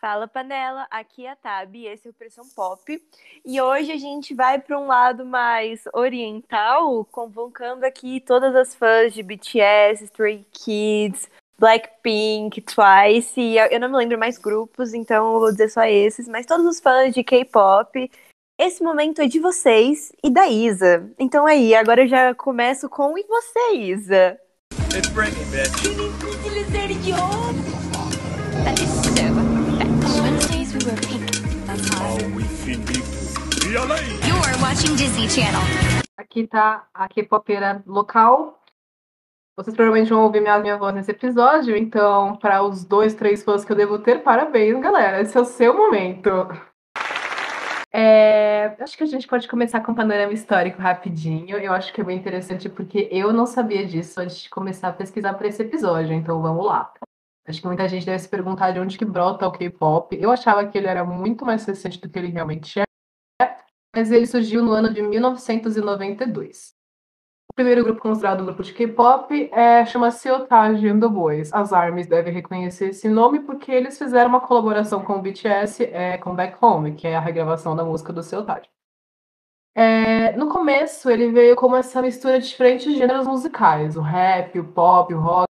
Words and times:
Fala 0.00 0.26
Panela, 0.26 0.86
aqui 0.90 1.26
é 1.26 1.32
a 1.32 1.36
Tabi, 1.36 1.84
esse 1.84 2.08
é 2.08 2.10
o 2.10 2.14
Pressão 2.14 2.48
Pop. 2.56 3.02
E 3.44 3.60
hoje 3.60 3.92
a 3.92 3.98
gente 3.98 4.34
vai 4.34 4.58
para 4.58 4.80
um 4.80 4.86
lado 4.86 5.26
mais 5.26 5.82
oriental, 5.92 7.04
convocando 7.04 7.84
aqui 7.84 8.18
todas 8.18 8.56
as 8.56 8.74
fãs 8.74 9.12
de 9.12 9.22
BTS, 9.22 10.04
Stray 10.04 10.46
Kids, 10.52 11.28
Blackpink, 11.58 12.62
Twice, 12.62 13.38
e 13.38 13.58
eu 13.58 13.78
não 13.78 13.90
me 13.90 13.98
lembro 13.98 14.18
mais 14.18 14.38
grupos, 14.38 14.94
então 14.94 15.34
eu 15.34 15.40
vou 15.40 15.52
dizer 15.52 15.68
só 15.68 15.84
esses, 15.84 16.26
mas 16.26 16.46
todos 16.46 16.64
os 16.64 16.80
fãs 16.80 17.12
de 17.12 17.22
K-pop. 17.22 18.10
Esse 18.58 18.82
momento 18.82 19.20
é 19.20 19.26
de 19.26 19.38
vocês 19.38 20.12
e 20.24 20.30
da 20.30 20.48
Isa. 20.48 21.10
Então 21.18 21.46
aí, 21.46 21.74
agora 21.74 22.04
eu 22.04 22.08
já 22.08 22.34
começo 22.34 22.88
com 22.88 23.18
e 23.18 23.24
você, 23.24 23.74
Isa? 23.74 24.40
It's 24.94 25.10
Britney, 25.10 25.44
bitch. 25.44 25.90
That 30.80 31.76
is 31.76 31.86
so 31.90 32.00
You 33.68 34.34
are 34.34 34.56
watching 34.62 34.96
Disney 34.96 35.28
Channel. 35.28 35.60
Aqui 36.16 36.46
tá 36.46 36.88
a 36.94 37.06
K-popera 37.06 37.82
local. 37.86 38.58
Vocês 39.56 39.76
provavelmente 39.76 40.08
vão 40.08 40.22
ouvir 40.22 40.40
minha, 40.40 40.58
minha 40.58 40.78
voz 40.78 40.94
nesse 40.94 41.10
episódio, 41.10 41.76
então, 41.76 42.36
para 42.36 42.62
os 42.62 42.82
dois, 42.82 43.14
três 43.14 43.42
fãs 43.42 43.62
que 43.62 43.70
eu 43.70 43.76
devo 43.76 43.98
ter, 43.98 44.22
parabéns, 44.22 44.80
galera. 44.80 45.20
Esse 45.20 45.36
é 45.36 45.40
o 45.40 45.44
seu 45.44 45.76
momento. 45.76 46.30
É, 47.92 48.74
acho 48.80 48.96
que 48.96 49.02
a 49.02 49.06
gente 49.06 49.28
pode 49.28 49.46
começar 49.48 49.80
com 49.80 49.92
um 49.92 49.94
panorama 49.94 50.32
histórico 50.32 50.80
rapidinho. 50.80 51.58
Eu 51.58 51.74
acho 51.74 51.92
que 51.92 52.00
é 52.00 52.04
bem 52.04 52.16
interessante 52.16 52.70
porque 52.70 53.06
eu 53.12 53.34
não 53.34 53.44
sabia 53.44 53.84
disso 53.84 54.18
antes 54.18 54.38
de 54.38 54.48
começar 54.48 54.88
a 54.88 54.92
pesquisar 54.92 55.34
para 55.34 55.48
esse 55.48 55.60
episódio, 55.60 56.14
então 56.14 56.40
vamos 56.40 56.64
lá. 56.64 56.90
Acho 57.46 57.60
que 57.60 57.66
muita 57.66 57.88
gente 57.88 58.06
deve 58.06 58.18
se 58.18 58.28
perguntar 58.28 58.70
de 58.72 58.80
onde 58.80 58.98
que 58.98 59.04
brota 59.04 59.46
o 59.46 59.52
K-pop. 59.52 60.16
Eu 60.20 60.30
achava 60.30 60.66
que 60.66 60.76
ele 60.76 60.86
era 60.86 61.04
muito 61.04 61.44
mais 61.44 61.64
recente 61.64 62.00
do 62.00 62.08
que 62.08 62.18
ele 62.18 62.28
realmente 62.28 62.80
é, 62.80 62.84
mas 63.94 64.12
ele 64.12 64.26
surgiu 64.26 64.62
no 64.62 64.72
ano 64.72 64.92
de 64.92 65.02
1992. 65.02 66.78
O 67.50 67.52
primeiro 67.52 67.82
grupo 67.82 68.00
considerado 68.00 68.42
um 68.42 68.46
grupo 68.46 68.62
de 68.62 68.72
K-pop 68.72 69.50
é, 69.52 69.84
chama-se 69.84 70.30
Otage 70.30 70.88
and 70.88 71.00
the 71.00 71.08
Boys. 71.08 71.52
As 71.52 71.72
ARMYs 71.72 72.06
devem 72.06 72.32
reconhecer 72.32 72.90
esse 72.90 73.08
nome 73.08 73.40
porque 73.40 73.72
eles 73.72 73.98
fizeram 73.98 74.30
uma 74.30 74.40
colaboração 74.40 75.02
com 75.04 75.14
o 75.14 75.20
BTS 75.20 75.84
é, 75.84 76.16
com 76.18 76.34
Back 76.34 76.56
Home, 76.64 76.94
que 76.94 77.08
é 77.08 77.16
a 77.16 77.20
regravação 77.20 77.74
da 77.74 77.84
música 77.84 78.12
do 78.12 78.20
Otage. 78.20 78.68
É, 79.74 80.32
no 80.36 80.48
começo, 80.48 81.10
ele 81.10 81.32
veio 81.32 81.56
como 81.56 81.76
essa 81.76 82.00
mistura 82.00 82.40
de 82.40 82.48
diferentes 82.48 82.96
gêneros 82.96 83.26
musicais: 83.26 83.96
o 83.96 84.00
rap, 84.00 84.58
o 84.58 84.64
pop, 84.72 85.12
o 85.12 85.20
rock, 85.20 85.49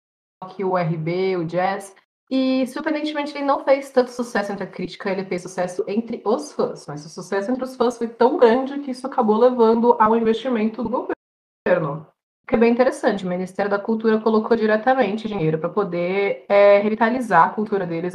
o 0.64 0.76
RB, 0.76 1.36
o 1.36 1.44
jazz. 1.44 1.94
E, 2.30 2.66
surpreendentemente, 2.66 3.36
ele 3.36 3.44
não 3.44 3.62
fez 3.62 3.90
tanto 3.90 4.10
sucesso 4.10 4.52
entre 4.52 4.64
a 4.64 4.66
crítica, 4.66 5.10
ele 5.10 5.24
fez 5.24 5.42
sucesso 5.42 5.84
entre 5.86 6.22
os 6.24 6.52
fãs. 6.52 6.86
Mas 6.86 7.04
o 7.04 7.08
sucesso 7.08 7.50
entre 7.50 7.64
os 7.64 7.76
fãs 7.76 7.98
foi 7.98 8.08
tão 8.08 8.38
grande 8.38 8.78
que 8.80 8.90
isso 8.90 9.06
acabou 9.06 9.36
levando 9.36 9.96
ao 10.00 10.16
investimento 10.16 10.82
do 10.82 10.88
governo. 10.88 12.06
O 12.42 12.46
que 12.46 12.54
é 12.54 12.58
bem 12.58 12.72
interessante. 12.72 13.24
O 13.24 13.28
Ministério 13.28 13.70
da 13.70 13.78
Cultura 13.78 14.18
colocou 14.18 14.56
diretamente 14.56 15.28
dinheiro 15.28 15.58
para 15.58 15.68
poder 15.68 16.44
é, 16.48 16.78
revitalizar 16.78 17.48
a 17.48 17.50
cultura 17.50 17.86
deles 17.86 18.14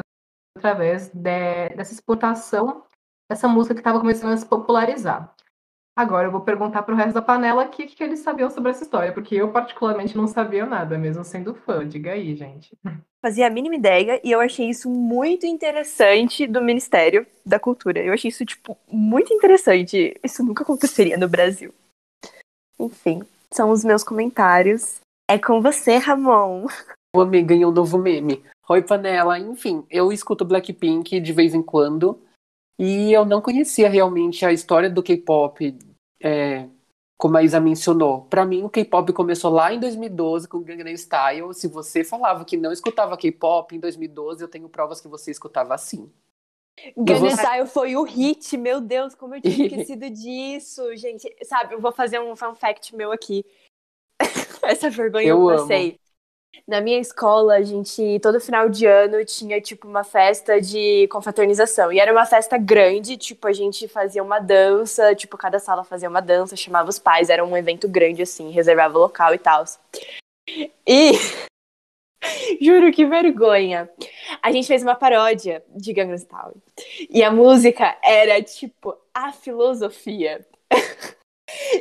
através 0.58 1.09
de, 1.09 1.70
dessa 1.75 1.94
exportação 1.94 2.83
dessa 3.30 3.48
música 3.48 3.75
que 3.75 3.81
estava 3.81 4.00
começando 4.00 4.33
a 4.33 4.38
se 4.38 4.45
popularizar. 4.45 5.33
Agora 5.98 6.28
eu 6.28 6.31
vou 6.31 6.42
perguntar 6.42 6.84
para 6.84 6.94
o 6.94 6.98
resto 6.98 7.16
da 7.16 7.23
panela 7.23 7.64
o 7.64 7.70
que, 7.70 7.88
que 7.88 8.03
eles 8.03 8.20
sabiam 8.20 8.52
sobre 8.52 8.70
essa 8.70 8.84
história, 8.84 9.12
porque 9.12 9.34
eu 9.34 9.52
particularmente 9.52 10.16
não 10.16 10.28
sabia 10.28 10.64
nada, 10.64 10.95
mesmo 10.95 11.23
sendo 11.23 11.56
fã. 11.56 11.88
Diga 11.88 12.12
aí, 12.12 12.36
gente. 12.36 12.78
Fazia 13.20 13.48
a 13.48 13.50
mínima 13.50 13.78
ideia 13.78 14.22
e 14.23 14.31
eu 14.31 14.39
achei 14.39 14.70
isso 14.70 14.88
muito 14.88 15.48
interessante 15.48 16.45
do 16.45 16.62
Ministério 16.62 17.26
da 17.44 17.59
Cultura. 17.59 18.00
Eu 18.00 18.14
achei 18.14 18.30
isso, 18.30 18.45
tipo, 18.45 18.78
muito 18.88 19.34
interessante. 19.34 20.16
Isso 20.23 20.44
nunca 20.44 20.62
aconteceria 20.62 21.17
no 21.17 21.28
Brasil. 21.28 21.73
Enfim, 22.80 23.23
são 23.52 23.72
os 23.72 23.84
meus 23.84 24.04
comentários. 24.04 24.99
É 25.27 25.39
com 25.39 25.64
você, 25.64 25.98
Ramon. 25.98 26.67
O 27.16 27.22
amigo 27.22 27.48
ganhou 27.48 27.72
um 27.72 27.73
novo 27.73 27.98
meme. 27.98 28.43
Oi, 28.70 28.83
panela. 28.83 29.39
Enfim, 29.39 29.83
eu 29.89 30.11
escuto 30.11 30.45
Blackpink 30.45 31.20
de 31.20 31.33
vez 31.33 31.55
em 31.55 31.64
quando. 31.64 32.22
E 32.77 33.11
eu 33.11 33.26
não 33.26 33.42
conhecia 33.42 33.89
realmente 33.89 34.45
a 34.45 34.54
história 34.54 34.88
do 34.88 35.02
K-pop 35.02 35.76
é, 36.22 36.67
como 37.17 37.36
a 37.36 37.44
Isa 37.44 37.60
mencionou, 37.60 38.22
para 38.22 38.45
mim 38.45 38.64
o 38.64 38.70
K-pop 38.70 39.11
começou 39.11 39.52
lá 39.52 39.73
em 39.73 39.80
2012 39.80 40.48
com 40.48 40.61
Gangnam 40.61 40.95
Style. 40.95 41.54
Se 41.54 41.67
você 41.67 42.04
falava 42.04 42.45
que 42.45 42.55
não 42.55 42.72
escutava 42.72 43.17
K-pop 43.17 43.76
em 43.76 43.80
2012, 43.80 44.44
eu 44.44 44.48
tenho 44.48 44.70
provas 44.70 45.02
que 45.02 45.08
você 45.08 45.32
escutava 45.32 45.73
assim. 45.73 46.11
Gangnam 46.95 47.32
você... 47.32 47.38
Style 47.38 47.67
foi 47.67 47.95
o 47.95 48.04
hit, 48.04 48.55
meu 48.55 48.80
Deus, 48.80 49.16
como 49.16 49.36
eu 49.36 49.42
tinha 49.42 49.66
esquecido 49.66 50.10
disso, 50.10 50.95
gente. 50.95 51.28
Sabe, 51.44 51.73
eu 51.73 51.82
vou 51.82 51.92
fazer 51.92 52.20
um 52.20 52.36
fun 52.36 52.54
fact 52.54 52.95
meu 52.95 53.11
aqui. 53.11 53.44
Essa 54.61 54.89
vergonha 54.89 55.28
eu, 55.28 55.49
eu 55.49 55.58
passei. 55.58 55.89
Amo. 55.89 56.07
Na 56.66 56.82
minha 56.82 57.00
escola, 57.00 57.56
a 57.56 57.62
gente, 57.62 58.20
todo 58.22 58.40
final 58.40 58.70
de 58.70 58.86
ano, 58.86 59.23
tinha, 59.26 59.60
tipo, 59.60 59.88
uma 59.88 60.04
festa 60.04 60.62
de 60.62 61.08
confraternização. 61.10 61.92
E 61.92 62.00
era 62.00 62.12
uma 62.12 62.26
festa 62.26 62.58
grande, 62.58 63.18
tipo, 63.18 63.48
a 63.48 63.54
gente 63.54 63.88
fazia 63.88 64.23
uma 64.23 64.40
dança, 64.40 65.14
tipo, 65.16 65.38
cada 65.38 65.60
sala 65.60 65.84
fazia 65.84 66.10
uma 66.10 66.22
dança, 66.22 66.56
chamava 66.56 66.90
os 66.90 67.00
pais, 67.00 67.30
era 67.30 67.46
um 67.46 67.56
evento 67.56 67.88
grande, 67.88 68.22
assim, 68.22 68.52
reservava 68.52 68.98
local 68.98 69.34
e 69.34 69.38
tal. 69.38 69.66
E. 70.88 71.12
Juro 72.62 72.92
que 72.92 73.06
vergonha. 73.06 73.90
A 74.42 74.52
gente 74.52 74.67
fez 74.67 74.82
uma 74.82 74.96
paródia 74.96 75.64
de 75.70 75.94
Gangnam 75.94 76.17
Style. 76.17 76.56
E 77.10 77.23
a 77.23 77.32
música 77.32 77.96
era, 78.04 78.42
tipo, 78.42 78.96
a 79.14 79.32
filosofia. 79.32 80.46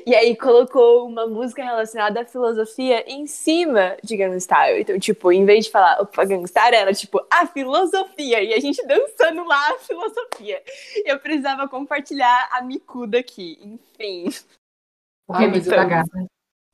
E 0.07 0.15
aí 0.15 0.37
colocou 0.37 1.05
uma 1.09 1.27
música 1.27 1.65
relacionada 1.65 2.21
à 2.21 2.25
filosofia 2.25 3.03
em 3.11 3.27
cima 3.27 3.97
de 4.05 4.17
Gangstar. 4.17 4.71
Então, 4.79 4.97
tipo, 5.01 5.33
em 5.33 5.45
vez 5.45 5.65
de 5.65 5.73
falar 5.73 6.01
opa, 6.01 6.25
Gangstar, 6.25 6.73
era 6.73 6.95
tipo 6.95 7.21
a 7.29 7.45
filosofia. 7.49 8.41
E 8.41 8.55
a 8.55 8.61
gente 8.61 8.87
dançando 8.87 9.45
lá 9.45 9.71
a 9.71 9.79
filosofia. 9.81 10.63
Eu 11.05 11.19
precisava 11.19 11.67
compartilhar 11.67 12.49
a 12.53 12.63
micuda 12.63 13.19
aqui. 13.19 13.59
Enfim. 13.61 14.33
Ai, 15.29 15.49
mas 15.49 15.67
eu, 15.67 15.75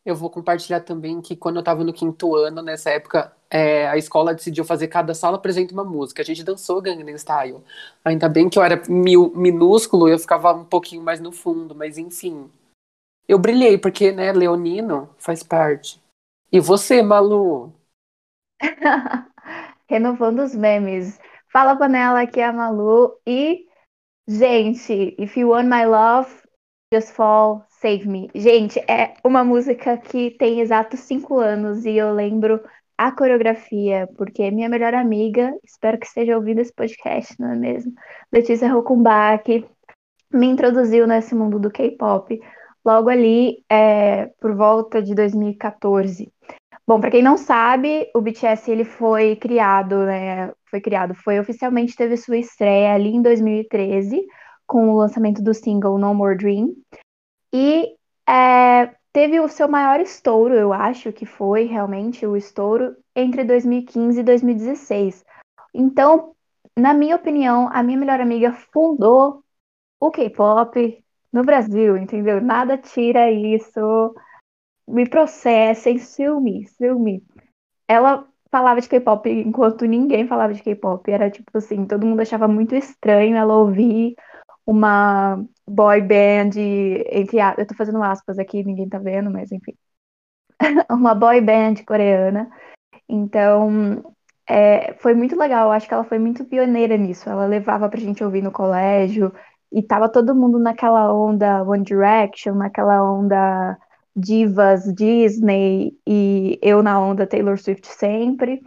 eu 0.04 0.14
vou 0.14 0.28
compartilhar 0.28 0.81
também 0.81 1.22
que 1.22 1.34
quando 1.34 1.56
eu 1.56 1.62
tava 1.62 1.82
no 1.82 1.93
quinto 1.94 2.37
ano, 2.37 2.60
nessa 2.60 2.91
época, 2.91 3.32
é, 3.49 3.88
a 3.88 3.97
escola 3.97 4.34
decidiu 4.34 4.62
fazer 4.62 4.88
cada 4.88 5.14
sala 5.14 5.37
apresenta 5.38 5.72
uma 5.72 5.84
música. 5.84 6.20
A 6.20 6.25
gente 6.25 6.44
dançou 6.44 6.82
Gangnam 6.82 7.16
Style. 7.16 7.64
Ainda 8.04 8.28
bem 8.28 8.50
que 8.50 8.59
eu 8.59 8.62
era 8.62 8.82
mil, 8.91 9.32
minúsculo, 9.34 10.06
eu 10.06 10.19
ficava 10.19 10.53
um 10.53 10.66
pouquinho 10.66 11.03
mais 11.03 11.19
no 11.19 11.32
fundo, 11.32 11.75
mas 11.75 11.97
enfim. 11.97 12.50
Eu 13.32 13.38
brilhei, 13.38 13.78
porque, 13.78 14.12
né, 14.12 14.31
Leonino 14.31 15.09
faz 15.16 15.43
parte. 15.43 15.98
E 16.53 16.60
você, 16.60 17.00
Malu? 17.00 17.72
Renovando 19.88 20.41
os 20.41 20.54
memes. 20.54 21.19
Fala, 21.50 21.75
panela, 21.75 22.20
aqui 22.20 22.41
é 22.41 22.44
a 22.44 22.53
Malu. 22.53 23.19
E, 23.26 23.65
gente, 24.28 25.16
If 25.19 25.34
You 25.38 25.48
Want 25.48 25.66
My 25.66 25.87
Love, 25.87 26.31
Just 26.93 27.15
Fall, 27.15 27.65
Save 27.70 28.06
Me. 28.06 28.28
Gente, 28.34 28.78
é 28.81 29.15
uma 29.25 29.43
música 29.43 29.97
que 29.97 30.32
tem 30.32 30.60
exatos 30.60 31.00
cinco 31.00 31.38
anos 31.38 31.87
e 31.87 31.97
eu 31.97 32.12
lembro 32.12 32.62
a 32.99 33.10
coreografia, 33.12 34.10
porque 34.19 34.50
minha 34.50 34.69
melhor 34.69 34.93
amiga, 34.93 35.59
espero 35.64 35.99
que 35.99 36.04
esteja 36.04 36.37
ouvindo 36.37 36.59
esse 36.59 36.75
podcast, 36.75 37.34
não 37.41 37.53
é 37.53 37.56
mesmo? 37.56 37.94
Letícia 38.31 38.70
Rokumbach 38.70 39.66
me 40.31 40.47
introduziu 40.49 41.06
nesse 41.06 41.34
mundo 41.34 41.59
do 41.59 41.70
K-pop 41.70 42.38
logo 42.84 43.09
ali 43.09 43.65
é, 43.70 44.26
por 44.41 44.54
volta 44.54 45.03
de 45.03 45.15
2014. 45.15 46.32
Bom, 46.87 47.00
para 47.00 47.10
quem 47.10 47.22
não 47.22 47.37
sabe, 47.37 48.10
o 48.15 48.20
BTS 48.20 48.70
ele 48.70 48.84
foi 48.84 49.37
criado, 49.37 50.04
né? 50.04 50.53
Foi 50.69 50.81
criado, 50.81 51.15
foi 51.15 51.38
oficialmente 51.38 51.94
teve 51.94 52.16
sua 52.16 52.37
estreia 52.37 52.94
ali 52.94 53.10
em 53.10 53.22
2013 53.22 54.26
com 54.67 54.90
o 54.90 54.96
lançamento 54.96 55.43
do 55.43 55.55
single 55.55 55.99
No 55.99 56.14
More 56.14 56.37
Dream 56.37 56.75
e 57.52 57.94
é, 58.29 58.94
teve 59.12 59.38
o 59.38 59.49
seu 59.49 59.69
maior 59.69 60.00
estouro, 60.00 60.55
eu 60.55 60.73
acho 60.73 61.12
que 61.12 61.26
foi 61.26 61.64
realmente 61.64 62.26
o 62.26 62.37
estouro 62.37 62.96
entre 63.14 63.44
2015 63.44 64.20
e 64.20 64.23
2016. 64.23 65.25
Então, 65.75 66.35
na 66.78 66.94
minha 66.94 67.17
opinião, 67.17 67.69
a 67.73 67.82
minha 67.82 67.99
melhor 67.99 68.20
amiga 68.20 68.52
fundou 68.73 69.44
o 70.00 70.11
K-pop, 70.11 71.01
no 71.32 71.43
Brasil, 71.44 71.96
entendeu? 71.96 72.40
Nada 72.40 72.76
tira 72.76 73.31
isso. 73.31 74.14
Me 74.87 75.08
processem, 75.08 75.99
ciúme, 75.99 76.67
ciúme. 76.67 77.25
Ela 77.88 78.26
falava 78.50 78.81
de 78.81 78.88
K-pop 78.88 79.29
enquanto 79.31 79.87
ninguém 79.87 80.26
falava 80.26 80.52
de 80.52 80.62
K-pop. 80.62 81.11
Era 81.11 81.31
tipo 81.31 81.50
assim, 81.56 81.87
todo 81.87 82.06
mundo 82.06 82.20
achava 82.20 82.46
muito 82.46 82.75
estranho 82.75 83.37
ela 83.37 83.56
ouvir 83.56 84.14
uma 84.67 85.44
boy 85.67 86.00
band, 86.00 86.50
entre 87.11 87.38
eu 87.58 87.67
tô 87.67 87.75
fazendo 87.75 88.02
aspas 88.02 88.38
aqui, 88.38 88.62
ninguém 88.64 88.88
tá 88.88 88.99
vendo, 88.99 89.31
mas 89.31 89.50
enfim. 89.50 89.75
uma 90.90 91.14
boy 91.14 91.40
band 91.40 91.76
coreana. 91.87 92.50
Então, 93.08 94.02
é, 94.49 94.94
foi 94.94 95.14
muito 95.14 95.37
legal. 95.38 95.70
Acho 95.73 95.88
que 95.88 95.94
ela 95.94 96.05
foi 96.05 96.19
muito 96.19 96.44
pioneira 96.44 96.96
nisso. 96.96 97.28
Ela 97.28 97.46
levava 97.46 97.88
pra 97.88 98.00
gente 98.00 98.23
ouvir 98.25 98.43
no 98.43 98.52
colégio. 98.52 99.32
E 99.73 99.83
tava 99.83 100.09
todo 100.09 100.35
mundo 100.35 100.59
naquela 100.59 101.13
onda 101.13 101.63
One 101.63 101.83
Direction, 101.83 102.55
naquela 102.55 103.03
onda 103.03 103.79
divas 104.15 104.85
Disney, 104.93 105.97
e 106.07 106.59
eu 106.61 106.83
na 106.83 107.01
onda 107.01 107.27
Taylor 107.27 107.59
Swift 107.59 107.87
sempre. 107.87 108.63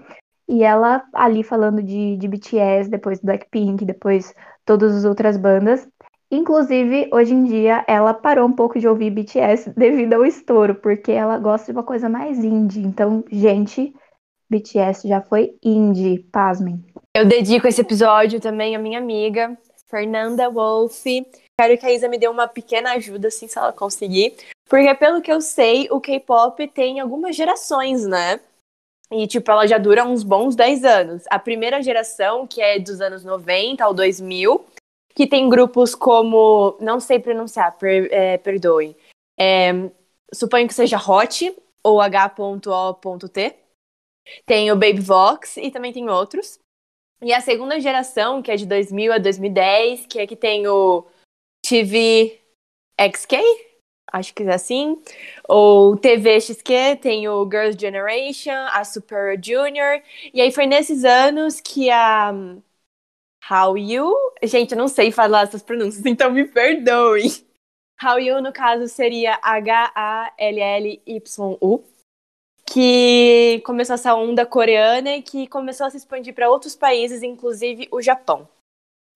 E 0.48 0.63
ela 0.63 1.04
ali 1.13 1.44
falando 1.44 1.81
de, 1.81 2.18
de 2.18 2.28
BTS, 2.28 2.90
depois 2.90 3.19
Blackpink, 3.19 3.86
depois 3.86 4.34
todas 4.66 4.96
as 4.96 5.06
outras 5.06 5.38
bandas. 5.38 5.88
Inclusive, 6.31 7.07
hoje 7.13 7.34
em 7.34 7.44
dia, 7.44 7.86
ela 7.88 8.13
parou 8.13 8.48
um 8.48 8.52
pouco 8.52 8.80
de 8.80 8.88
ouvir 8.88 9.12
BTS 9.12 9.72
devido 9.78 10.13
ao 10.13 10.25
estouro, 10.25 10.75
porque 10.75 11.12
ela 11.12 11.38
gosta 11.38 11.72
de 11.72 11.78
uma 11.78 11.84
coisa 11.84 12.10
mais 12.10 12.44
indie. 12.44 12.81
Então, 12.81 13.24
gente, 13.31 13.94
BTS 14.50 15.07
já 15.07 15.22
foi 15.22 15.56
indie, 15.63 16.25
pasmem. 16.31 16.84
Eu 17.16 17.25
dedico 17.25 17.68
esse 17.68 17.81
episódio 17.81 18.40
também 18.40 18.75
à 18.75 18.80
minha 18.80 19.00
amiga, 19.00 19.57
Fernanda 19.87 20.49
Wolf. 20.49 21.03
Quero 21.59 21.77
que 21.77 21.85
a 21.85 21.91
Isa 21.91 22.07
me 22.07 22.17
dê 22.17 22.27
uma 22.27 22.47
pequena 22.47 22.93
ajuda, 22.93 23.27
assim, 23.29 23.47
se 23.47 23.57
ela 23.57 23.71
conseguir. 23.71 24.35
Porque, 24.67 24.93
pelo 24.95 25.21
que 25.21 25.31
eu 25.31 25.39
sei, 25.41 25.87
o 25.91 26.01
K-pop 26.01 26.67
tem 26.69 26.99
algumas 26.99 27.35
gerações, 27.35 28.05
né? 28.05 28.39
E, 29.11 29.27
tipo, 29.27 29.49
ela 29.51 29.67
já 29.67 29.77
dura 29.77 30.03
uns 30.03 30.23
bons 30.23 30.55
10 30.55 30.83
anos. 30.83 31.23
A 31.29 31.37
primeira 31.37 31.81
geração, 31.81 32.47
que 32.47 32.61
é 32.61 32.79
dos 32.79 32.99
anos 32.99 33.23
90 33.23 33.83
ao 33.83 33.93
2000, 33.93 34.65
que 35.13 35.27
tem 35.27 35.47
grupos 35.47 35.93
como. 35.93 36.75
Não 36.79 36.99
sei 36.99 37.19
pronunciar, 37.19 37.77
per, 37.77 38.09
é, 38.11 38.37
perdoem. 38.37 38.95
É, 39.37 39.71
suponho 40.33 40.67
que 40.67 40.73
seja 40.73 40.97
Hot 40.97 41.55
ou 41.83 42.01
H.O.T. 42.01 43.55
Tem 44.45 44.71
o 44.71 44.75
Baby 44.75 45.01
Vox 45.01 45.57
e 45.57 45.69
também 45.69 45.93
tem 45.93 46.09
outros. 46.09 46.59
E 47.21 47.33
a 47.33 47.41
segunda 47.41 47.79
geração, 47.79 48.41
que 48.41 48.51
é 48.51 48.56
de 48.56 48.65
2000 48.65 49.13
a 49.13 49.17
2010, 49.17 50.06
que 50.07 50.19
é 50.19 50.27
que 50.27 50.35
tem 50.35 50.67
o 50.67 51.06
TV 51.63 52.39
XK, 53.00 53.38
acho 54.12 54.33
que 54.33 54.44
é 54.44 54.53
assim. 54.53 55.01
Ou 55.47 55.97
TVXQ, 55.97 56.97
tem 57.01 57.27
o 57.27 57.44
Girls' 57.45 57.79
Generation, 57.79 58.67
a 58.71 58.83
Super 58.83 59.39
Junior. 59.44 60.01
E 60.33 60.41
aí 60.41 60.51
foi 60.51 60.65
nesses 60.65 61.03
anos 61.03 61.59
que 61.62 61.89
a 61.89 62.33
How 63.50 63.77
You. 63.77 64.13
Gente, 64.44 64.71
eu 64.71 64.77
não 64.77 64.88
sei 64.88 65.11
falar 65.11 65.44
essas 65.44 65.61
pronúncias, 65.61 66.06
então 66.07 66.31
me 66.31 66.45
perdoem. 66.45 67.29
How 68.03 68.19
You, 68.19 68.41
no 68.41 68.51
caso, 68.51 68.88
seria 68.88 69.39
H-A-L-L-Y-U. 69.41 70.35
Que 72.67 73.62
começou 73.65 73.94
essa 73.94 74.15
onda 74.15 74.45
coreana 74.45 75.17
e 75.17 75.21
que 75.21 75.47
começou 75.47 75.85
a 75.85 75.89
se 75.89 75.97
expandir 75.97 76.33
para 76.33 76.50
outros 76.50 76.75
países, 76.75 77.21
inclusive 77.23 77.88
o 77.91 78.01
Japão. 78.01 78.47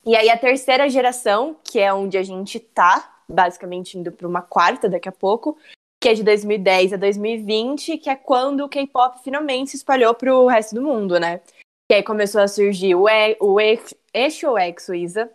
E 0.05 0.15
aí 0.15 0.29
a 0.29 0.37
terceira 0.37 0.87
geração, 0.89 1.57
que 1.63 1.79
é 1.79 1.93
onde 1.93 2.17
a 2.17 2.23
gente 2.23 2.59
tá, 2.59 3.21
basicamente 3.27 3.97
indo 3.97 4.11
para 4.11 4.27
uma 4.27 4.41
quarta 4.41 4.87
daqui 4.87 5.09
a 5.09 5.11
pouco, 5.11 5.57
que 6.01 6.09
é 6.09 6.13
de 6.13 6.23
2010 6.23 6.93
a 6.93 6.97
2020, 6.97 7.97
que 7.97 8.09
é 8.09 8.15
quando 8.15 8.61
o 8.63 8.69
K-pop 8.69 9.21
finalmente 9.23 9.71
se 9.71 9.77
espalhou 9.77 10.15
para 10.15 10.33
o 10.33 10.47
resto 10.47 10.75
do 10.75 10.81
mundo, 10.81 11.19
né? 11.19 11.41
Que 11.89 11.95
aí 11.95 12.03
começou 12.03 12.41
a 12.41 12.47
surgir 12.47 12.95
o, 12.95 13.09
e, 13.09 13.35
o 13.39 13.59
Exo 13.59 14.57
Exo, 14.57 14.95
Isa? 14.95 15.29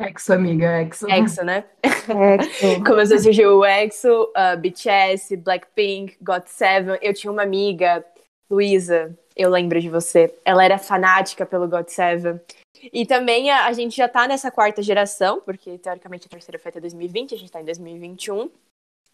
Exo, 0.00 0.32
amiga, 0.32 0.82
Exo. 0.82 1.06
Exo, 1.08 1.44
né? 1.44 1.64
Exo. 1.82 2.82
começou 2.84 3.16
a 3.16 3.20
surgir 3.20 3.46
o 3.46 3.64
Exo, 3.64 4.22
uh, 4.24 4.58
BTS, 4.58 5.36
Blackpink, 5.36 6.16
GOT7. 6.22 6.98
Eu 7.02 7.12
tinha 7.12 7.30
uma 7.30 7.42
amiga, 7.42 8.04
Luísa, 8.50 9.16
eu 9.36 9.50
lembro 9.50 9.80
de 9.80 9.90
você. 9.90 10.34
Ela 10.44 10.64
era 10.64 10.78
fanática 10.78 11.44
pelo 11.44 11.68
GOT7. 11.68 12.40
E 12.92 13.04
também 13.04 13.50
a, 13.50 13.66
a, 13.66 13.72
gente 13.72 13.96
já 13.96 14.08
tá 14.08 14.26
nessa 14.26 14.50
quarta 14.50 14.82
geração, 14.82 15.40
porque 15.40 15.76
teoricamente 15.78 16.26
a 16.26 16.30
terceira 16.30 16.58
foi 16.58 16.70
até 16.70 16.80
2020, 16.80 17.34
a 17.34 17.38
gente 17.38 17.52
tá 17.52 17.60
em 17.60 17.64
2021. 17.64 18.50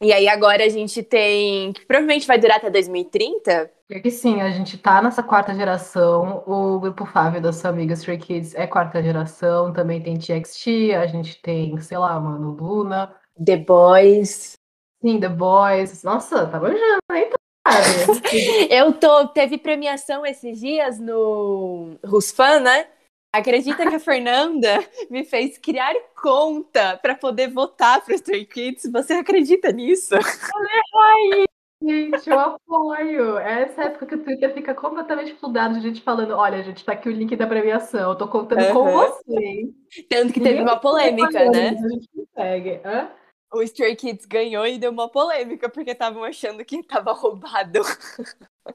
E 0.01 0.13
aí 0.13 0.29
agora 0.29 0.65
a 0.65 0.69
gente 0.69 1.03
tem. 1.03 1.73
que 1.73 1.87
provavelmente 1.87 2.27
vai 2.27 2.39
durar 2.39 2.59
até 2.59 2.71
2030. 2.71 3.71
É 3.89 4.01
que 4.01 4.11
sim, 4.11 4.41
a 4.41 4.51
gente 4.51 4.77
tá 4.77 5.01
nessa 5.01 5.23
quarta 5.23 5.55
geração. 5.55 6.43
O 6.47 6.81
grupo 6.81 7.07
Fábio 7.07 7.41
da 7.41 7.53
sua 7.53 7.71
amiga 7.71 7.95
Stray 7.95 8.19
Kids 8.19 8.55
é 8.55 8.67
quarta 8.67 9.03
geração. 9.03 9.73
Também 9.73 10.03
tem 10.03 10.19
TXT, 10.19 10.95
a 10.95 11.07
gente 11.07 11.41
tem, 11.41 11.79
sei 11.79 11.97
lá, 11.97 12.19
mano, 12.19 12.51
Luna. 12.51 13.15
The 13.43 13.57
Boys. 13.57 14.59
Sim, 15.01 15.21
The 15.21 15.29
Boys. 15.29 16.03
Nossa, 16.03 16.47
tá 16.47 16.59
manjando, 16.59 16.99
hein? 17.13 17.31
Eu 18.71 18.93
tô. 18.93 19.29
Teve 19.29 19.59
premiação 19.59 20.27
esses 20.27 20.61
dias 20.61 20.99
no 20.99 21.97
Rusfan, 22.05 22.61
né? 22.61 22.87
Acredita 23.37 23.87
que 23.87 23.95
a 23.95 24.01
Fernanda 24.01 24.79
me 25.11 25.23
fez 25.23 25.59
criar 25.59 25.95
conta 26.21 26.97
para 26.97 27.15
poder 27.15 27.49
votar 27.49 28.03
para 28.03 28.15
Stray 28.15 28.47
Kids? 28.47 28.91
Você 28.91 29.13
acredita 29.13 29.71
nisso? 29.71 30.15
Olha 30.15 30.83
aí, 31.05 31.45
gente, 31.83 32.31
eu 32.31 32.41
apoio. 32.41 33.37
É 33.37 33.65
essa 33.65 33.85
época 33.85 34.07
que 34.07 34.15
o 34.15 34.25
Twitter 34.25 34.55
fica 34.55 34.75
completamente 34.75 35.35
fludado 35.35 35.75
de 35.75 35.83
gente 35.83 36.01
falando: 36.01 36.35
olha, 36.35 36.63
gente, 36.63 36.83
tá 36.83 36.93
aqui 36.93 37.11
o 37.11 37.13
link 37.13 37.37
da 37.37 37.47
premiação, 37.47 38.11
eu 38.11 38.17
tô 38.17 38.27
contando 38.27 38.63
uhum. 38.63 38.73
com 38.73 38.85
vocês. 38.85 39.69
Tanto 40.09 40.33
que 40.33 40.41
teve 40.41 40.63
uma 40.63 40.79
polêmica, 40.79 41.51
né? 41.51 41.69
A 41.69 41.89
gente 41.89 42.09
consegue. 42.09 42.81
Hã? 42.85 43.11
O 43.53 43.63
Stray 43.63 43.95
Kids 43.97 44.25
ganhou 44.25 44.67
e 44.67 44.79
deu 44.79 44.91
uma 44.91 45.09
polêmica, 45.09 45.69
porque 45.69 45.93
estavam 45.93 46.25
achando 46.25 46.65
que 46.65 46.83
tava 46.83 47.13
roubado. 47.13 47.81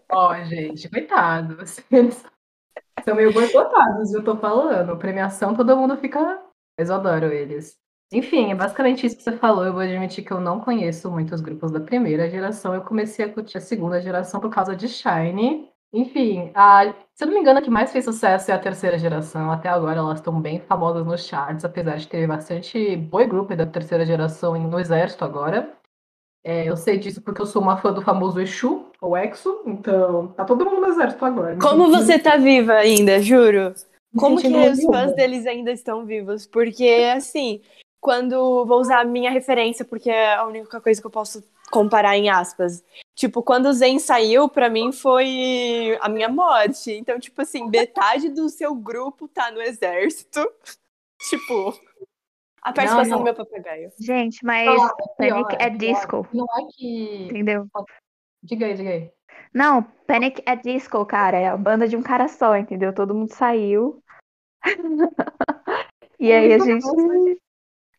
Ó, 0.10 0.32
oh, 0.32 0.46
gente, 0.46 0.88
coitado. 0.90 1.58
Vocês 1.58 2.24
são 3.04 3.16
meio 3.16 3.34
boicotados, 3.34 4.14
eu 4.14 4.24
tô 4.24 4.36
falando. 4.38 4.98
Premiação, 4.98 5.56
todo 5.56 5.76
mundo 5.78 5.98
fica. 5.98 6.42
Mas 6.78 6.90
eu 6.90 6.96
adoro 6.96 7.28
eles. 7.32 7.78
Enfim, 8.14 8.52
é 8.52 8.56
basicamente 8.56 9.06
isso 9.06 9.18
que 9.18 9.24
você 9.24 9.38
falou. 9.38 9.66
Eu 9.66 9.74
vou 9.74 9.82
admitir 9.82 10.24
que 10.24 10.32
eu 10.32 10.40
não 10.40 10.60
conheço 10.60 11.10
muitos 11.10 11.40
grupos 11.42 11.72
da 11.72 11.80
primeira 11.80 12.30
geração. 12.30 12.74
Eu 12.76 12.82
comecei 12.82 13.26
a 13.26 13.34
curtir 13.34 13.58
a 13.58 13.62
segunda 13.62 14.02
geração 14.02 14.40
por 14.40 14.50
causa 14.50 14.76
de 14.76 14.88
Shine. 14.88 15.70
Enfim, 15.94 16.52
a, 16.54 16.94
se 17.14 17.24
eu 17.24 17.28
não 17.28 17.34
me 17.34 17.42
engano, 17.42 17.60
a 17.60 17.62
que 17.62 17.70
mais 17.70 17.92
fez 17.92 18.06
sucesso 18.06 18.52
é 18.52 18.54
a 18.54 18.60
terceira 18.60 18.98
geração. 18.98 19.52
Até 19.52 19.70
agora 19.70 20.00
elas 20.00 20.20
estão 20.20 20.40
bem 20.42 20.60
famosas 20.60 21.06
nos 21.06 21.26
charts, 21.26 21.66
apesar 21.66 21.98
de 21.98 22.08
ter 22.08 22.28
bastante 22.28 22.96
boy 22.96 23.28
group 23.28 23.52
da 23.52 23.66
terceira 23.66 24.06
geração 24.06 24.58
no 24.58 24.80
exército 24.80 25.26
agora. 25.26 25.74
É, 26.44 26.68
eu 26.68 26.76
sei 26.76 26.98
disso 26.98 27.22
porque 27.22 27.42
eu 27.42 27.46
sou 27.46 27.62
uma 27.62 27.78
fã 27.78 27.94
do 27.94 28.02
famoso 28.02 28.40
Exu, 28.42 28.91
ou 29.02 29.18
Exo, 29.18 29.64
então 29.66 30.28
tá 30.28 30.46
todo 30.46 30.64
mundo 30.64 30.82
no 30.82 30.88
exército 30.88 31.26
agora. 31.26 31.58
Como 31.60 31.90
você 31.90 32.20
tá 32.20 32.38
viva 32.38 32.74
ainda, 32.74 33.20
juro? 33.20 33.74
Como 34.16 34.40
que 34.40 34.48
os 34.48 34.84
fãs 34.84 35.16
deles 35.16 35.48
ainda 35.48 35.72
estão 35.72 36.06
vivos? 36.06 36.46
Porque, 36.46 37.12
assim, 37.16 37.62
quando. 38.00 38.66
Vou 38.66 38.80
usar 38.80 39.00
a 39.00 39.06
minha 39.06 39.32
referência, 39.32 39.84
porque 39.84 40.10
é 40.10 40.36
a 40.36 40.46
única 40.46 40.80
coisa 40.80 41.02
que 41.02 41.08
eu 41.08 41.12
posso 41.12 41.44
comparar 41.72 42.18
em 42.18 42.30
aspas. 42.30 42.84
Tipo, 43.16 43.42
quando 43.42 43.68
o 43.68 43.74
Zen 43.74 43.98
saiu, 44.00 44.50
para 44.50 44.70
mim 44.70 44.92
foi 44.92 45.98
a 46.02 46.10
minha 46.10 46.30
morte. 46.30 46.92
Então, 46.92 47.20
tipo 47.20 47.42
assim, 47.42 47.68
metade 47.70 48.30
do 48.30 48.50
seu 48.50 48.76
grupo 48.76 49.28
tá 49.28 49.50
no 49.50 49.62
exército. 49.62 50.40
tipo. 51.30 51.74
A 52.62 52.72
participação 52.72 53.18
não, 53.18 53.18
não. 53.18 53.18
do 53.20 53.24
meu 53.24 53.34
papagaio. 53.34 53.92
Gente, 54.00 54.46
mas 54.46 54.70
ah, 54.70 54.94
Panic 55.18 55.56
é, 55.58 55.66
é 55.66 55.70
disco. 55.72 56.28
Não 56.32 56.46
é 56.46 56.68
que. 56.76 57.24
Entendeu? 57.24 57.68
Diga 58.44 58.66
aí, 58.66 58.74
diga 58.74 58.90
aí. 58.90 59.12
Não, 59.54 59.84
Panic 60.08 60.42
é 60.46 60.56
disco, 60.56 61.06
cara. 61.06 61.38
É 61.38 61.48
a 61.48 61.58
banda 61.58 61.88
de 61.88 61.96
um 61.96 62.02
cara 62.02 62.28
só, 62.28 62.56
entendeu? 62.56 62.94
Todo 62.94 63.14
mundo 63.14 63.34
saiu. 63.34 64.02
e 66.20 66.32
aí 66.32 66.54
a 66.54 66.60
gente. 66.60 66.86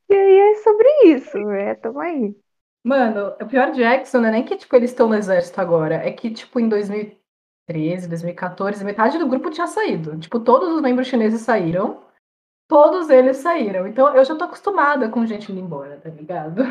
E 0.08 0.14
aí 0.14 0.38
é 0.38 0.54
sobre 0.56 0.88
isso, 1.04 1.38
é, 1.52 1.74
tamo 1.74 2.00
aí. 2.00 2.36
Mano, 2.84 3.34
o 3.40 3.46
pior 3.46 3.70
de 3.70 3.78
Jackson 3.78 4.20
não 4.20 4.28
é 4.28 4.32
nem 4.32 4.44
que 4.44 4.56
tipo, 4.56 4.74
eles 4.76 4.90
estão 4.90 5.08
no 5.08 5.14
exército 5.14 5.60
agora, 5.60 5.94
é 5.94 6.12
que, 6.12 6.30
tipo, 6.30 6.60
em 6.60 6.68
2013, 6.68 8.08
2014, 8.08 8.84
metade 8.84 9.18
do 9.18 9.28
grupo 9.28 9.50
tinha 9.50 9.66
saído. 9.66 10.18
Tipo, 10.18 10.40
todos 10.40 10.68
os 10.68 10.82
membros 10.82 11.06
chineses 11.06 11.40
saíram 11.40 12.02
todos 12.72 13.10
eles 13.10 13.36
saíram. 13.36 13.86
Então 13.86 14.16
eu 14.16 14.24
já 14.24 14.34
tô 14.34 14.44
acostumada 14.44 15.06
com 15.10 15.26
gente 15.26 15.52
indo 15.52 15.60
embora, 15.60 16.00
tá 16.00 16.08
ligado? 16.08 16.62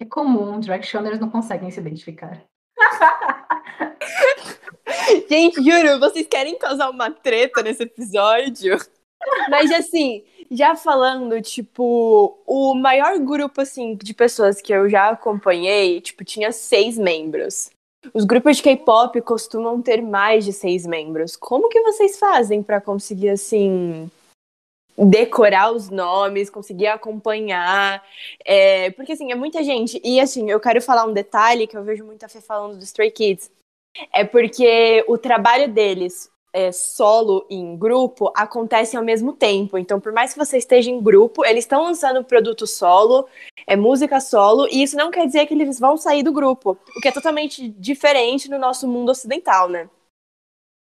É 0.00 0.04
comum, 0.06 0.58
Directioners 0.58 1.20
não 1.20 1.28
conseguem 1.28 1.70
se 1.70 1.78
identificar. 1.78 2.42
gente, 5.28 5.62
juro, 5.62 6.00
vocês 6.00 6.26
querem 6.26 6.58
causar 6.58 6.88
uma 6.88 7.10
treta 7.10 7.62
nesse 7.62 7.82
episódio? 7.82 8.78
Mas 9.50 9.70
assim, 9.70 10.24
já 10.50 10.74
falando, 10.74 11.42
tipo, 11.42 12.38
o 12.46 12.74
maior 12.74 13.18
grupo 13.18 13.60
assim 13.60 13.94
de 13.94 14.14
pessoas 14.14 14.62
que 14.62 14.72
eu 14.72 14.88
já 14.88 15.10
acompanhei, 15.10 16.00
tipo, 16.00 16.24
tinha 16.24 16.50
seis 16.50 16.96
membros. 16.96 17.70
Os 18.14 18.24
grupos 18.24 18.56
de 18.56 18.62
K-pop 18.62 19.20
costumam 19.20 19.82
ter 19.82 20.00
mais 20.00 20.46
de 20.46 20.54
seis 20.54 20.86
membros. 20.86 21.36
Como 21.36 21.68
que 21.68 21.82
vocês 21.82 22.18
fazem 22.18 22.62
para 22.62 22.80
conseguir 22.80 23.28
assim 23.28 24.10
decorar 24.96 25.72
os 25.72 25.88
nomes, 25.90 26.50
conseguir 26.50 26.88
acompanhar. 26.88 28.02
É, 28.44 28.90
porque, 28.90 29.12
assim, 29.12 29.32
é 29.32 29.34
muita 29.34 29.62
gente. 29.62 30.00
E, 30.04 30.20
assim, 30.20 30.50
eu 30.50 30.60
quero 30.60 30.80
falar 30.82 31.04
um 31.04 31.12
detalhe 31.12 31.66
que 31.66 31.76
eu 31.76 31.84
vejo 31.84 32.04
muita 32.04 32.28
Fê 32.28 32.40
falando 32.40 32.76
do 32.76 32.84
Stray 32.84 33.10
Kids. 33.10 33.50
É 34.12 34.24
porque 34.24 35.04
o 35.08 35.18
trabalho 35.18 35.68
deles 35.68 36.30
é, 36.52 36.72
solo 36.72 37.46
e 37.48 37.56
em 37.56 37.76
grupo 37.76 38.32
acontecem 38.34 38.98
ao 38.98 39.04
mesmo 39.04 39.32
tempo. 39.32 39.78
Então, 39.78 40.00
por 40.00 40.12
mais 40.12 40.32
que 40.32 40.38
você 40.38 40.58
esteja 40.58 40.90
em 40.90 41.02
grupo, 41.02 41.44
eles 41.44 41.64
estão 41.64 41.82
lançando 41.82 42.24
produto 42.24 42.66
solo, 42.66 43.26
é 43.66 43.76
música 43.76 44.20
solo, 44.20 44.66
e 44.70 44.82
isso 44.82 44.96
não 44.96 45.10
quer 45.10 45.26
dizer 45.26 45.46
que 45.46 45.54
eles 45.54 45.78
vão 45.78 45.96
sair 45.96 46.22
do 46.22 46.32
grupo, 46.32 46.76
o 46.96 47.00
que 47.00 47.08
é 47.08 47.12
totalmente 47.12 47.68
diferente 47.68 48.50
no 48.50 48.58
nosso 48.58 48.86
mundo 48.88 49.10
ocidental, 49.10 49.68
né? 49.68 49.88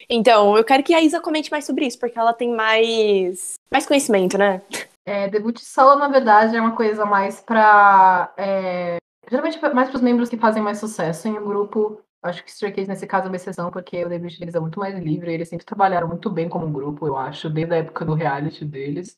Então, 0.10 0.58
eu 0.58 0.64
quero 0.64 0.84
que 0.84 0.94
a 0.94 1.02
Isa 1.02 1.22
comente 1.22 1.52
mais 1.52 1.66
sobre 1.66 1.86
isso, 1.86 2.00
porque 2.00 2.18
ela 2.18 2.34
tem 2.34 2.54
mais, 2.54 3.56
mais 3.72 3.86
conhecimento, 3.86 4.38
né? 4.38 4.62
É, 5.06 5.28
debut 5.28 5.60
solo, 5.60 6.00
na 6.00 6.08
verdade, 6.08 6.56
é 6.56 6.62
uma 6.62 6.75
coisa 6.75 7.06
mais 7.06 7.40
para 7.40 8.34
é, 8.38 8.98
geralmente 9.30 9.60
mais 9.74 9.90
para 9.90 9.98
os 9.98 10.02
membros 10.02 10.30
que 10.30 10.38
fazem 10.38 10.62
mais 10.62 10.80
sucesso 10.80 11.28
em 11.28 11.38
um 11.38 11.46
grupo 11.46 12.02
Acho 12.25 12.44
que 12.44 12.50
Stray 12.50 12.74
Kids 12.74 12.88
nesse 12.88 13.06
caso 13.06 13.28
é 13.28 13.30
uma 13.30 13.36
exceção, 13.36 13.70
porque 13.70 14.04
o 14.04 14.10
debut 14.10 14.40
deles 14.40 14.56
é 14.56 14.60
muito 14.60 14.80
mais 14.80 14.98
livre, 14.98 15.32
eles 15.32 15.48
sempre 15.48 15.64
trabalharam 15.64 16.08
muito 16.08 16.28
bem 16.28 16.50
como 16.50 16.72
grupo, 16.72 17.06
eu 17.06 17.16
acho, 17.16 17.52
desde 17.52 17.75
a 17.75 17.78
época 17.78 18.04
do 18.04 18.16
reality 18.16 18.66
deles. 18.66 19.16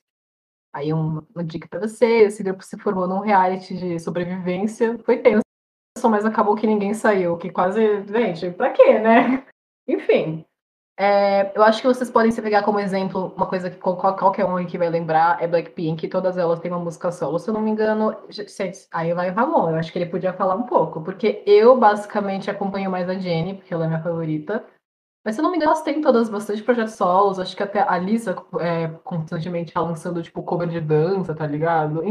Aí 0.73 0.91
uma, 0.91 1.25
uma 1.33 1.41
dica 1.41 1.69
para 1.69 1.79
você, 1.79 2.23
esse 2.23 2.43
grupo 2.43 2.61
se 2.65 2.77
formou 2.77 3.07
num 3.07 3.21
reality 3.21 3.77
de 3.77 3.97
sobrevivência, 3.97 4.97
foi 5.05 5.19
tenso, 5.19 5.41
mas 6.09 6.25
acabou 6.25 6.57
que 6.57 6.67
ninguém 6.67 6.93
saiu, 6.93 7.37
que 7.37 7.49
quase, 7.49 8.03
gente, 8.07 8.51
pra 8.51 8.71
quê, 8.71 8.99
né? 8.99 9.47
Enfim, 9.87 10.45
é, 10.99 11.51
eu 11.55 11.61
acho 11.61 11.79
que 11.79 11.87
vocês 11.87 12.09
podem 12.09 12.31
se 12.31 12.41
pegar 12.41 12.63
como 12.63 12.79
exemplo 12.79 13.31
uma 13.37 13.45
coisa 13.45 13.69
que 13.69 13.77
qualquer 13.77 14.45
um 14.45 14.65
que 14.65 14.79
vai 14.79 14.89
lembrar 14.89 15.41
é 15.41 15.47
Blackpink, 15.47 16.07
todas 16.07 16.39
elas 16.39 16.59
têm 16.59 16.71
uma 16.71 16.79
música 16.79 17.11
solo, 17.11 17.37
se 17.37 17.47
eu 17.47 17.53
não 17.53 17.61
me 17.61 17.69
engano. 17.69 18.17
Aí 18.91 19.13
vai 19.13 19.29
o 19.29 19.33
Ramon, 19.33 19.69
eu 19.69 19.75
acho 19.75 19.91
que 19.93 19.99
ele 19.99 20.09
podia 20.09 20.33
falar 20.33 20.55
um 20.55 20.63
pouco, 20.63 21.01
porque 21.01 21.43
eu 21.45 21.77
basicamente 21.77 22.49
acompanho 22.49 22.89
mais 22.89 23.07
a 23.07 23.13
Jennie, 23.13 23.53
porque 23.53 23.71
ela 23.71 23.85
é 23.85 23.87
minha 23.87 24.01
favorita. 24.01 24.65
Mas 25.23 25.35
se 25.35 25.41
eu 25.41 25.43
não 25.43 25.51
me 25.51 25.57
engano, 25.57 25.71
elas 25.71 25.83
têm 25.83 26.01
todas 26.01 26.29
bastante 26.29 26.63
projetos 26.63 26.95
solos, 26.95 27.39
acho 27.39 27.55
que 27.55 27.61
até 27.61 27.81
a 27.81 27.97
Lisa 27.99 28.35
é, 28.59 28.87
constantemente 29.03 29.73
tá 29.73 29.81
lançando, 29.81 30.23
tipo, 30.23 30.41
cover 30.41 30.67
de 30.67 30.81
dança, 30.81 31.35
tá 31.35 31.45
ligado? 31.45 32.01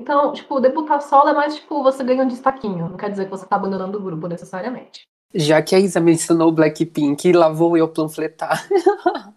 Então, 0.00 0.32
tipo, 0.32 0.58
debutar 0.58 1.00
solo 1.00 1.28
é 1.28 1.32
mais, 1.32 1.56
tipo, 1.56 1.82
você 1.82 2.02
ganha 2.02 2.24
um 2.24 2.28
destaquinho, 2.28 2.88
não 2.88 2.96
quer 2.96 3.10
dizer 3.10 3.26
que 3.26 3.30
você 3.30 3.46
tá 3.46 3.56
abandonando 3.56 3.98
o 3.98 4.02
grupo 4.02 4.26
necessariamente. 4.26 5.06
Já 5.36 5.60
que 5.60 5.74
a 5.74 5.78
Isa 5.78 6.00
mencionou 6.00 6.50
Blackpink, 6.50 7.30
lá 7.32 7.50
vou 7.50 7.76
eu 7.76 7.86
panfletar. 7.86 8.66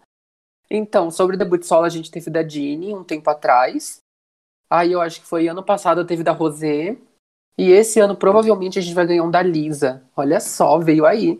então, 0.70 1.10
sobre 1.10 1.36
o 1.36 1.38
debut 1.38 1.62
solo, 1.62 1.84
a 1.84 1.90
gente 1.90 2.10
teve 2.10 2.30
da 2.30 2.42
Jeannie 2.46 2.94
um 2.94 3.04
tempo 3.04 3.28
atrás. 3.28 4.00
Aí 4.70 4.92
eu 4.92 5.00
acho 5.00 5.20
que 5.20 5.26
foi 5.26 5.46
ano 5.46 5.62
passado, 5.62 6.06
teve 6.06 6.22
da 6.22 6.32
Rosé. 6.32 6.96
E 7.58 7.70
esse 7.70 8.00
ano, 8.00 8.16
provavelmente, 8.16 8.78
a 8.78 8.82
gente 8.82 8.94
vai 8.94 9.06
ganhar 9.06 9.24
um 9.24 9.30
da 9.30 9.42
Lisa. 9.42 10.02
Olha 10.16 10.40
só, 10.40 10.78
veio 10.78 11.04
aí. 11.04 11.38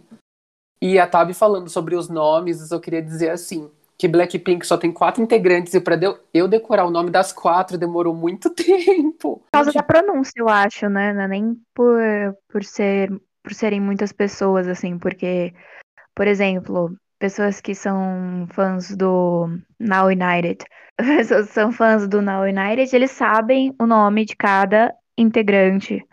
E 0.82 0.98
a 0.98 1.06
Tabi 1.06 1.32
falando 1.32 1.70
sobre 1.70 1.94
os 1.94 2.10
nomes, 2.10 2.70
eu 2.70 2.80
queria 2.80 3.00
dizer 3.00 3.30
assim, 3.30 3.70
que 3.96 4.08
Blackpink 4.08 4.66
só 4.66 4.78
tem 4.78 4.90
quatro 4.90 5.22
integrantes 5.22 5.74
e 5.74 5.80
para 5.80 5.98
eu 6.32 6.48
decorar 6.48 6.86
o 6.86 6.90
nome 6.90 7.10
das 7.10 7.32
quatro 7.32 7.76
demorou 7.76 8.14
muito 8.14 8.48
tempo. 8.54 9.36
Por 9.38 9.50
causa 9.52 9.72
da 9.72 9.82
pronúncia, 9.82 10.32
eu 10.36 10.48
acho, 10.48 10.88
né? 10.88 11.10
É 11.10 11.28
nem 11.28 11.54
por, 11.74 11.98
por 12.48 12.64
ser 12.64 13.10
por 13.42 13.54
serem 13.54 13.80
muitas 13.80 14.12
pessoas, 14.12 14.68
assim, 14.68 14.98
porque, 14.98 15.54
por 16.14 16.26
exemplo, 16.26 16.94
pessoas 17.18 17.60
que 17.60 17.74
são 17.74 18.46
fãs 18.52 18.96
do 18.96 19.48
Now 19.78 20.06
United, 20.06 20.64
pessoas 20.96 21.48
que 21.48 21.52
são 21.52 21.72
fãs 21.72 22.08
do 22.08 22.22
Now 22.22 22.42
United, 22.42 22.94
eles 22.94 23.10
sabem 23.10 23.74
o 23.78 23.86
nome 23.86 24.24
de 24.24 24.36
cada 24.36 24.94
integrante. 25.16 26.04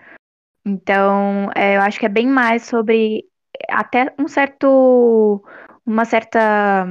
Então, 0.66 1.50
é, 1.56 1.78
eu 1.78 1.82
acho 1.82 2.00
que 2.00 2.06
é 2.06 2.10
bem 2.10 2.28
mais 2.28 2.64
sobre 2.64 3.24
até 3.70 4.14
um 4.20 4.28
certo. 4.28 5.44
uma 5.86 6.06
certa. 6.06 6.86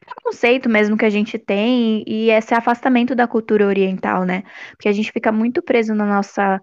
preconceito 0.00 0.68
mesmo 0.68 0.96
que 0.96 1.04
a 1.04 1.10
gente 1.10 1.38
tem 1.38 2.04
e 2.06 2.30
esse 2.30 2.54
afastamento 2.54 3.14
da 3.14 3.26
cultura 3.26 3.66
oriental, 3.66 4.24
né? 4.24 4.42
Porque 4.72 4.88
a 4.88 4.92
gente 4.92 5.12
fica 5.12 5.32
muito 5.32 5.62
preso 5.62 5.94
na 5.94 6.04
nossa 6.06 6.60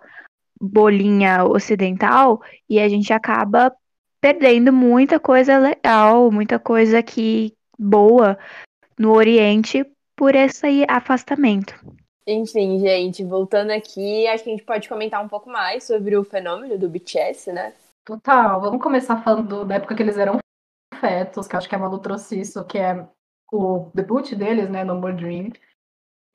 bolinha 0.65 1.45
ocidental 1.45 2.41
e 2.69 2.79
a 2.79 2.89
gente 2.89 3.13
acaba 3.13 3.73
perdendo 4.19 4.73
muita 4.73 5.19
coisa 5.19 5.57
legal, 5.57 6.31
muita 6.31 6.57
coisa 6.57 7.03
que 7.03 7.55
boa 7.77 8.37
no 8.97 9.13
Oriente 9.13 9.85
por 10.15 10.33
esse 10.33 10.85
afastamento. 10.89 11.75
Enfim, 12.27 12.79
gente, 12.79 13.23
voltando 13.23 13.69
aqui, 13.69 14.25
acho 14.27 14.43
que 14.43 14.49
a 14.49 14.53
gente 14.53 14.65
pode 14.65 14.89
comentar 14.89 15.23
um 15.23 15.27
pouco 15.27 15.47
mais 15.47 15.83
sobre 15.83 16.17
o 16.17 16.23
fenômeno 16.23 16.75
do 16.77 16.89
BTS, 16.89 17.51
né? 17.51 17.73
Total, 18.03 18.59
vamos 18.59 18.81
começar 18.81 19.21
falando 19.21 19.63
da 19.63 19.75
época 19.75 19.93
que 19.93 20.01
eles 20.01 20.17
eram 20.17 20.39
fetos, 20.99 21.47
que 21.47 21.55
acho 21.55 21.69
que 21.69 21.75
a 21.75 21.77
Malu 21.77 21.99
trouxe 21.99 22.39
isso, 22.39 22.65
que 22.65 22.79
é 22.79 23.07
o 23.53 23.91
debut 23.93 24.33
deles, 24.33 24.69
né, 24.69 24.83
No 24.83 24.95
More 24.95 25.15
Dream. 25.15 25.51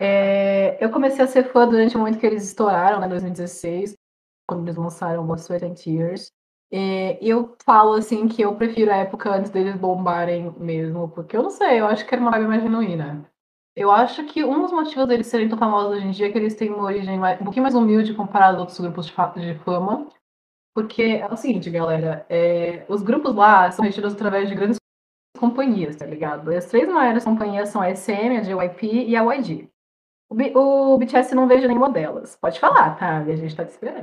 É, 0.00 0.78
eu 0.82 0.90
comecei 0.90 1.24
a 1.24 1.28
ser 1.28 1.50
fã 1.52 1.66
durante 1.66 1.96
o 1.96 1.98
momento 1.98 2.20
que 2.20 2.26
eles 2.26 2.44
estouraram, 2.44 3.00
né, 3.00 3.06
em 3.06 3.10
2016 3.10 3.99
quando 4.50 4.66
eles 4.66 4.76
lançaram 4.76 5.24
Blood, 5.24 5.42
Sweat 5.42 5.64
and 5.64 5.74
Tears. 5.74 6.32
E 6.72 7.18
eu 7.22 7.56
falo 7.64 7.94
assim 7.94 8.26
que 8.28 8.42
eu 8.42 8.54
prefiro 8.56 8.90
a 8.92 8.96
época 8.96 9.30
antes 9.30 9.50
deles 9.50 9.76
bombarem 9.76 10.52
mesmo, 10.58 11.08
porque 11.08 11.36
eu 11.36 11.42
não 11.42 11.50
sei, 11.50 11.80
eu 11.80 11.86
acho 11.86 12.06
que 12.06 12.14
era 12.14 12.22
uma 12.22 12.30
vibe 12.32 12.48
mais 12.48 12.62
genuína. 12.62 13.30
Eu 13.76 13.90
acho 13.92 14.24
que 14.26 14.44
um 14.44 14.60
dos 14.60 14.72
motivos 14.72 15.06
deles 15.06 15.28
serem 15.28 15.48
tão 15.48 15.56
famosos 15.58 15.96
hoje 15.96 16.06
em 16.06 16.10
dia 16.10 16.26
é 16.26 16.32
que 16.32 16.38
eles 16.38 16.54
têm 16.56 16.70
uma 16.70 16.84
origem 16.84 17.18
mais, 17.18 17.40
um 17.40 17.44
pouquinho 17.44 17.62
mais 17.62 17.74
humilde 17.74 18.14
comparado 18.14 18.56
a 18.58 18.60
outros 18.60 18.80
grupos 18.80 19.06
de, 19.06 19.12
de 19.12 19.58
fama. 19.60 20.08
Porque 20.74 21.02
é 21.02 21.26
o 21.26 21.36
seguinte, 21.36 21.70
galera, 21.70 22.26
é, 22.28 22.84
os 22.88 23.02
grupos 23.02 23.34
lá 23.34 23.70
são 23.70 23.84
regidos 23.84 24.14
através 24.14 24.48
de 24.48 24.54
grandes 24.54 24.78
companhias, 25.38 25.96
tá 25.96 26.06
ligado? 26.06 26.52
E 26.52 26.56
as 26.56 26.66
três 26.66 26.88
maiores 26.88 27.24
companhias 27.24 27.70
são 27.70 27.80
a 27.80 27.94
SM, 27.94 28.36
a 28.36 28.42
JYP 28.42 28.86
e 29.08 29.16
a 29.16 29.22
YG. 29.34 29.69
O, 30.30 30.96
BTS 30.96 31.34
não 31.34 31.48
vejo 31.48 31.66
nenhuma 31.66 31.90
delas. 31.90 32.36
Pode 32.40 32.60
falar, 32.60 32.96
tá? 32.96 33.18
A 33.18 33.24
gente 33.24 33.56
tá 33.56 33.64
te 33.64 33.70
esperando. 33.70 34.00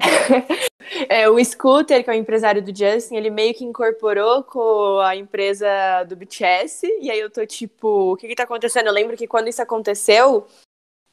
é, 1.08 1.30
o 1.30 1.44
Scooter, 1.44 2.04
que 2.04 2.10
é 2.10 2.14
o 2.14 2.18
empresário 2.18 2.62
do 2.62 2.76
Justin, 2.76 3.16
ele 3.16 3.30
meio 3.30 3.54
que 3.54 3.64
incorporou 3.64 4.44
com 4.44 5.00
a 5.00 5.16
empresa 5.16 6.04
do 6.04 6.18
BTS. 6.18 6.86
E 7.00 7.10
aí 7.10 7.18
eu 7.18 7.30
tô 7.30 7.46
tipo, 7.46 8.12
o 8.12 8.18
que 8.18 8.28
que 8.28 8.36
tá 8.36 8.44
acontecendo? 8.44 8.88
Eu 8.88 8.94
lembro 8.94 9.16
que 9.16 9.26
quando 9.26 9.48
isso 9.48 9.62
aconteceu, 9.62 10.46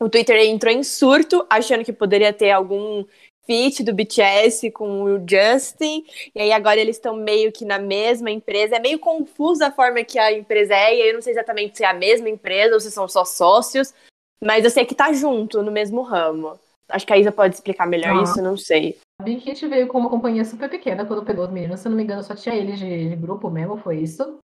o 0.00 0.08
Twitter 0.08 0.36
entrou 0.48 0.72
em 0.72 0.82
surto, 0.82 1.46
achando 1.48 1.84
que 1.84 1.92
poderia 1.92 2.32
ter 2.32 2.50
algum 2.50 3.04
feat 3.46 3.84
do 3.84 3.94
BTS 3.94 4.70
com 4.72 5.04
o 5.04 5.18
Justin, 5.18 6.04
e 6.34 6.40
aí 6.40 6.50
agora 6.50 6.80
eles 6.80 6.96
estão 6.96 7.14
meio 7.14 7.52
que 7.52 7.64
na 7.64 7.78
mesma 7.78 8.30
empresa. 8.32 8.76
É 8.76 8.80
meio 8.80 8.98
confusa 8.98 9.68
a 9.68 9.70
forma 9.72 10.02
que 10.02 10.18
a 10.18 10.32
empresa 10.32 10.74
é, 10.74 10.96
e 10.96 11.08
eu 11.08 11.14
não 11.14 11.22
sei 11.22 11.34
exatamente 11.34 11.76
se 11.76 11.84
é 11.84 11.86
a 11.86 11.94
mesma 11.94 12.28
empresa 12.28 12.74
ou 12.74 12.80
se 12.80 12.90
são 12.90 13.06
só 13.06 13.24
sócios, 13.24 13.94
mas 14.42 14.64
eu 14.64 14.70
sei 14.70 14.84
que 14.84 14.94
tá 14.94 15.12
junto 15.12 15.62
no 15.62 15.72
mesmo 15.72 16.02
ramo. 16.02 16.58
Acho 16.88 17.06
que 17.06 17.12
a 17.12 17.18
Isa 17.18 17.32
pode 17.32 17.54
explicar 17.54 17.86
melhor 17.86 18.18
ah. 18.18 18.22
isso, 18.22 18.42
não 18.42 18.56
sei. 18.56 18.98
A 19.20 19.24
Big 19.24 19.40
Hit 19.40 19.66
veio 19.66 19.88
com 19.88 19.98
uma 19.98 20.10
companhia 20.10 20.44
super 20.44 20.68
pequena 20.68 21.06
quando 21.06 21.24
pegou 21.24 21.44
os 21.44 21.50
meninos. 21.50 21.80
Se 21.80 21.88
eu 21.88 21.90
não 21.90 21.96
me 21.96 22.02
engano, 22.02 22.22
só 22.22 22.34
tinha 22.34 22.54
eles 22.54 22.78
de, 22.78 23.08
de 23.08 23.16
grupo 23.16 23.50
mesmo, 23.50 23.76
foi 23.76 23.98
isso. 23.98 24.38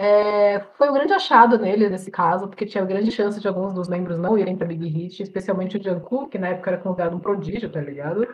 É, 0.00 0.60
foi 0.76 0.88
um 0.88 0.92
grande 0.92 1.12
achado 1.12 1.58
nele 1.58 1.88
nesse 1.88 2.08
caso, 2.10 2.46
porque 2.46 2.64
tinha 2.64 2.84
grande 2.84 3.10
chance 3.10 3.40
de 3.40 3.48
alguns 3.48 3.74
dos 3.74 3.88
membros 3.88 4.16
não 4.16 4.38
irem 4.38 4.56
pra 4.56 4.66
Big 4.66 4.86
Hit, 4.86 5.22
especialmente 5.22 5.76
o 5.76 5.82
Jungkook, 5.82 6.30
que 6.30 6.38
na 6.38 6.48
época 6.48 6.70
era 6.70 6.80
considerado 6.80 7.16
um 7.16 7.20
prodígio, 7.20 7.70
tá 7.70 7.80
ligado? 7.80 8.26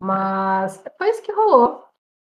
Mas 0.00 0.82
foi 0.96 1.10
isso 1.10 1.22
que 1.22 1.32
rolou. 1.32 1.84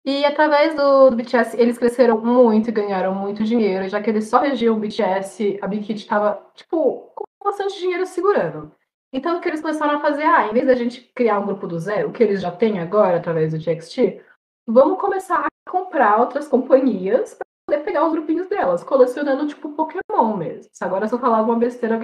E 0.05 0.25
através 0.25 0.75
do, 0.77 1.11
do, 1.11 1.17
BTS, 1.17 1.61
eles 1.61 1.77
cresceram 1.77 2.21
muito 2.21 2.69
e 2.69 2.73
ganharam 2.73 3.13
muito 3.13 3.43
dinheiro, 3.43 3.89
já 3.89 4.01
que 4.01 4.09
eles 4.09 4.29
só 4.29 4.39
regiam 4.39 4.77
o 4.77 4.81
BTS, 4.81 5.59
a 5.61 5.67
Big 5.67 5.85
Hit 5.85 6.07
tava, 6.07 6.41
tipo, 6.55 7.13
bastante 7.49 7.79
dinheiro 7.79 8.07
segurando. 8.07 8.73
Então, 9.13 9.39
o 9.39 9.41
que 9.41 9.49
eles 9.49 9.63
começaram 9.63 9.97
a 9.97 10.01
fazer? 10.01 10.23
Ah, 10.23 10.49
em 10.49 10.53
vez 10.53 10.67
da 10.67 10.75
gente 10.75 11.01
criar 11.15 11.41
um 11.41 11.47
grupo 11.47 11.67
do 11.67 11.79
zero, 11.79 12.09
o 12.09 12.13
que 12.13 12.23
eles 12.23 12.43
já 12.43 12.51
têm 12.51 12.79
agora 12.79 13.17
através 13.17 13.53
do 13.53 13.59
TXT, 13.59 14.21
vamos 14.67 15.01
começar 15.01 15.47
a 15.47 15.71
comprar 15.71 16.21
outras 16.21 16.47
companhias 16.47 17.35
para 17.35 17.47
poder 17.67 17.85
pegar 17.85 18.07
os 18.07 18.13
grupinhos 18.13 18.49
delas, 18.49 18.85
colecionando 18.85 19.47
tipo 19.47 19.73
Pokémon 19.73 20.37
mesmo. 20.37 20.71
Agora 20.81 21.09
se 21.09 21.15
eu 21.15 21.19
falar 21.19 21.39
alguma 21.39 21.59
besteira, 21.59 22.01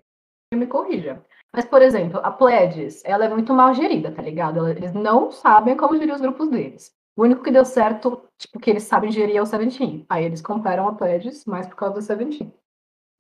me 0.54 0.66
corrija. 0.66 1.22
Mas, 1.52 1.64
por 1.64 1.82
exemplo, 1.82 2.20
a 2.22 2.30
Pledges, 2.30 3.02
ela 3.04 3.26
é 3.26 3.28
muito 3.28 3.52
mal 3.52 3.74
gerida, 3.74 4.10
tá 4.10 4.22
ligado? 4.22 4.66
Eles 4.68 4.92
não 4.92 5.30
sabem 5.30 5.76
como 5.76 5.96
gerir 5.96 6.14
os 6.14 6.20
grupos 6.20 6.48
deles. 6.48 6.92
O 7.16 7.22
único 7.22 7.42
que 7.42 7.50
deu 7.50 7.64
certo, 7.64 8.22
tipo, 8.38 8.58
que 8.58 8.70
eles 8.70 8.82
sabem 8.82 9.10
gerir 9.10 9.36
é 9.36 9.42
o 9.42 9.46
Seventeen. 9.46 10.04
Aí 10.08 10.24
eles 10.24 10.42
compraram 10.42 10.88
a 10.88 10.94
Pledges 10.94 11.44
mais 11.44 11.66
por 11.66 11.76
causa 11.76 11.94
do 11.94 12.02
Seventeen. 12.02 12.52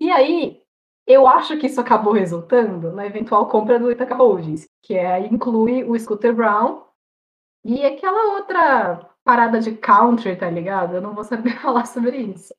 E 0.00 0.10
aí, 0.10 0.63
eu 1.06 1.26
acho 1.26 1.56
que 1.58 1.66
isso 1.66 1.80
acabou 1.80 2.12
resultando 2.12 2.92
na 2.92 3.06
eventual 3.06 3.48
compra 3.48 3.78
do 3.78 3.90
Itaca 3.90 4.14
Holdings, 4.14 4.66
que 4.82 4.94
é, 4.94 5.26
inclui 5.26 5.84
o 5.84 5.98
Scooter 5.98 6.34
Brown 6.34 6.82
e 7.64 7.84
aquela 7.84 8.36
outra 8.36 9.10
parada 9.22 9.60
de 9.60 9.72
country, 9.72 10.36
tá 10.36 10.48
ligado? 10.48 10.94
Eu 10.94 11.00
não 11.00 11.14
vou 11.14 11.24
saber 11.24 11.56
falar 11.60 11.86
sobre 11.86 12.18
isso. 12.18 12.54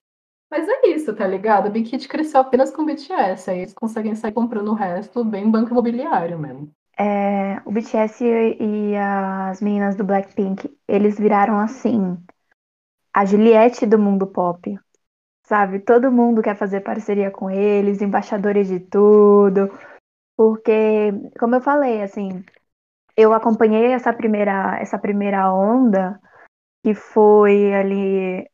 Mas 0.49 0.67
é 0.67 0.87
isso, 0.87 1.13
tá 1.15 1.27
ligado? 1.27 1.67
A 1.67 1.69
Big 1.69 1.89
Hit 1.89 2.07
cresceu 2.07 2.39
apenas 2.39 2.71
com 2.71 2.83
o 2.83 2.85
BTS, 2.85 3.49
aí 3.49 3.59
eles 3.59 3.73
conseguem 3.73 4.15
sair 4.15 4.31
comprando 4.31 4.69
o 4.69 4.75
resto 4.75 5.23
bem 5.23 5.49
banco 5.49 5.71
imobiliário 5.71 6.37
mesmo. 6.37 6.71
É, 6.97 7.61
o 7.65 7.71
BTS 7.71 8.23
e 8.23 8.95
as 8.95 9.59
meninas 9.59 9.95
do 9.95 10.03
Blackpink, 10.03 10.73
eles 10.87 11.17
viraram 11.17 11.59
assim 11.59 12.17
a 13.13 13.25
Juliette 13.25 13.85
do 13.85 13.97
mundo 13.97 14.27
pop. 14.27 14.79
Sabe? 15.45 15.79
Todo 15.79 16.11
mundo 16.11 16.41
quer 16.41 16.55
fazer 16.55 16.81
parceria 16.81 17.31
com 17.31 17.49
eles, 17.49 18.01
embaixadores 18.01 18.67
de 18.67 18.79
tudo. 18.79 19.71
Porque, 20.37 21.11
como 21.39 21.55
eu 21.55 21.61
falei, 21.61 22.01
assim, 22.03 22.43
eu 23.17 23.33
acompanhei 23.33 23.93
essa 23.93 24.13
primeira, 24.13 24.77
essa 24.79 24.97
primeira 24.99 25.51
onda, 25.53 26.19
que 26.83 26.93
foi 26.93 27.73
ali. 27.73 28.47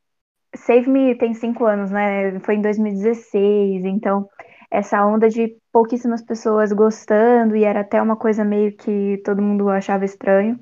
Save 0.54 0.88
Me 0.88 1.14
tem 1.16 1.34
cinco 1.34 1.64
anos, 1.64 1.90
né? 1.90 2.38
Foi 2.40 2.56
em 2.56 2.62
2016, 2.62 3.84
então 3.84 4.28
essa 4.70 5.04
onda 5.04 5.28
de 5.28 5.54
pouquíssimas 5.70 6.22
pessoas 6.22 6.72
gostando 6.72 7.54
e 7.54 7.64
era 7.64 7.80
até 7.80 8.00
uma 8.00 8.16
coisa 8.16 8.42
meio 8.42 8.74
que 8.74 9.20
todo 9.24 9.42
mundo 9.42 9.68
achava 9.68 10.04
estranho. 10.04 10.58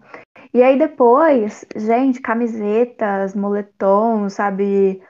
E 0.52 0.62
aí 0.62 0.76
depois, 0.76 1.64
gente, 1.76 2.20
camisetas, 2.20 3.36
moletons, 3.36 4.34
sabe? 4.34 5.00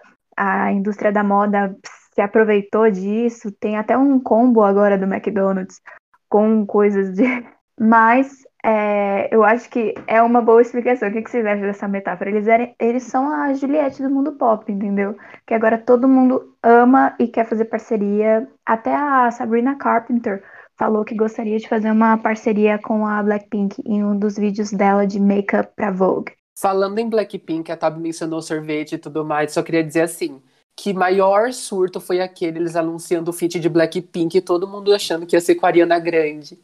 A 0.43 0.73
indústria 0.73 1.13
da 1.13 1.23
moda 1.23 1.77
se 2.15 2.23
aproveitou 2.23 2.91
disso. 2.91 3.53
Tem 3.61 3.77
até 3.77 3.99
um 3.99 4.19
combo 4.19 4.63
agora 4.63 4.97
do 4.97 5.05
McDonald's 5.05 5.83
com 6.31 6.65
coisas 6.65 7.15
de. 7.15 7.25
Mas 7.79 8.43
é, 8.65 9.35
eu 9.35 9.45
acho 9.45 9.69
que 9.69 9.95
é 10.07 10.23
uma 10.23 10.41
boa 10.41 10.63
explicação. 10.63 11.11
O 11.11 11.13
que, 11.13 11.21
que 11.21 11.31
vocês 11.31 11.45
acham 11.45 11.63
dessa 11.63 11.87
metáfora? 11.87 12.31
Eles, 12.31 12.47
eram, 12.47 12.75
eles 12.79 13.03
são 13.03 13.31
a 13.31 13.53
Juliette 13.53 14.03
do 14.03 14.09
mundo 14.09 14.33
pop, 14.33 14.71
entendeu? 14.73 15.15
Que 15.47 15.53
agora 15.53 15.77
todo 15.77 16.09
mundo 16.09 16.57
ama 16.63 17.15
e 17.19 17.29
quer 17.29 17.45
fazer 17.47 17.67
parceria. 17.67 18.49
Até 18.65 18.95
a 18.95 19.31
Sabrina 19.31 19.77
Carpenter 19.77 20.43
falou 20.79 21.05
que 21.05 21.15
gostaria 21.15 21.59
de 21.59 21.69
fazer 21.69 21.91
uma 21.91 22.17
parceria 22.17 22.79
com 22.79 23.07
a 23.07 23.23
Blackpink 23.23 23.83
em 23.85 24.03
um 24.03 24.19
dos 24.19 24.39
vídeos 24.39 24.71
dela 24.73 25.07
de 25.07 25.21
make-up 25.21 25.71
pra 25.77 25.91
Vogue. 25.91 26.33
Falando 26.61 26.99
em 26.99 27.09
Blackpink, 27.09 27.73
a 27.73 27.77
Tab 27.77 27.99
mencionou 27.99 28.43
sorvete 28.43 28.93
e 28.93 28.99
tudo 28.99 29.25
mais, 29.25 29.51
só 29.51 29.63
queria 29.63 29.83
dizer 29.83 30.03
assim, 30.03 30.43
que 30.77 30.93
maior 30.93 31.55
surto 31.55 31.99
foi 32.01 32.21
aquele, 32.21 32.59
eles 32.59 32.77
anunciando 32.77 33.31
o 33.31 33.33
feat 33.33 33.59
de 33.59 33.67
Blackpink 33.67 34.37
e 34.37 34.43
todo 34.43 34.69
mundo 34.69 34.93
achando 34.93 35.25
que 35.25 35.35
ia 35.35 35.41
ser 35.41 35.55
com 35.55 35.65
a 35.65 35.71
Ariana 35.71 35.99
Grande. 35.99 36.59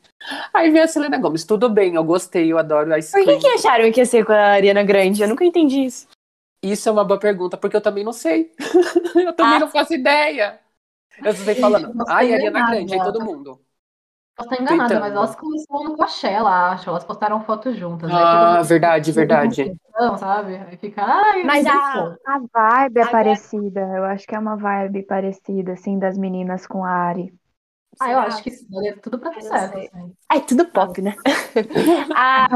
Aí 0.52 0.70
veio 0.70 0.84
a 0.84 0.86
Selena 0.86 1.16
Gomes, 1.16 1.44
tudo 1.44 1.70
bem, 1.70 1.94
eu 1.94 2.04
gostei, 2.04 2.52
eu 2.52 2.58
adoro 2.58 2.94
Ice 2.98 3.10
Cream. 3.10 3.24
Por 3.24 3.34
que, 3.36 3.40
que 3.40 3.54
acharam 3.54 3.90
que 3.90 4.00
ia 4.00 4.04
ser 4.04 4.22
com 4.26 4.32
a 4.32 4.52
Ariana 4.52 4.82
Grande? 4.82 5.22
Eu 5.22 5.28
nunca 5.28 5.46
entendi 5.46 5.86
isso. 5.86 6.06
Isso 6.62 6.88
é 6.90 6.92
uma 6.92 7.04
boa 7.04 7.18
pergunta, 7.18 7.56
porque 7.56 7.76
eu 7.76 7.80
também 7.80 8.04
não 8.04 8.12
sei. 8.12 8.52
eu 9.16 9.32
também 9.32 9.54
ah. 9.54 9.60
não 9.60 9.68
faço 9.68 9.94
ideia. 9.94 10.60
Eu 11.24 11.30
estou 11.30 11.54
falando, 11.54 12.04
ai, 12.06 12.34
Ariana 12.34 12.70
Grande, 12.70 12.92
aí 12.92 13.00
todo 13.02 13.24
mundo. 13.24 13.58
Posso 14.36 14.50
estar 14.50 14.62
enganada, 14.62 14.88
Tentando. 14.88 15.00
mas 15.00 15.14
elas 15.14 15.34
começaram 15.34 15.84
no 15.84 15.96
Coachella, 15.96 16.70
acho. 16.72 16.90
Elas 16.90 17.04
postaram 17.04 17.40
fotos 17.40 17.74
juntas. 17.74 18.10
Ah, 18.12 18.60
verdade, 18.62 19.10
verdade. 19.10 19.74
Não, 19.94 20.18
sabe? 20.18 20.56
Aí 20.56 20.76
fica, 20.76 21.02
ai, 21.02 21.42
mas 21.42 21.64
a, 21.66 22.16
a 22.26 22.38
vibe 22.84 22.98
é 22.98 23.02
a 23.02 23.10
parecida. 23.10 23.80
Eu 23.80 24.04
acho 24.04 24.26
que 24.26 24.34
é 24.34 24.38
uma 24.38 24.54
vibe 24.54 25.04
parecida, 25.04 25.72
assim, 25.72 25.98
das 25.98 26.18
meninas 26.18 26.66
com 26.66 26.84
a 26.84 26.90
Ari. 26.90 27.32
Ah, 27.98 28.12
eu 28.12 28.18
acho 28.18 28.42
que 28.42 28.50
sim, 28.50 28.66
é 28.86 28.92
tudo 28.92 29.18
pra 29.18 29.32
certo. 29.40 29.78
Assim. 29.78 30.12
É 30.30 30.40
tudo 30.40 30.66
pop, 30.66 31.00
né? 31.00 31.16
ah, 32.14 32.46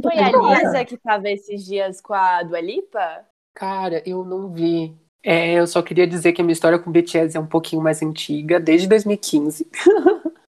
foi 0.00 0.18
a 0.18 0.30
Lisa 0.30 0.84
que 0.84 0.96
tava 0.96 1.28
esses 1.28 1.64
dias 1.64 2.00
com 2.00 2.14
a 2.14 2.44
Dua 2.44 2.60
Lipa? 2.60 3.24
Cara, 3.52 4.00
eu 4.06 4.24
não 4.24 4.52
vi. 4.52 4.96
É, 5.24 5.54
eu 5.54 5.66
só 5.66 5.82
queria 5.82 6.06
dizer 6.06 6.32
que 6.32 6.40
a 6.40 6.44
minha 6.44 6.52
história 6.52 6.78
com 6.78 6.92
BTS 6.92 7.36
é 7.36 7.40
um 7.40 7.46
pouquinho 7.46 7.82
mais 7.82 8.00
antiga, 8.00 8.60
desde 8.60 8.86
2015. 8.86 9.68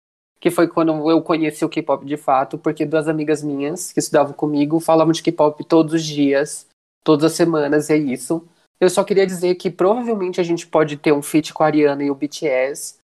que 0.43 0.51
foi 0.51 0.67
quando 0.67 1.09
eu 1.09 1.21
conheci 1.21 1.63
o 1.63 1.69
K-pop 1.69 2.05
de 2.05 2.17
fato, 2.17 2.57
porque 2.57 2.85
duas 2.85 3.07
amigas 3.07 3.41
minhas 3.41 3.93
que 3.93 4.00
estudavam 4.01 4.33
comigo 4.33 4.77
falavam 4.77 5.13
de 5.13 5.23
K-pop 5.23 5.63
todos 5.63 5.93
os 5.93 6.03
dias, 6.03 6.67
todas 7.01 7.23
as 7.23 7.31
semanas, 7.31 7.89
é 7.89 7.95
isso. 7.95 8.45
Eu 8.77 8.89
só 8.89 9.05
queria 9.05 9.25
dizer 9.25 9.55
que 9.55 9.71
provavelmente 9.71 10.41
a 10.41 10.43
gente 10.43 10.67
pode 10.67 10.97
ter 10.97 11.13
um 11.13 11.21
feat 11.21 11.53
com 11.53 11.63
a 11.63 11.67
Ariana 11.67 12.03
e 12.03 12.12
o 12.12 12.15
BTS. 12.15 12.97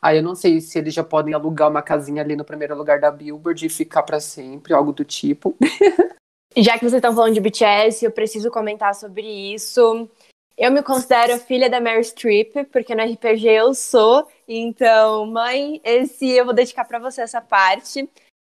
Aí 0.00 0.16
eu 0.16 0.22
não 0.22 0.34
sei 0.34 0.58
se 0.62 0.78
eles 0.78 0.94
já 0.94 1.04
podem 1.04 1.34
alugar 1.34 1.68
uma 1.68 1.82
casinha 1.82 2.22
ali 2.22 2.34
no 2.34 2.46
primeiro 2.46 2.74
lugar 2.74 2.98
da 2.98 3.10
Billboard 3.10 3.66
e 3.66 3.68
ficar 3.68 4.02
para 4.02 4.18
sempre, 4.18 4.72
algo 4.72 4.90
do 4.90 5.04
tipo. 5.04 5.54
Já 6.56 6.78
que 6.78 6.80
vocês 6.80 6.94
estão 6.94 7.14
falando 7.14 7.34
de 7.34 7.40
BTS, 7.42 8.06
eu 8.06 8.10
preciso 8.10 8.50
comentar 8.50 8.94
sobre 8.94 9.26
isso. 9.52 10.08
Eu 10.56 10.72
me 10.72 10.82
considero 10.82 11.38
filha 11.38 11.68
da 11.68 11.80
Mary 11.80 12.02
Streep, 12.02 12.64
porque 12.72 12.94
no 12.94 13.02
RPG 13.02 13.46
eu 13.46 13.74
sou. 13.74 14.26
Então, 14.48 15.26
mãe, 15.26 15.80
esse 15.84 16.30
eu 16.30 16.46
vou 16.46 16.54
dedicar 16.54 16.84
para 16.86 16.98
você 16.98 17.20
essa 17.20 17.42
parte. 17.42 18.08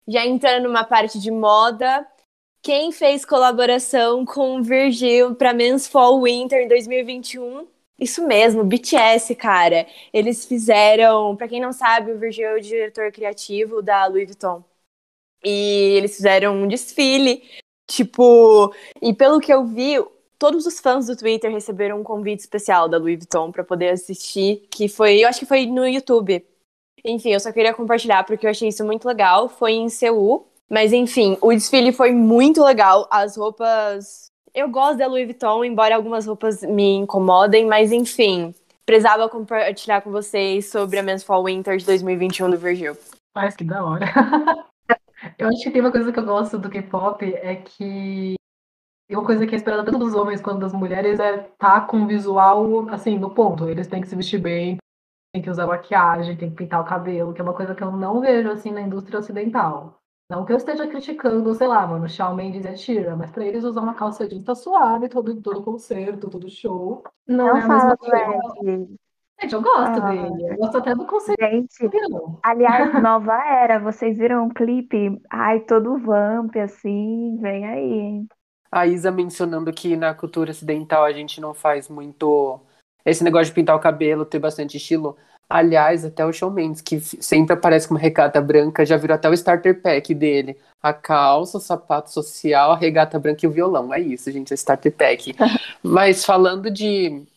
Já 0.06 0.26
entrando 0.26 0.64
numa 0.64 0.84
parte 0.84 1.18
de 1.18 1.32
moda, 1.32 2.06
quem 2.62 2.92
fez 2.92 3.24
colaboração 3.24 4.26
com 4.26 4.62
Virgil 4.62 5.36
para 5.36 5.54
Men's 5.54 5.88
Fall 5.88 6.22
Winter 6.22 6.64
em 6.64 6.68
2021? 6.68 7.68
Isso 7.98 8.26
mesmo, 8.28 8.66
BTS, 8.66 9.34
cara. 9.36 9.88
Eles 10.12 10.46
fizeram, 10.46 11.38
para 11.38 11.48
quem 11.48 11.62
não 11.62 11.72
sabe, 11.72 12.12
o 12.12 12.20
Virgil 12.20 12.48
é 12.48 12.56
o 12.56 12.62
diretor 12.62 13.12
criativo 13.14 13.82
da 13.82 14.08
Louis 14.08 14.26
Vuitton. 14.26 14.64
E 15.44 15.96
eles 15.98 16.16
fizeram 16.16 16.56
um 16.56 16.68
desfile, 16.68 17.44
tipo, 17.88 18.74
e 19.02 19.14
pelo 19.14 19.40
que 19.40 19.54
eu 19.54 19.66
vi, 19.66 19.96
todos 20.44 20.66
os 20.66 20.78
fãs 20.78 21.08
do 21.08 21.16
Twitter 21.16 21.50
receberam 21.50 22.02
um 22.02 22.04
convite 22.04 22.42
especial 22.42 22.90
da 22.90 22.98
Louis 22.98 23.16
Vuitton 23.16 23.50
para 23.50 23.64
poder 23.64 23.92
assistir, 23.92 24.68
que 24.70 24.90
foi, 24.90 25.24
eu 25.24 25.30
acho 25.30 25.40
que 25.40 25.46
foi 25.46 25.66
no 25.66 25.88
YouTube. 25.88 26.46
Enfim, 27.06 27.30
eu 27.30 27.40
só 27.40 27.50
queria 27.50 27.74
compartilhar 27.74 28.26
porque 28.26 28.46
eu 28.46 28.50
achei 28.50 28.68
isso 28.68 28.84
muito 28.84 29.08
legal. 29.08 29.48
Foi 29.48 29.72
em 29.72 29.88
Seul, 29.88 30.46
mas 30.70 30.92
enfim, 30.92 31.38
o 31.40 31.54
desfile 31.54 31.94
foi 31.94 32.12
muito 32.12 32.62
legal. 32.62 33.08
As 33.10 33.38
roupas, 33.38 34.26
eu 34.54 34.68
gosto 34.68 34.98
da 34.98 35.08
Louis 35.08 35.24
Vuitton, 35.24 35.64
embora 35.64 35.96
algumas 35.96 36.28
roupas 36.28 36.62
me 36.62 36.96
incomodem, 36.96 37.66
mas 37.66 37.94
enfim, 37.94 38.54
precisava 38.86 39.30
compartilhar 39.30 40.02
com 40.02 40.12
vocês 40.12 40.70
sobre 40.70 41.00
a 41.00 41.04
Men's 41.04 41.24
Fall 41.24 41.46
Winter 41.46 41.78
de 41.78 41.86
2021 41.86 42.50
do 42.50 42.58
Virgil. 42.58 42.98
Parece 43.34 43.56
que 43.56 43.64
da 43.64 43.82
hora. 43.82 44.08
eu 45.40 45.48
acho 45.48 45.64
que 45.64 45.72
tem 45.72 45.80
uma 45.80 45.92
coisa 45.92 46.12
que 46.12 46.20
eu 46.20 46.26
gosto 46.26 46.58
do 46.58 46.70
K-pop 46.70 47.24
é 47.34 47.56
que 47.56 48.36
e 49.10 49.16
uma 49.16 49.26
coisa 49.26 49.46
que 49.46 49.54
é 49.54 49.58
esperada 49.58 49.84
tanto 49.84 50.00
dos 50.00 50.14
homens 50.14 50.42
quanto 50.42 50.60
das 50.60 50.74
mulheres 50.74 51.20
é 51.20 51.36
estar 51.36 51.52
tá 51.58 51.82
com 51.82 51.98
um 51.98 52.08
visual, 52.08 52.90
assim, 52.90 53.18
no 53.18 53.30
ponto. 53.30 53.68
Eles 53.68 53.88
têm 53.88 54.02
que 54.02 54.08
se 54.08 54.16
vestir 54.16 54.40
bem, 54.40 54.78
tem 55.34 55.42
que 55.42 55.50
usar 55.50 55.68
maquiagem, 55.68 56.38
tem 56.38 56.50
que 56.50 56.56
pintar 56.56 56.82
o 56.82 56.86
cabelo, 56.86 57.34
que 57.34 57.42
é 57.42 57.44
uma 57.44 57.54
coisa 57.54 57.76
que 57.76 57.84
eu 57.84 57.92
não 57.92 58.22
vejo, 58.22 58.50
assim, 58.50 58.72
na 58.72 58.82
indústria 58.82 59.20
ocidental. 59.20 60.00
Não 60.30 60.46
que 60.46 60.54
eu 60.54 60.58
esteja 60.58 60.88
criticando, 60.88 61.54
sei 61.54 61.68
lá, 61.68 61.86
mano, 61.86 62.08
Shawn 62.08 62.34
Mendes 62.34 62.66
e 62.66 62.68
a 62.68 62.74
Tira, 62.74 63.16
mas 63.16 63.30
pra 63.30 63.46
eles 63.46 63.64
usar 63.64 63.82
uma 63.82 63.94
calça 63.94 64.28
jeans 64.28 64.44
tá 64.44 64.56
suave, 64.56 65.10
todo, 65.10 65.40
todo 65.42 65.62
concerto, 65.62 66.30
todo 66.30 66.50
show. 66.50 67.04
Não, 67.28 67.48
não 67.48 67.58
é 67.58 67.62
a 67.62 67.68
mesma 67.68 67.98
coisa. 67.98 68.88
Gente, 69.42 69.54
eu 69.54 69.62
gosto 69.62 70.02
ah, 70.02 70.10
dele. 70.10 70.52
Eu 70.52 70.58
gosto 70.58 70.78
até 70.78 70.96
do 70.96 71.06
conceito. 71.06 71.40
Gente, 71.40 71.90
aliás, 72.42 72.94
nova 73.04 73.34
era. 73.46 73.80
Vocês 73.80 74.18
viram 74.18 74.46
um 74.46 74.50
clipe? 74.50 75.22
Ai, 75.30 75.60
todo 75.62 75.98
vamp, 75.98 76.56
assim. 76.56 77.38
Vem 77.42 77.66
aí, 77.66 77.92
hein? 77.92 78.28
A 78.74 78.88
Isa 78.88 79.12
mencionando 79.12 79.72
que 79.72 79.96
na 79.96 80.16
cultura 80.16 80.50
ocidental 80.50 81.06
a 81.06 81.14
gente 81.14 81.40
não 81.40 81.54
faz 81.54 81.88
muito 81.88 82.60
esse 83.06 83.24
negócio 83.24 83.46
de 83.46 83.54
pintar 83.54 83.76
o 83.76 83.80
cabelo, 83.80 84.26
ter 84.26 84.40
bastante 84.40 84.78
estilo. 84.78 85.16
Aliás, 85.48 86.04
até 86.04 86.26
o 86.26 86.34
Shawn 86.34 86.50
Mendes, 86.50 86.82
que 86.82 87.00
sempre 87.00 87.54
aparece 87.54 87.88
com 87.88 87.94
uma 87.94 88.00
regata 88.00 88.42
branca, 88.42 88.84
já 88.84 88.98
virou 88.98 89.14
até 89.14 89.30
o 89.30 89.34
starter 89.34 89.80
pack 89.80 90.16
dele. 90.16 90.58
A 90.82 90.92
calça, 90.92 91.60
o 91.60 91.62
sapato 91.62 92.12
social, 92.12 92.72
a 92.72 92.76
regata 92.76 93.20
branca 93.20 93.46
e 93.46 93.48
o 93.48 93.52
violão. 93.52 93.94
É 93.94 94.00
isso, 94.00 94.32
gente, 94.32 94.52
é 94.52 94.56
starter 94.56 94.92
pack. 94.92 95.36
Mas 95.84 96.26
falando 96.26 96.72
de 96.72 97.28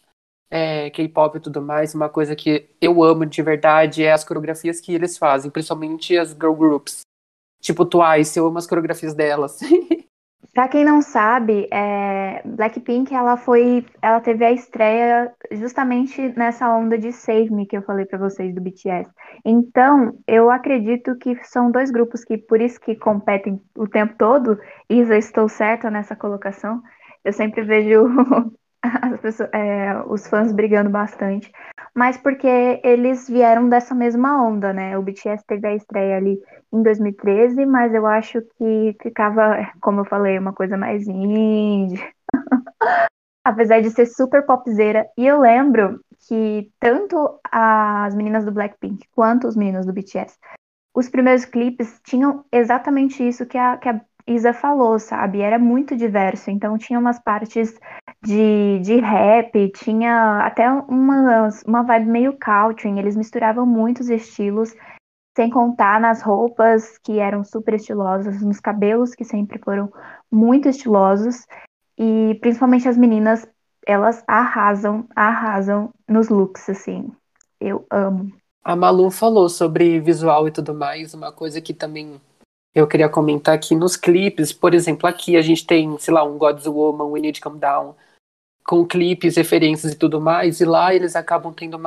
é, 0.51 0.88
K-pop 0.88 1.37
e 1.37 1.40
tudo 1.40 1.61
mais, 1.61 1.94
uma 1.94 2.09
coisa 2.09 2.35
que 2.35 2.70
eu 2.81 3.03
amo 3.03 3.27
de 3.27 3.42
verdade 3.42 4.03
é 4.03 4.12
as 4.12 4.25
coreografias 4.25 4.81
que 4.81 4.94
eles 4.94 5.18
fazem, 5.18 5.51
principalmente 5.51 6.16
as 6.16 6.31
girl 6.31 6.55
groups. 6.55 7.01
Tipo 7.61 7.85
Twice, 7.85 8.38
eu 8.38 8.46
amo 8.46 8.57
as 8.57 8.66
coreografias 8.66 9.12
delas. 9.12 9.61
Para 10.57 10.69
quem 10.69 10.87
não 10.87 11.03
sabe, 11.03 11.69
é, 11.71 12.40
Blackpink 12.42 13.14
ela 13.14 13.37
foi, 13.37 13.85
ela 14.01 14.23
teve 14.23 14.42
a 14.42 14.51
estreia 14.51 15.31
justamente 15.53 16.33
nessa 16.35 16.75
onda 16.75 16.97
de 16.97 17.12
Save 17.12 17.51
Me 17.51 17.66
que 17.66 17.77
eu 17.77 17.83
falei 17.83 18.07
para 18.07 18.19
vocês 18.19 18.55
do 18.55 18.62
BTS. 18.62 19.07
Então, 19.45 20.19
eu 20.27 20.51
acredito 20.51 21.14
que 21.19 21.37
são 21.45 21.71
dois 21.71 21.90
grupos 21.90 22.25
que 22.25 22.38
por 22.38 22.59
isso 22.59 22.81
que 22.81 22.97
competem 22.97 23.61
o 23.77 23.87
tempo 23.87 24.14
todo. 24.16 24.59
Isa, 24.88 25.19
estou 25.19 25.47
certa 25.47 25.90
nessa 25.90 26.16
colocação. 26.16 26.83
Eu 27.23 27.35
sempre 27.35 27.62
vejo 27.62 28.07
pessoas, 29.22 29.51
é, 29.53 30.03
os 30.07 30.27
fãs 30.27 30.53
brigando 30.53 30.90
bastante, 30.90 31.51
mas 31.94 32.16
porque 32.16 32.81
eles 32.85 33.29
vieram 33.29 33.68
dessa 33.68 33.94
mesma 33.94 34.42
onda, 34.42 34.72
né? 34.72 34.99
O 34.99 35.03
BTS 35.03 35.44
teve 35.46 35.66
a 35.66 35.75
estreia 35.75 36.16
ali 36.16 36.38
em 36.72 36.83
2013, 36.83 37.64
mas 37.66 37.94
eu 37.94 38.07
acho 38.07 38.42
que 38.59 38.96
ficava, 39.03 39.70
como 39.81 40.01
eu 40.01 40.05
falei, 40.05 40.38
uma 40.38 40.53
coisa 40.53 40.77
mais 40.77 41.07
indie. 41.07 42.03
Apesar 43.44 43.81
de 43.81 43.90
ser 43.90 44.07
super 44.07 44.44
popzeira. 44.44 45.07
E 45.16 45.25
eu 45.25 45.40
lembro 45.40 46.01
que 46.29 46.68
tanto 46.81 47.38
as 47.51 48.14
meninas 48.14 48.44
do 48.44 48.51
Blackpink 48.51 49.07
quanto 49.14 49.46
os 49.46 49.57
meninos 49.57 49.87
do 49.87 49.92
BTS, 49.92 50.37
os 50.94 51.09
primeiros 51.09 51.44
clipes 51.44 52.01
tinham 52.05 52.44
exatamente 52.51 53.27
isso 53.27 53.46
que 53.46 53.57
a, 53.57 53.77
que 53.77 53.88
a 53.88 54.01
Isa 54.27 54.53
falou, 54.53 54.99
sabe? 54.99 55.41
Era 55.41 55.59
muito 55.59 55.97
diverso. 55.97 56.51
Então 56.51 56.77
tinha 56.77 56.99
umas 56.99 57.19
partes 57.19 57.79
de, 58.23 58.81
de 58.81 58.97
rap, 58.97 59.71
tinha 59.71 60.41
até 60.41 60.69
uma, 60.69 61.49
uma 61.65 61.83
vibe 61.83 62.07
meio 62.07 62.37
country. 62.37 62.99
Eles 62.99 63.15
misturavam 63.15 63.65
muitos 63.65 64.09
estilos, 64.09 64.75
sem 65.37 65.49
contar 65.49 66.01
nas 66.01 66.23
roupas 66.23 66.99
que 66.99 67.19
eram 67.21 67.45
super 67.45 67.75
estilosas, 67.75 68.43
nos 68.43 68.59
cabelos 68.59 69.15
que 69.15 69.25
sempre 69.25 69.59
foram 69.59 69.93
muito 70.31 70.69
estilosos. 70.69 71.47
E 71.97 72.37
principalmente 72.41 72.89
as 72.89 72.97
meninas, 72.97 73.47
elas 73.87 74.25
arrasam, 74.27 75.07
arrasam 75.15 75.91
nos 76.09 76.29
looks, 76.29 76.69
assim. 76.69 77.12
Eu 77.61 77.87
amo. 77.91 78.33
A 78.65 78.75
Malu 78.75 79.11
falou 79.12 79.49
sobre 79.49 80.01
visual 80.01 80.49
e 80.49 80.51
tudo 80.51 80.75
mais, 80.75 81.15
uma 81.15 81.31
coisa 81.31 81.61
que 81.61 81.73
também 81.73 82.21
eu 82.77 82.87
queria 82.87 83.09
comentar 83.09 83.55
aqui 83.55 83.75
nos 83.75 83.97
clipes, 83.97 84.53
por 84.53 84.75
exemplo, 84.75 85.09
aqui 85.09 85.35
a 85.35 85.41
gente 85.41 85.67
tem, 85.67 85.97
sei 85.99 86.12
lá, 86.12 86.23
um 86.23 86.37
God's 86.37 86.67
Woman, 86.67 87.07
We 87.07 87.21
Need 87.21 87.41
to 87.41 87.49
Come 87.49 87.59
Down, 87.59 87.97
com 88.62 88.87
clipes, 88.87 89.37
referências 89.37 89.95
e 89.95 89.97
tudo 89.97 90.21
mais, 90.21 90.61
e 90.61 90.67
lá 90.67 90.95
eles 90.95 91.17
acabam 91.17 91.55
tendo 91.55 91.81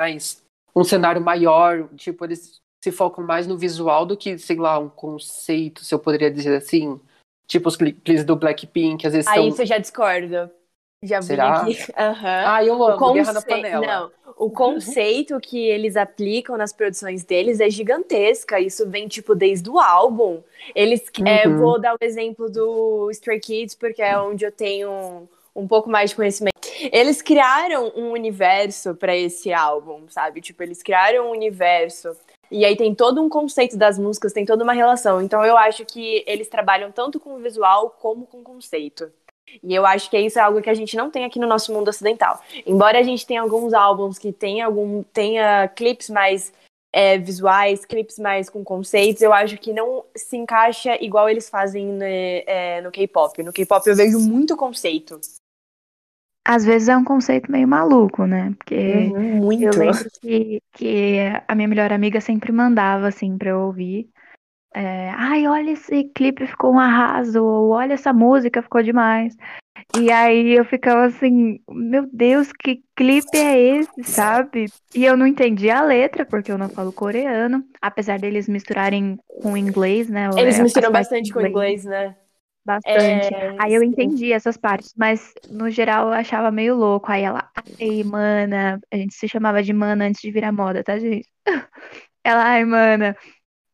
mais 0.00 0.42
um 0.74 0.82
cenário 0.82 1.20
maior, 1.20 1.86
tipo, 1.94 2.24
eles 2.24 2.58
se 2.82 2.90
focam 2.90 3.22
mais 3.22 3.46
no 3.46 3.58
visual 3.58 4.06
do 4.06 4.16
que, 4.16 4.38
sei 4.38 4.56
lá, 4.56 4.78
um 4.78 4.88
conceito, 4.88 5.84
se 5.84 5.94
eu 5.94 5.98
poderia 5.98 6.30
dizer 6.30 6.56
assim. 6.56 6.98
Tipo 7.46 7.68
os 7.68 7.76
clipes 7.76 8.24
do 8.24 8.34
Blackpink, 8.34 9.06
às 9.06 9.12
vezes 9.12 9.28
Aí 9.28 9.36
são... 9.36 9.48
isso 9.48 9.60
eu 9.60 9.66
já 9.66 9.76
discordo. 9.76 10.50
Já 11.02 11.20
vi 11.20 11.38
aqui. 11.38 11.78
Uhum. 11.92 12.46
Ah, 12.46 12.64
eu 12.64 12.82
amo, 12.82 12.98
conce... 12.98 13.14
Guerra 13.14 13.32
na 13.34 13.42
Panela. 13.42 13.86
Não, 13.86 14.23
o 14.36 14.50
conceito 14.50 15.38
que 15.40 15.58
eles 15.66 15.96
aplicam 15.96 16.56
nas 16.56 16.72
produções 16.72 17.24
deles 17.24 17.60
é 17.60 17.70
gigantesca. 17.70 18.58
Isso 18.58 18.88
vem, 18.88 19.06
tipo, 19.06 19.34
desde 19.34 19.70
o 19.70 19.78
álbum. 19.78 20.42
Eles, 20.74 21.02
é, 21.24 21.46
Uhum. 21.48 21.56
vou 21.58 21.80
dar 21.80 21.94
o 21.94 21.98
exemplo 22.04 22.50
do 22.50 23.10
Stray 23.10 23.40
Kids, 23.40 23.74
porque 23.74 24.02
é 24.02 24.18
onde 24.18 24.44
eu 24.44 24.52
tenho 24.52 24.90
um, 24.90 25.28
um 25.62 25.68
pouco 25.68 25.88
mais 25.88 26.10
de 26.10 26.16
conhecimento. 26.16 26.54
Eles 26.92 27.22
criaram 27.22 27.92
um 27.96 28.10
universo 28.10 28.94
para 28.94 29.16
esse 29.16 29.52
álbum, 29.52 30.02
sabe? 30.08 30.40
Tipo, 30.40 30.62
eles 30.62 30.82
criaram 30.82 31.28
um 31.28 31.30
universo. 31.30 32.10
E 32.50 32.64
aí 32.64 32.76
tem 32.76 32.94
todo 32.94 33.22
um 33.22 33.28
conceito 33.28 33.76
das 33.76 33.98
músicas, 33.98 34.32
tem 34.32 34.44
toda 34.44 34.64
uma 34.64 34.72
relação. 34.72 35.22
Então 35.22 35.44
eu 35.44 35.56
acho 35.56 35.84
que 35.86 36.22
eles 36.26 36.48
trabalham 36.48 36.90
tanto 36.92 37.18
com 37.18 37.34
o 37.34 37.38
visual 37.38 37.96
como 38.00 38.26
com 38.26 38.40
o 38.40 38.42
conceito. 38.42 39.10
E 39.62 39.74
eu 39.74 39.84
acho 39.86 40.10
que 40.10 40.18
isso 40.18 40.38
é 40.38 40.42
algo 40.42 40.60
que 40.62 40.70
a 40.70 40.74
gente 40.74 40.96
não 40.96 41.10
tem 41.10 41.24
aqui 41.24 41.38
no 41.38 41.46
nosso 41.46 41.72
mundo 41.72 41.88
ocidental. 41.88 42.40
Embora 42.66 42.98
a 42.98 43.02
gente 43.02 43.26
tenha 43.26 43.42
alguns 43.42 43.72
álbuns 43.72 44.18
que 44.18 44.32
tenha 44.32 44.66
algum 44.66 45.02
tenha 45.02 45.68
clipes 45.68 46.10
mais 46.10 46.52
é, 46.92 47.18
visuais, 47.18 47.84
clipes 47.84 48.18
mais 48.20 48.48
com 48.48 48.62
conceitos, 48.62 49.20
eu 49.20 49.32
acho 49.32 49.58
que 49.58 49.72
não 49.72 50.04
se 50.16 50.36
encaixa 50.36 50.96
igual 51.02 51.28
eles 51.28 51.50
fazem 51.50 51.86
né, 51.86 52.42
é, 52.46 52.80
no 52.82 52.92
K-pop. 52.92 53.42
No 53.42 53.52
K-pop 53.52 53.84
eu 53.88 53.96
vejo 53.96 54.20
muito 54.20 54.56
conceito. 54.56 55.20
Às 56.46 56.64
vezes 56.64 56.88
é 56.88 56.96
um 56.96 57.04
conceito 57.04 57.50
meio 57.50 57.66
maluco, 57.66 58.26
né? 58.26 58.54
Porque 58.58 58.76
Uhum, 58.76 59.44
muito. 59.44 59.64
eu 59.64 59.72
lembro 59.72 60.10
que, 60.20 60.62
que 60.72 61.18
a 61.48 61.54
minha 61.54 61.66
melhor 61.66 61.90
amiga 61.90 62.20
sempre 62.20 62.52
mandava, 62.52 63.08
assim, 63.08 63.36
pra 63.38 63.50
eu 63.50 63.60
ouvir. 63.60 64.10
É, 64.74 65.10
Ai, 65.10 65.46
olha 65.46 65.70
esse 65.70 66.04
clipe, 66.14 66.46
ficou 66.46 66.74
um 66.74 66.78
arraso. 66.78 67.42
Ou 67.42 67.70
olha 67.70 67.94
essa 67.94 68.12
música, 68.12 68.62
ficou 68.62 68.82
demais. 68.82 69.36
E 69.96 70.10
aí 70.10 70.52
eu 70.52 70.64
ficava 70.64 71.04
assim, 71.06 71.60
meu 71.68 72.08
Deus, 72.12 72.52
que 72.52 72.82
clipe 72.96 73.38
é 73.38 73.58
esse, 73.58 74.04
sabe? 74.04 74.66
E 74.94 75.04
eu 75.04 75.16
não 75.16 75.26
entendia 75.26 75.78
a 75.78 75.82
letra, 75.82 76.26
porque 76.26 76.50
eu 76.50 76.58
não 76.58 76.68
falo 76.68 76.92
coreano. 76.92 77.64
Apesar 77.80 78.18
deles 78.18 78.48
misturarem 78.48 79.16
com 79.42 79.56
inglês, 79.56 80.08
né? 80.08 80.28
Eles 80.36 80.58
as 80.58 80.62
misturam 80.64 80.90
bastante 80.90 81.32
com 81.32 81.40
inglês, 81.40 81.84
né? 81.84 82.16
Bastante. 82.64 83.34
É, 83.34 83.54
Aí 83.60 83.74
eu 83.74 83.82
entendi 83.82 84.32
essas 84.32 84.56
partes, 84.56 84.94
mas 84.96 85.34
no 85.50 85.70
geral 85.70 86.08
eu 86.08 86.14
achava 86.14 86.50
meio 86.50 86.74
louco. 86.74 87.12
Aí 87.12 87.22
ela, 87.22 87.48
ai, 87.54 88.02
mana, 88.02 88.80
a 88.90 88.96
gente 88.96 89.14
se 89.14 89.28
chamava 89.28 89.62
de 89.62 89.72
mana 89.72 90.06
antes 90.06 90.20
de 90.22 90.30
virar 90.30 90.50
moda, 90.50 90.82
tá, 90.82 90.98
gente? 90.98 91.28
Ela, 92.24 92.42
ai, 92.42 92.64
mana, 92.64 93.14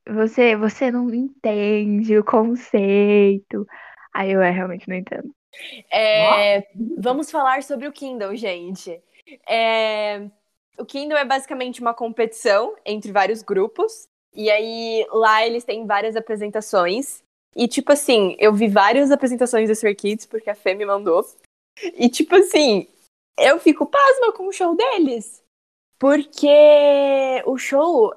você, 0.09 0.57
você 0.57 0.91
não 0.91 1.13
entende 1.15 2.19
o 2.19 2.25
conceito. 2.25 3.67
Aí 4.13 4.33
eu, 4.33 4.43
é, 4.43 4.51
realmente 4.51 4.89
não 4.89 4.97
entendo. 4.97 5.35
É, 5.91 6.67
vamos 6.99 7.31
falar 7.31 7.63
sobre 7.63 7.87
o 7.87 7.93
Kindle, 7.93 8.35
gente. 8.37 9.01
É, 9.49 10.27
o 10.79 10.85
Kindle 10.85 11.19
é 11.19 11.25
basicamente 11.25 11.81
uma 11.81 11.95
competição 11.95 12.75
entre 12.85 13.13
vários 13.13 13.43
grupos. 13.43 14.09
E 14.33 14.51
aí 14.51 15.07
lá 15.11 15.45
eles 15.45 15.65
têm 15.65 15.87
várias 15.87 16.17
apresentações. 16.17 17.23
E 17.55 17.67
tipo 17.67 17.93
assim, 17.93 18.37
eu 18.39 18.53
vi 18.53 18.69
várias 18.69 19.11
apresentações 19.11 19.69
do 19.69 19.73
Stray 19.73 19.95
Kids 19.95 20.27
porque 20.27 20.51
a 20.51 20.55
Fê 20.55 20.75
me 20.75 20.87
mandou. 20.87 21.25
E 21.95 22.09
tipo 22.09 22.37
assim, 22.37 22.87
eu 23.39 23.59
fico 23.59 23.87
pasma 23.87 24.33
com 24.33 24.47
o 24.47 24.53
show 24.53 24.77
deles. 24.77 25.43
Porque 25.99 27.43
o 27.45 27.59
show 27.59 28.15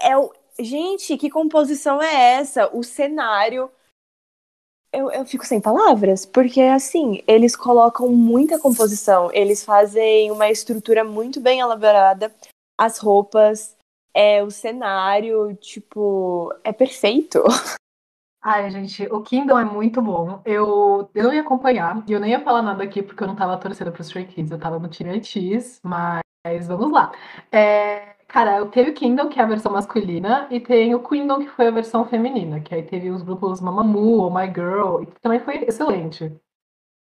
é 0.00 0.16
o. 0.16 0.32
Gente, 0.60 1.16
que 1.16 1.30
composição 1.30 2.02
é 2.02 2.34
essa? 2.34 2.68
O 2.76 2.82
cenário. 2.82 3.70
Eu, 4.92 5.10
eu 5.10 5.24
fico 5.24 5.46
sem 5.46 5.60
palavras, 5.60 6.24
porque 6.24 6.62
assim, 6.62 7.22
eles 7.26 7.54
colocam 7.54 8.08
muita 8.08 8.58
composição, 8.58 9.30
eles 9.34 9.62
fazem 9.62 10.30
uma 10.30 10.48
estrutura 10.48 11.04
muito 11.04 11.40
bem 11.40 11.60
elaborada, 11.60 12.34
as 12.76 12.98
roupas, 12.98 13.76
é, 14.14 14.42
o 14.42 14.50
cenário, 14.50 15.54
tipo, 15.56 16.52
é 16.64 16.72
perfeito. 16.72 17.44
Ai, 18.42 18.70
gente, 18.70 19.04
o 19.12 19.20
Kingdom 19.20 19.58
é 19.58 19.64
muito 19.64 20.00
bom. 20.00 20.40
Eu, 20.44 21.10
eu 21.14 21.24
não 21.24 21.34
ia 21.34 21.42
acompanhar 21.42 22.02
e 22.08 22.12
eu 22.12 22.20
nem 22.20 22.30
ia 22.30 22.40
falar 22.42 22.62
nada 22.62 22.82
aqui 22.82 23.02
porque 23.02 23.22
eu 23.22 23.26
não 23.26 23.36
tava 23.36 23.58
torcendo 23.58 23.92
pro 23.92 24.00
Stray 24.00 24.26
Kids, 24.26 24.50
eu 24.50 24.58
tava 24.58 24.78
no 24.78 24.88
time 24.88 25.22
X, 25.22 25.80
mas 25.82 26.22
vamos 26.66 26.90
lá. 26.90 27.12
É, 27.52 28.16
cara, 28.28 28.58
eu 28.58 28.70
teve 28.70 28.90
o 28.90 28.94
Kingdom, 28.94 29.28
que 29.28 29.40
é 29.40 29.42
a 29.42 29.46
versão 29.46 29.72
masculina, 29.72 30.46
e 30.50 30.60
tem 30.60 30.94
o 30.94 31.02
Queendom, 31.02 31.40
que 31.40 31.48
foi 31.48 31.68
a 31.68 31.70
versão 31.70 32.04
feminina, 32.06 32.60
que 32.60 32.74
aí 32.74 32.82
teve 32.82 33.10
os 33.10 33.22
grupos 33.22 33.60
Mamamoo, 33.60 34.20
Oh 34.20 34.30
My 34.30 34.46
Girl, 34.46 35.02
e 35.02 35.06
também 35.20 35.40
foi 35.40 35.64
excelente. 35.64 36.32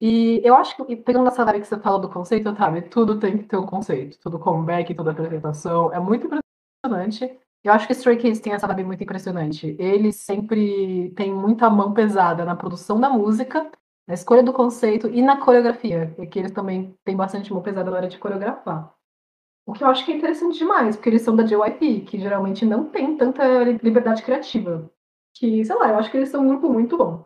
E 0.01 0.41
eu 0.43 0.55
acho 0.55 0.75
que, 0.77 0.95
pegando 0.95 1.27
essa 1.27 1.43
área 1.43 1.59
que 1.59 1.67
você 1.67 1.77
fala 1.79 1.99
do 1.99 2.09
conceito, 2.09 2.55
sabe? 2.55 2.83
Tudo 2.83 3.19
tem 3.19 3.37
que 3.37 3.45
ter 3.45 3.57
um 3.57 3.65
conceito. 3.65 4.19
Tudo 4.19 4.39
comeback, 4.39 4.93
toda 4.93 5.11
apresentação. 5.11 5.91
É 5.93 5.99
muito 5.99 6.27
impressionante. 6.27 7.39
Eu 7.63 7.73
acho 7.73 7.87
que 7.87 7.93
Stray 7.93 8.17
Kids 8.17 8.39
tem 8.39 8.53
essa 8.53 8.67
vibe 8.67 8.83
muito 8.85 9.03
impressionante. 9.03 9.75
Eles 9.79 10.17
sempre 10.17 11.11
têm 11.15 11.33
muita 11.33 11.69
mão 11.69 11.93
pesada 11.93 12.45
na 12.45 12.55
produção 12.55 12.99
da 12.99 13.09
música, 13.09 13.71
na 14.07 14.13
escolha 14.13 14.43
do 14.43 14.53
conceito 14.53 15.07
e 15.09 15.21
na 15.21 15.37
coreografia. 15.37 16.13
E 16.19 16.27
que 16.27 16.39
eles 16.39 16.51
também 16.51 16.95
têm 17.03 17.15
bastante 17.15 17.51
mão 17.51 17.63
pesada 17.63 17.89
na 17.89 17.97
hora 17.97 18.07
de 18.07 18.19
coreografar. 18.19 18.96
O 19.67 19.73
que 19.73 19.83
eu 19.83 19.87
acho 19.87 20.05
que 20.05 20.11
é 20.11 20.15
interessante 20.15 20.57
demais, 20.57 20.95
porque 20.95 21.09
eles 21.09 21.21
são 21.21 21.35
da 21.35 21.43
JYP, 21.45 22.01
que 22.01 22.19
geralmente 22.19 22.65
não 22.65 22.85
tem 22.89 23.17
tanta 23.17 23.43
liberdade 23.83 24.23
criativa. 24.23 24.89
Que, 25.35 25.63
sei 25.65 25.75
lá, 25.75 25.89
eu 25.89 25.97
acho 25.99 26.09
que 26.09 26.17
eles 26.17 26.29
são 26.29 26.43
um 26.43 26.47
grupo 26.47 26.69
muito 26.71 26.97
bom. 26.97 27.25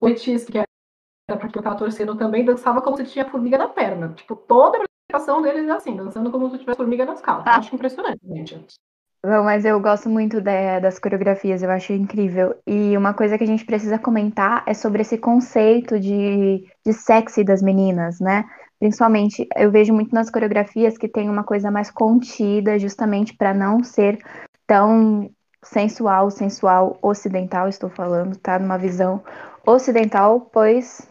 O 0.00 0.08
Itis, 0.08 0.44
que 0.46 0.58
era 0.58 1.38
pra 1.38 1.48
quem 1.48 1.60
eu 1.60 1.62
tava 1.64 1.76
torcendo 1.78 2.16
também, 2.16 2.44
dançava 2.44 2.82
como 2.82 2.96
se 2.96 3.06
tinha 3.06 3.28
formiga 3.30 3.58
na 3.58 3.68
perna. 3.68 4.14
Tipo, 4.14 4.36
toda 4.36 4.78
a 4.78 4.82
apresentação 5.10 5.42
deles 5.42 5.68
é 5.68 5.72
assim, 5.72 5.96
dançando 5.96 6.30
como 6.30 6.50
se 6.50 6.58
tivesse 6.58 6.78
formiga 6.78 7.04
nas 7.04 7.20
calças. 7.20 7.46
Eu 7.46 7.52
acho 7.60 7.74
impressionante, 7.74 8.20
gente. 8.24 8.76
Mas 9.24 9.64
eu 9.64 9.80
gosto 9.80 10.08
muito 10.08 10.40
da- 10.40 10.78
das 10.78 10.98
coreografias, 11.00 11.62
eu 11.62 11.70
acho 11.70 11.92
incrível. 11.92 12.54
E 12.66 12.96
uma 12.96 13.12
coisa 13.12 13.36
que 13.36 13.42
a 13.44 13.46
gente 13.46 13.64
precisa 13.64 13.98
comentar 13.98 14.62
é 14.68 14.72
sobre 14.74 15.02
esse 15.02 15.18
conceito 15.18 15.98
de, 15.98 16.64
de 16.84 16.92
sexy 16.92 17.42
das 17.42 17.60
meninas, 17.60 18.20
né? 18.20 18.44
Principalmente, 18.78 19.48
eu 19.56 19.70
vejo 19.70 19.92
muito 19.92 20.14
nas 20.14 20.30
coreografias 20.30 20.98
que 20.98 21.08
tem 21.08 21.30
uma 21.30 21.44
coisa 21.44 21.70
mais 21.70 21.90
contida, 21.90 22.78
justamente 22.78 23.34
para 23.34 23.54
não 23.54 23.82
ser 23.82 24.18
tão 24.66 25.30
sensual, 25.62 26.30
sensual 26.30 26.98
ocidental, 27.02 27.68
estou 27.68 27.90
falando, 27.90 28.36
tá? 28.36 28.58
Numa 28.58 28.78
visão 28.78 29.22
ocidental, 29.66 30.40
pois 30.52 31.08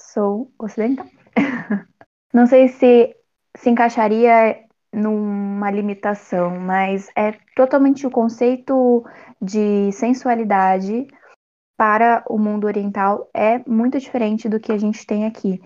sou 0.00 0.50
ocidental. 0.58 1.06
Não 2.32 2.46
sei 2.46 2.68
se 2.68 3.14
se 3.54 3.68
encaixaria 3.68 4.58
numa 4.92 5.70
limitação, 5.70 6.58
mas 6.58 7.08
é 7.16 7.32
totalmente 7.54 8.06
o 8.06 8.10
conceito 8.10 9.04
de 9.40 9.92
sensualidade 9.92 11.06
para 11.76 12.22
o 12.28 12.38
mundo 12.38 12.66
oriental 12.66 13.28
é 13.34 13.58
muito 13.68 13.98
diferente 13.98 14.48
do 14.48 14.60
que 14.60 14.72
a 14.72 14.78
gente 14.78 15.06
tem 15.06 15.26
aqui. 15.26 15.60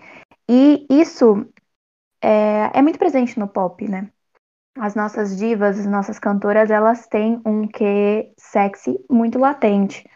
E 0.49 0.85
isso 0.89 1.45
é, 2.21 2.71
é 2.77 2.81
muito 2.81 2.99
presente 2.99 3.37
no 3.39 3.47
pop, 3.47 3.87
né? 3.87 4.11
As 4.77 4.95
nossas 4.95 5.35
divas, 5.37 5.79
as 5.79 5.87
nossas 5.87 6.19
cantoras, 6.19 6.69
elas 6.69 7.07
têm 7.07 7.41
um 7.45 7.67
quê 7.67 8.31
sexy 8.37 8.97
muito 9.09 9.39
latente. 9.39 10.07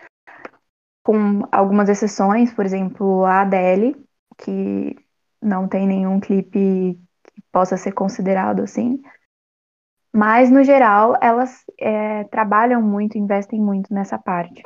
Com 1.03 1.41
algumas 1.51 1.89
exceções, 1.89 2.53
por 2.53 2.65
exemplo, 2.65 3.25
a 3.25 3.41
Adele, 3.41 3.95
que 4.37 4.95
não 5.41 5.67
tem 5.67 5.87
nenhum 5.87 6.19
clipe 6.19 6.99
que 7.23 7.41
possa 7.51 7.75
ser 7.75 7.91
considerado 7.91 8.61
assim. 8.61 9.01
Mas, 10.13 10.51
no 10.51 10.63
geral, 10.63 11.15
elas 11.21 11.63
é, 11.79 12.25
trabalham 12.25 12.81
muito, 12.81 13.17
investem 13.17 13.59
muito 13.59 13.93
nessa 13.93 14.19
parte. 14.19 14.61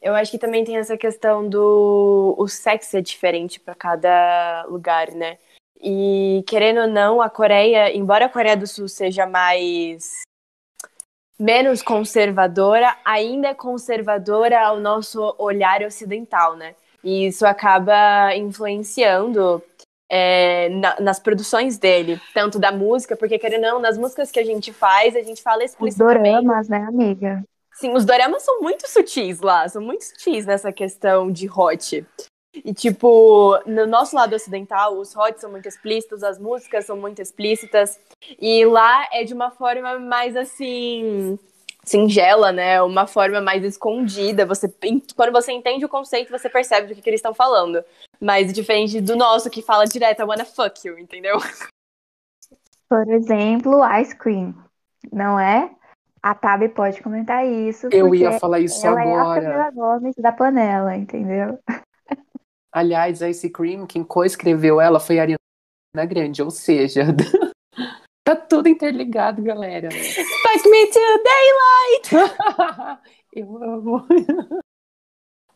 Eu 0.00 0.14
acho 0.14 0.30
que 0.30 0.38
também 0.38 0.64
tem 0.64 0.76
essa 0.76 0.96
questão 0.96 1.48
do 1.48 2.34
o 2.38 2.46
sexo 2.46 2.96
é 2.96 3.00
diferente 3.00 3.58
para 3.58 3.74
cada 3.74 4.64
lugar, 4.68 5.10
né? 5.12 5.38
E 5.80 6.44
querendo 6.46 6.80
ou 6.80 6.86
não, 6.86 7.20
a 7.20 7.28
Coreia, 7.28 7.94
embora 7.94 8.26
a 8.26 8.28
Coreia 8.28 8.56
do 8.56 8.66
Sul 8.66 8.88
seja 8.88 9.26
mais 9.26 10.22
menos 11.38 11.82
conservadora, 11.82 12.96
ainda 13.04 13.48
é 13.48 13.54
conservadora 13.54 14.60
ao 14.66 14.80
nosso 14.80 15.34
olhar 15.38 15.82
ocidental, 15.82 16.56
né? 16.56 16.74
E 17.04 17.26
isso 17.26 17.46
acaba 17.46 18.34
influenciando 18.34 19.62
é, 20.08 20.68
na, 20.70 21.00
nas 21.00 21.18
produções 21.18 21.78
dele, 21.78 22.20
tanto 22.32 22.58
da 22.58 22.72
música, 22.72 23.16
porque 23.16 23.38
querendo 23.38 23.64
ou 23.64 23.72
não, 23.72 23.80
nas 23.80 23.98
músicas 23.98 24.30
que 24.30 24.40
a 24.40 24.44
gente 24.44 24.72
faz, 24.72 25.14
a 25.14 25.22
gente 25.22 25.42
fala 25.42 25.64
explicitamente. 25.64 26.18
Os 26.18 26.32
doramas, 26.32 26.68
né, 26.68 26.78
amiga? 26.78 27.44
Sim, 27.76 27.92
os 27.92 28.06
doramas 28.06 28.42
são 28.42 28.60
muito 28.60 28.88
sutis 28.88 29.40
lá, 29.40 29.68
são 29.68 29.82
muito 29.82 30.02
sutis 30.02 30.46
nessa 30.46 30.72
questão 30.72 31.30
de 31.30 31.48
hot. 31.48 32.06
E, 32.64 32.72
tipo, 32.72 33.58
no 33.66 33.86
nosso 33.86 34.16
lado 34.16 34.34
ocidental, 34.34 34.96
os 34.98 35.12
hots 35.12 35.42
são 35.42 35.50
muito 35.50 35.68
explícitos, 35.68 36.22
as 36.22 36.38
músicas 36.38 36.86
são 36.86 36.96
muito 36.96 37.20
explícitas. 37.20 38.00
E 38.40 38.64
lá 38.64 39.06
é 39.12 39.24
de 39.24 39.34
uma 39.34 39.50
forma 39.50 39.98
mais 39.98 40.34
assim. 40.36 41.38
singela, 41.84 42.50
né? 42.50 42.80
Uma 42.80 43.06
forma 43.06 43.42
mais 43.42 43.62
escondida. 43.62 44.46
Você, 44.46 44.72
quando 45.14 45.32
você 45.32 45.52
entende 45.52 45.84
o 45.84 45.88
conceito, 45.88 46.30
você 46.30 46.48
percebe 46.48 46.88
do 46.88 46.94
que, 46.94 47.02
que 47.02 47.10
eles 47.10 47.18
estão 47.18 47.34
falando. 47.34 47.84
Mas 48.18 48.54
diferente 48.54 49.02
do 49.02 49.16
nosso, 49.16 49.50
que 49.50 49.60
fala 49.60 49.84
direto, 49.84 50.20
I 50.20 50.24
wanna 50.24 50.46
fuck 50.46 50.88
you, 50.88 50.98
entendeu? 50.98 51.36
Por 52.88 53.06
exemplo, 53.10 53.80
Ice 54.00 54.16
Cream. 54.16 54.54
Não 55.12 55.38
é? 55.38 55.70
A 56.26 56.34
Tabi 56.34 56.68
pode 56.68 57.00
comentar 57.00 57.46
isso. 57.46 57.88
Eu 57.92 58.12
ia 58.12 58.32
falar 58.40 58.58
isso 58.58 58.84
ela 58.84 59.00
agora. 59.00 59.44
É 59.44 59.60
a 59.60 59.70
Gomes 59.70 60.16
da 60.18 60.32
panela, 60.32 60.96
entendeu? 60.96 61.56
Aliás, 62.72 63.22
a 63.22 63.30
Ice 63.30 63.48
Cream, 63.48 63.86
quem 63.86 64.02
co-escreveu 64.02 64.80
ela 64.80 64.98
foi 64.98 65.20
a 65.20 65.22
Ariana 65.22 66.08
Grande, 66.08 66.42
ou 66.42 66.50
seja, 66.50 67.04
tá 68.26 68.34
tudo 68.34 68.68
interligado, 68.68 69.40
galera. 69.40 69.88
Fuck 69.88 70.68
me 70.68 70.86
to 70.88 70.98
daylight! 72.10 72.34
eu 73.32 73.62
amo. 73.62 74.04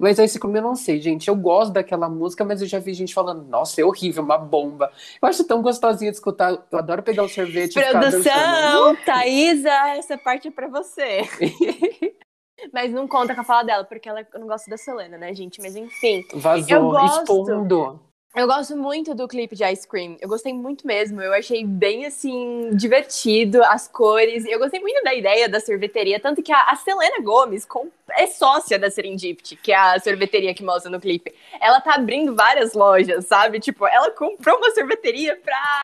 Mas 0.01 0.19
a 0.19 0.25
Ice 0.25 0.41
Cream 0.41 0.57
eu 0.57 0.63
não 0.63 0.75
sei, 0.75 0.99
gente. 0.99 1.29
Eu 1.29 1.37
gosto 1.37 1.73
daquela 1.73 2.09
música, 2.09 2.43
mas 2.43 2.63
eu 2.63 2.67
já 2.67 2.79
vi 2.79 2.95
gente 2.95 3.13
falando, 3.13 3.45
nossa, 3.45 3.81
é 3.81 3.85
horrível, 3.85 4.23
uma 4.23 4.39
bomba. 4.39 4.91
Eu 5.21 5.29
acho 5.29 5.45
tão 5.45 5.61
gostosinha 5.61 6.11
de 6.11 6.17
escutar. 6.17 6.59
Eu 6.73 6.79
adoro 6.79 7.03
pegar 7.03 7.23
o 7.23 7.29
sorvete 7.29 7.75
Produção, 7.75 8.97
Thaisa, 9.05 9.71
essa 9.91 10.17
parte 10.17 10.49
é 10.49 10.51
pra 10.51 10.69
você. 10.69 11.21
Mas 12.73 12.93
não 12.93 13.07
conta 13.07 13.35
com 13.35 13.43
a 13.43 13.45
fala 13.45 13.63
dela, 13.63 13.85
porque 13.85 14.09
ela 14.09 14.27
não 14.35 14.47
gosta 14.47 14.71
da 14.71 14.77
Selena, 14.77 15.19
né, 15.19 15.35
gente? 15.35 15.61
Mas 15.61 15.77
enfim. 15.77 16.23
Vazou, 16.35 16.77
eu 16.77 16.91
gosto, 16.91 17.21
expondo. 17.21 18.10
Eu 18.35 18.47
gosto 18.47 18.77
muito 18.77 19.12
do 19.12 19.27
clipe 19.27 19.57
de 19.57 19.64
Ice 19.64 19.87
Cream. 19.87 20.16
Eu 20.21 20.29
gostei 20.29 20.53
muito 20.53 20.87
mesmo. 20.87 21.21
Eu 21.21 21.33
achei 21.33 21.64
bem, 21.66 22.07
assim, 22.07 22.71
divertido, 22.75 23.61
as 23.64 23.88
cores. 23.88 24.45
Eu 24.47 24.61
gostei 24.61 24.79
muito 24.79 25.03
da 25.03 25.12
ideia 25.12 25.49
da 25.49 25.59
sorveteria. 25.59 26.21
Tanto 26.21 26.40
que 26.40 26.53
a, 26.53 26.62
a 26.66 26.77
Selena 26.77 27.21
Gomes 27.21 27.66
é 28.12 28.29
sócia 28.29 28.79
da 28.79 28.88
Serendipity, 28.88 29.57
que 29.57 29.73
é 29.73 29.77
a 29.77 29.99
sorveteria 29.99 30.55
que 30.55 30.62
mostra 30.62 30.88
no 30.88 31.01
clipe. 31.01 31.35
Ela 31.61 31.81
tá 31.81 31.95
abrindo 31.95 32.35
várias 32.35 32.73
lojas, 32.73 33.27
sabe? 33.27 33.59
Tipo, 33.59 33.85
ela 33.85 34.12
comprou 34.12 34.59
uma 34.59 34.71
sorveteria 34.71 35.35
pra 35.35 35.81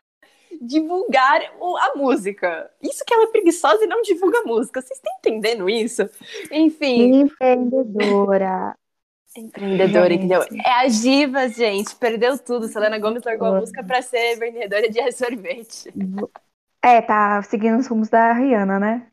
divulgar 0.61 1.41
a 1.41 1.97
música. 1.97 2.71
Isso 2.81 3.03
que 3.05 3.13
ela 3.13 3.23
é 3.23 3.27
preguiçosa 3.27 3.83
e 3.83 3.87
não 3.87 4.01
divulga 4.01 4.39
a 4.39 4.43
música. 4.43 4.81
Vocês 4.81 4.97
estão 4.97 5.13
entendendo 5.19 5.69
isso? 5.69 6.09
Enfim. 6.49 7.23
Empreendedora. 7.23 8.73
Empreendedora, 9.39 10.13
entendeu? 10.13 10.41
É 10.63 10.71
a 10.71 10.87
Divas, 10.87 11.55
gente. 11.55 11.95
Perdeu 11.95 12.37
tudo. 12.37 12.67
Selena 12.67 12.97
Gomes 12.97 13.23
largou 13.23 13.47
a 13.47 13.59
música 13.59 13.83
pra 13.83 14.01
ser 14.01 14.35
vendedora 14.37 14.89
de 14.89 14.99
sorvete. 15.13 15.93
É, 16.81 17.01
tá 17.01 17.41
seguindo 17.43 17.77
os 17.77 17.87
rumos 17.87 18.09
da 18.09 18.33
Rihanna, 18.33 18.79
né? 18.79 19.07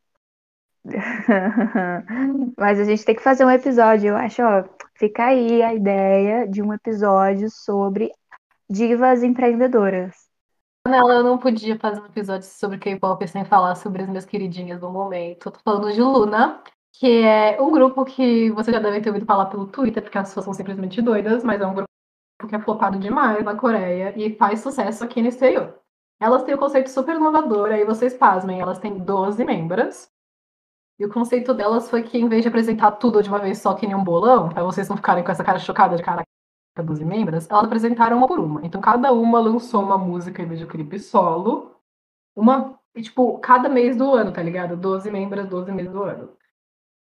Mas 2.59 2.79
a 2.79 2.85
gente 2.85 3.05
tem 3.05 3.15
que 3.15 3.23
fazer 3.23 3.45
um 3.45 3.51
episódio, 3.51 4.09
eu 4.09 4.17
acho, 4.17 4.43
ó. 4.43 4.65
Fica 4.95 5.27
aí 5.27 5.63
a 5.63 5.75
ideia 5.75 6.47
de 6.47 6.63
um 6.63 6.73
episódio 6.73 7.51
sobre 7.51 8.13
divas 8.69 9.23
empreendedoras. 9.23 10.15
Nela, 10.87 11.15
eu 11.15 11.25
não 11.25 11.39
podia 11.39 11.79
fazer 11.79 12.01
um 12.01 12.07
episódio 12.07 12.47
sobre 12.47 12.79
K-pop 12.79 13.27
sem 13.27 13.45
falar 13.45 13.75
sobre 13.75 14.03
as 14.03 14.09
minhas 14.09 14.27
queridinhas 14.27 14.79
do 14.81 14.91
momento. 14.91 15.49
Eu 15.49 15.53
tô 15.53 15.61
falando 15.65 15.93
de 15.93 16.01
Luna, 16.01 16.63
que 16.99 17.23
é 17.23 17.61
um 17.61 17.73
grupo 17.73 18.05
que 18.05 18.51
você 18.53 18.71
já 18.71 18.79
deve 18.79 19.01
ter 19.01 19.11
ouvido 19.11 19.27
falar 19.27 19.47
pelo 19.47 19.67
Twitter, 19.67 20.03
porque 20.03 20.17
as 20.17 20.29
pessoas 20.29 20.45
são 20.45 20.55
simplesmente 20.55 21.03
doidas, 21.03 21.43
mas 21.43 21.61
é 21.61 21.67
um 21.67 21.75
grupo 21.75 21.89
que 22.49 22.55
é 22.55 22.61
flopado 22.61 22.99
demais 22.99 23.43
na 23.45 23.57
Coreia 23.57 24.13
e 24.17 24.37
faz 24.37 24.61
sucesso 24.61 25.03
aqui 25.03 25.21
no 25.21 25.29
exterior. 25.29 25.75
Elas 26.21 26.45
têm 26.45 26.55
um 26.55 26.59
conceito 26.59 26.89
super 26.89 27.17
inovador, 27.17 27.71
aí 27.71 27.85
vocês 27.85 28.15
pasmem, 28.15 28.61
elas 28.61 28.79
têm 28.79 28.99
12 28.99 29.45
membros. 29.45 30.09
E 30.99 31.05
o 31.05 31.13
conceito 31.13 31.53
delas 31.53 31.91
foi 31.91 32.05
que, 32.05 32.17
em 32.17 32.29
vez 32.29 32.43
de 32.43 32.49
apresentar 32.49 32.93
tudo 32.93 33.23
de 33.23 33.29
uma 33.29 33.41
vez 33.41 33.59
só 33.59 33.75
que 33.75 33.87
nem 33.87 33.97
um 33.97 34.05
bolão, 34.05 34.49
pra 34.49 34.63
vocês 34.63 34.89
não 34.89 34.97
ficarem 34.97 35.25
com 35.25 35.33
essa 35.33 35.43
cara 35.43 35.59
chocada 35.59 35.97
de 35.97 36.03
cara 36.03 36.23
12 36.77 37.05
membros, 37.05 37.51
elas 37.51 37.65
apresentaram 37.65 38.19
uma 38.19 38.29
por 38.29 38.39
uma. 38.39 38.65
Então 38.65 38.81
cada 38.81 39.13
uma 39.13 39.41
lançou 39.41 39.83
uma 39.83 39.99
música 39.99 40.43
em 40.43 40.47
videoclipe 40.49 40.99
solo. 41.01 41.75
Uma, 42.37 42.79
tipo, 42.97 43.39
cada 43.39 43.69
mês 43.69 43.97
do 43.97 44.13
ano, 44.13 44.33
tá 44.33 44.43
ligado? 44.43 44.77
12 44.77 45.11
membros, 45.11 45.49
12 45.49 45.73
meses 45.73 45.93
do 45.93 46.03
ano. 46.05 46.37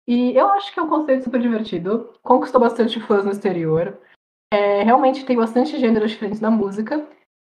E 0.07 0.35
eu 0.37 0.47
acho 0.49 0.73
que 0.73 0.79
é 0.79 0.83
um 0.83 0.89
conceito 0.89 1.23
super 1.23 1.41
divertido. 1.41 2.13
Conquistou 2.21 2.59
bastante 2.59 2.99
fãs 2.99 3.23
no 3.23 3.31
exterior. 3.31 3.99
É, 4.53 4.83
realmente 4.83 5.25
tem 5.25 5.37
bastante 5.37 5.79
gêneros 5.79 6.11
diferentes 6.11 6.41
na 6.41 6.51
música. 6.51 7.07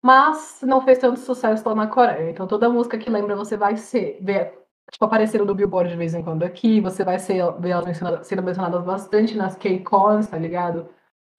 Mas 0.03 0.60
não 0.62 0.81
fez 0.81 0.99
tanto 0.99 1.19
sucesso 1.19 1.67
lá 1.67 1.73
na 1.73 1.88
Coreia. 1.88 2.29
Então 2.29 2.47
toda 2.47 2.69
música 2.69 2.97
que 2.97 3.10
lembra 3.10 3.36
você 3.36 3.58
vai 3.58 3.75
ser, 3.75 4.19
ver, 4.21 4.53
tipo, 4.91 5.03
aparecendo 5.03 5.45
no 5.45 5.55
Billboard 5.55 5.89
de 5.89 5.97
vez 5.97 6.13
em 6.13 6.23
quando 6.23 6.43
aqui. 6.43 6.79
Você 6.81 7.03
vai 7.03 7.17
ser, 7.17 7.43
ver 7.60 7.71
elas 7.71 7.86
mencionadas, 7.86 8.27
sendo 8.27 8.43
mencionadas 8.43 8.84
bastante 8.84 9.36
nas 9.36 9.55
K-Cons, 9.55 10.27
tá 10.27 10.38
ligado? 10.38 10.89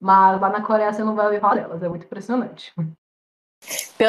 Mas 0.01 0.40
lá 0.40 0.51
na 0.51 0.62
Coreia 0.62 0.92
você 0.92 1.05
não 1.05 1.14
vai 1.14 1.27
ouvir 1.27 1.40
falar 1.40 1.55
delas, 1.55 1.83
é 1.83 1.88
muito 1.88 2.05
impressionante. 2.05 2.75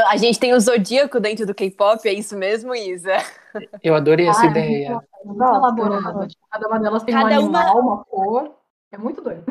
A 0.10 0.18
gente 0.18 0.40
tem 0.40 0.54
o 0.54 0.60
Zodíaco 0.60 1.20
dentro 1.20 1.46
do 1.46 1.56
K-pop, 1.56 2.08
é 2.08 2.14
isso 2.14 2.38
mesmo, 2.38 2.76
Isa? 2.76 3.14
Eu 3.84 3.96
adorei 3.96 4.28
essa 4.28 4.44
ah, 4.44 4.46
ideia. 4.48 4.88
É 4.88 5.26
muito, 5.26 6.14
muito 6.14 6.36
cada 6.50 6.68
uma 6.68 6.80
delas 6.80 7.04
tem 7.04 7.14
cada 7.14 7.30
um 7.30 7.38
animal, 7.38 7.80
uma... 7.80 7.94
uma 7.96 8.06
cor. 8.06 8.56
É 8.92 8.98
muito 8.98 9.22
doido. 9.22 9.44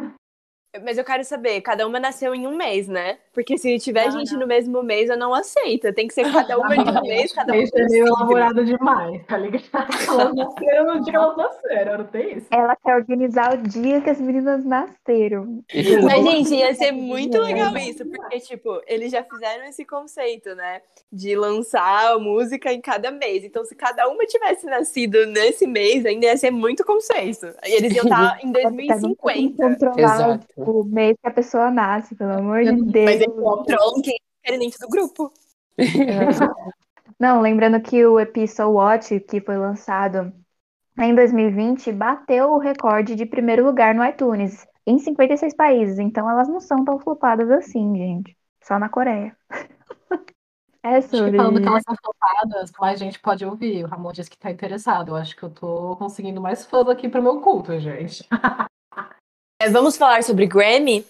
Mas 0.84 0.98
eu 0.98 1.04
quero 1.04 1.24
saber, 1.24 1.60
cada 1.60 1.86
uma 1.86 1.98
nasceu 1.98 2.34
em 2.34 2.46
um 2.46 2.56
mês, 2.56 2.88
né? 2.88 3.18
Porque 3.32 3.56
se 3.56 3.78
tiver 3.78 4.06
ah, 4.06 4.10
gente 4.10 4.32
não. 4.32 4.40
no 4.40 4.46
mesmo 4.46 4.82
mês, 4.82 5.08
eu 5.08 5.16
não 5.16 5.34
aceito. 5.34 5.92
Tem 5.92 6.06
que 6.06 6.14
ser 6.14 6.30
cada 6.30 6.56
uma 6.58 6.76
de 6.76 6.90
um 6.90 7.02
mês, 7.02 7.32
cada 7.32 7.52
uma. 7.52 7.62
Isso 7.62 7.76
é 7.76 7.84
meio 7.86 8.06
elaborado 8.06 8.64
demais, 8.64 9.24
tá 9.26 9.38
ligado? 9.38 9.64
Elas 10.08 10.34
nasceram 10.34 10.86
no 10.86 11.00
dia 11.02 11.12
que 11.12 11.16
elas 11.16 11.36
nasceram, 11.36 11.98
não 11.98 12.04
tem 12.06 12.38
isso? 12.38 12.46
Ela 12.50 12.76
quer 12.76 12.96
organizar 12.96 13.54
o 13.54 13.62
dia 13.62 14.00
que 14.00 14.10
as 14.10 14.20
meninas 14.20 14.64
nasceram. 14.64 15.64
Mas, 16.04 16.24
gente, 16.24 16.54
ia 16.54 16.74
ser 16.74 16.92
muito 16.92 17.38
legal 17.38 17.76
isso, 17.76 18.04
porque, 18.06 18.40
tipo, 18.40 18.80
eles 18.86 19.10
já 19.10 19.22
fizeram 19.22 19.64
esse 19.64 19.84
conceito, 19.84 20.54
né? 20.54 20.82
De 21.12 21.34
lançar 21.36 22.12
a 22.12 22.18
música 22.18 22.72
em 22.72 22.80
cada 22.80 23.10
mês. 23.10 23.44
Então, 23.44 23.64
se 23.64 23.74
cada 23.74 24.08
uma 24.08 24.24
tivesse 24.26 24.66
nascido 24.66 25.26
nesse 25.26 25.66
mês, 25.66 26.04
ainda 26.04 26.26
ia 26.26 26.36
ser 26.36 26.50
muito 26.50 26.84
conceito. 26.84 27.46
E 27.64 27.72
eles 27.72 27.94
iam 27.94 28.04
estar 28.04 28.38
em 28.44 28.52
2050. 28.52 29.76
Exato 29.96 30.65
o 30.70 30.84
mês 30.84 31.16
que 31.20 31.28
a 31.28 31.32
pessoa 31.32 31.70
nasce, 31.70 32.14
pelo 32.14 32.32
amor 32.32 32.64
de 32.64 32.82
Deus. 32.82 33.04
Mas 33.04 33.20
eles 33.20 33.34
controlam 33.34 34.02
quem 34.02 34.16
é 34.44 34.58
dentro 34.58 34.78
do 34.80 34.88
grupo. 34.88 35.32
Não, 37.18 37.40
lembrando 37.40 37.80
que 37.80 38.04
o 38.04 38.20
Episode 38.20 38.70
Watch, 38.70 39.20
que 39.20 39.40
foi 39.40 39.56
lançado 39.56 40.32
em 40.98 41.14
2020, 41.14 41.92
bateu 41.92 42.50
o 42.52 42.58
recorde 42.58 43.14
de 43.14 43.24
primeiro 43.24 43.64
lugar 43.64 43.94
no 43.94 44.04
iTunes, 44.04 44.66
em 44.86 44.98
56 44.98 45.54
países. 45.54 45.98
Então 45.98 46.28
elas 46.28 46.48
não 46.48 46.60
são 46.60 46.84
tão 46.84 46.98
flopadas 46.98 47.50
assim, 47.50 47.96
gente. 47.96 48.36
Só 48.62 48.78
na 48.78 48.88
Coreia. 48.88 49.36
É 50.82 51.00
sobre... 51.00 51.36
Falando 51.36 51.60
que 51.60 51.66
elas 51.66 51.82
são 51.84 51.96
flopadas, 51.96 52.70
mais 52.78 53.00
gente 53.00 53.18
pode 53.18 53.44
ouvir. 53.44 53.82
O 53.82 53.88
Ramon 53.88 54.12
disse 54.12 54.30
que 54.30 54.38
tá 54.38 54.52
interessado. 54.52 55.08
Eu 55.08 55.16
acho 55.16 55.34
que 55.34 55.42
eu 55.42 55.50
tô 55.50 55.96
conseguindo 55.96 56.40
mais 56.40 56.64
fãs 56.64 56.86
aqui 56.88 57.08
pro 57.08 57.20
meu 57.20 57.40
culto, 57.40 57.76
gente. 57.80 58.24
É, 59.58 59.70
vamos 59.70 59.96
falar 59.96 60.22
sobre 60.22 60.46
Grammy? 60.46 61.06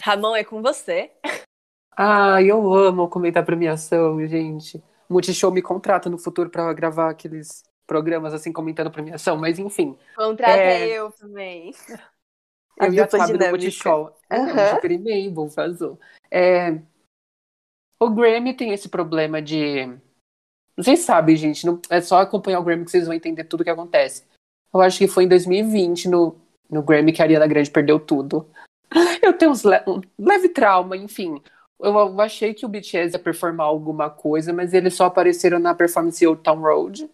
Ramon, 0.00 0.34
é 0.34 0.44
com 0.44 0.62
você. 0.62 1.10
Ah, 1.94 2.42
eu 2.42 2.72
amo 2.72 3.08
comentar 3.08 3.44
premiação, 3.44 4.26
gente. 4.26 4.82
Multishow 5.08 5.52
me 5.52 5.60
contrata 5.60 6.08
no 6.08 6.16
futuro 6.16 6.48
para 6.48 6.72
gravar 6.72 7.10
aqueles 7.10 7.62
programas 7.86 8.32
assim 8.32 8.50
comentando 8.50 8.90
premiação, 8.90 9.36
mas 9.36 9.58
enfim. 9.58 9.98
Contrata 10.16 10.58
é... 10.58 10.88
eu 10.88 11.10
também. 11.12 11.74
Eu 12.78 12.86
A 12.86 12.88
ia 12.88 13.06
falar 13.06 13.26
do 13.26 13.38
Multishow. 13.38 14.16
Uhum. 14.32 14.74
Super 14.74 14.90
e-mail, 14.90 15.50
fazer. 15.50 15.92
É... 16.30 16.80
O 18.00 18.08
Grammy 18.08 18.56
tem 18.56 18.72
esse 18.72 18.88
problema 18.88 19.42
de. 19.42 19.94
Vocês 20.74 21.00
sabem, 21.00 21.36
gente, 21.36 21.66
não... 21.66 21.78
é 21.90 22.00
só 22.00 22.18
acompanhar 22.18 22.60
o 22.60 22.64
Grammy 22.64 22.86
que 22.86 22.90
vocês 22.90 23.04
vão 23.04 23.14
entender 23.14 23.44
tudo 23.44 23.60
o 23.60 23.64
que 23.64 23.70
acontece. 23.70 24.24
Eu 24.72 24.80
acho 24.80 24.98
que 24.98 25.06
foi 25.06 25.24
em 25.24 25.28
2020, 25.28 26.08
no 26.08 26.41
no 26.72 26.82
Grammy 26.82 27.12
que 27.12 27.20
a 27.20 27.26
Ariana 27.26 27.46
Grande 27.46 27.70
perdeu 27.70 28.00
tudo. 28.00 28.48
Eu 29.22 29.36
tenho 29.36 29.50
uns 29.50 29.62
le 29.62 29.80
um 29.86 30.00
leve 30.18 30.48
trauma, 30.48 30.96
enfim. 30.96 31.40
Eu, 31.78 32.20
achei 32.20 32.54
que 32.54 32.64
o 32.64 32.68
BTS 32.68 33.14
ia 33.14 33.18
performar 33.18 33.66
alguma 33.66 34.08
coisa, 34.08 34.52
mas 34.52 34.72
eles 34.72 34.94
só 34.94 35.06
apareceram 35.06 35.58
na 35.58 35.74
performance 35.74 36.26
Old 36.26 36.42
Town 36.42 36.60
Road. 36.60 37.10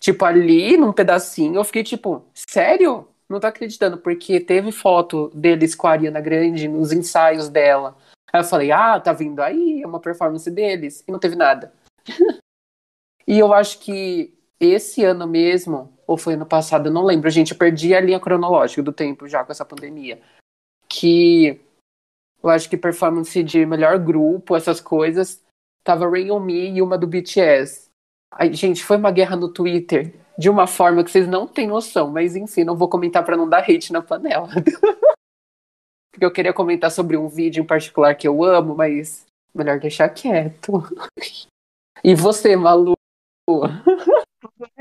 Tipo, 0.00 0.24
ali, 0.24 0.76
num 0.76 0.92
pedacinho, 0.92 1.56
eu 1.56 1.64
fiquei 1.64 1.82
tipo, 1.82 2.24
sério? 2.34 3.08
Não 3.28 3.40
tô 3.40 3.46
acreditando, 3.46 3.96
porque 3.96 4.38
teve 4.40 4.70
foto 4.70 5.30
deles 5.34 5.74
com 5.74 5.86
a 5.86 5.92
Ariana 5.92 6.20
Grande 6.20 6.68
nos 6.68 6.92
ensaios 6.92 7.48
dela. 7.48 7.96
Aí 8.32 8.40
eu 8.40 8.44
falei, 8.44 8.72
ah, 8.72 8.98
tá 9.00 9.12
vindo 9.12 9.40
aí, 9.40 9.80
é 9.82 9.86
uma 9.86 10.00
performance 10.00 10.50
deles. 10.50 11.04
E 11.06 11.12
não 11.12 11.18
teve 11.20 11.36
nada. 11.36 11.72
e 13.26 13.38
eu 13.38 13.54
acho 13.54 13.78
que 13.78 14.36
esse 14.58 15.04
ano 15.04 15.26
mesmo, 15.26 15.93
ou 16.06 16.16
foi 16.16 16.34
ano 16.34 16.46
passado, 16.46 16.88
eu 16.88 16.92
não 16.92 17.04
lembro, 17.04 17.30
gente, 17.30 17.52
eu 17.52 17.58
perdi 17.58 17.94
a 17.94 18.00
linha 18.00 18.20
cronológica 18.20 18.82
do 18.82 18.92
tempo 18.92 19.28
já 19.28 19.44
com 19.44 19.52
essa 19.52 19.64
pandemia. 19.64 20.20
Que 20.88 21.60
eu 22.42 22.50
acho 22.50 22.68
que 22.68 22.76
performance 22.76 23.42
de 23.42 23.64
melhor 23.64 23.98
grupo, 23.98 24.54
essas 24.54 24.80
coisas, 24.80 25.42
tava 25.82 26.08
Rain 26.08 26.30
On 26.30 26.40
Me 26.40 26.70
e 26.72 26.82
uma 26.82 26.98
do 26.98 27.06
BTS. 27.06 27.88
Aí, 28.32 28.52
gente, 28.52 28.84
foi 28.84 28.96
uma 28.96 29.10
guerra 29.10 29.36
no 29.36 29.48
Twitter 29.48 30.14
de 30.36 30.50
uma 30.50 30.66
forma 30.66 31.04
que 31.04 31.10
vocês 31.10 31.28
não 31.28 31.46
têm 31.46 31.68
noção, 31.68 32.10
mas 32.10 32.34
enfim, 32.36 32.64
não 32.64 32.76
vou 32.76 32.88
comentar 32.88 33.24
para 33.24 33.36
não 33.36 33.48
dar 33.48 33.60
hate 33.60 33.92
na 33.92 34.02
panela. 34.02 34.48
porque 36.14 36.24
eu 36.24 36.30
queria 36.30 36.52
comentar 36.52 36.90
sobre 36.90 37.16
um 37.16 37.28
vídeo 37.28 37.62
em 37.62 37.66
particular 37.66 38.14
que 38.14 38.26
eu 38.26 38.44
amo, 38.44 38.74
mas 38.74 39.26
melhor 39.54 39.80
deixar 39.80 40.08
quieto. 40.08 40.72
E 42.02 42.14
você, 42.14 42.54
Malu? 42.54 42.92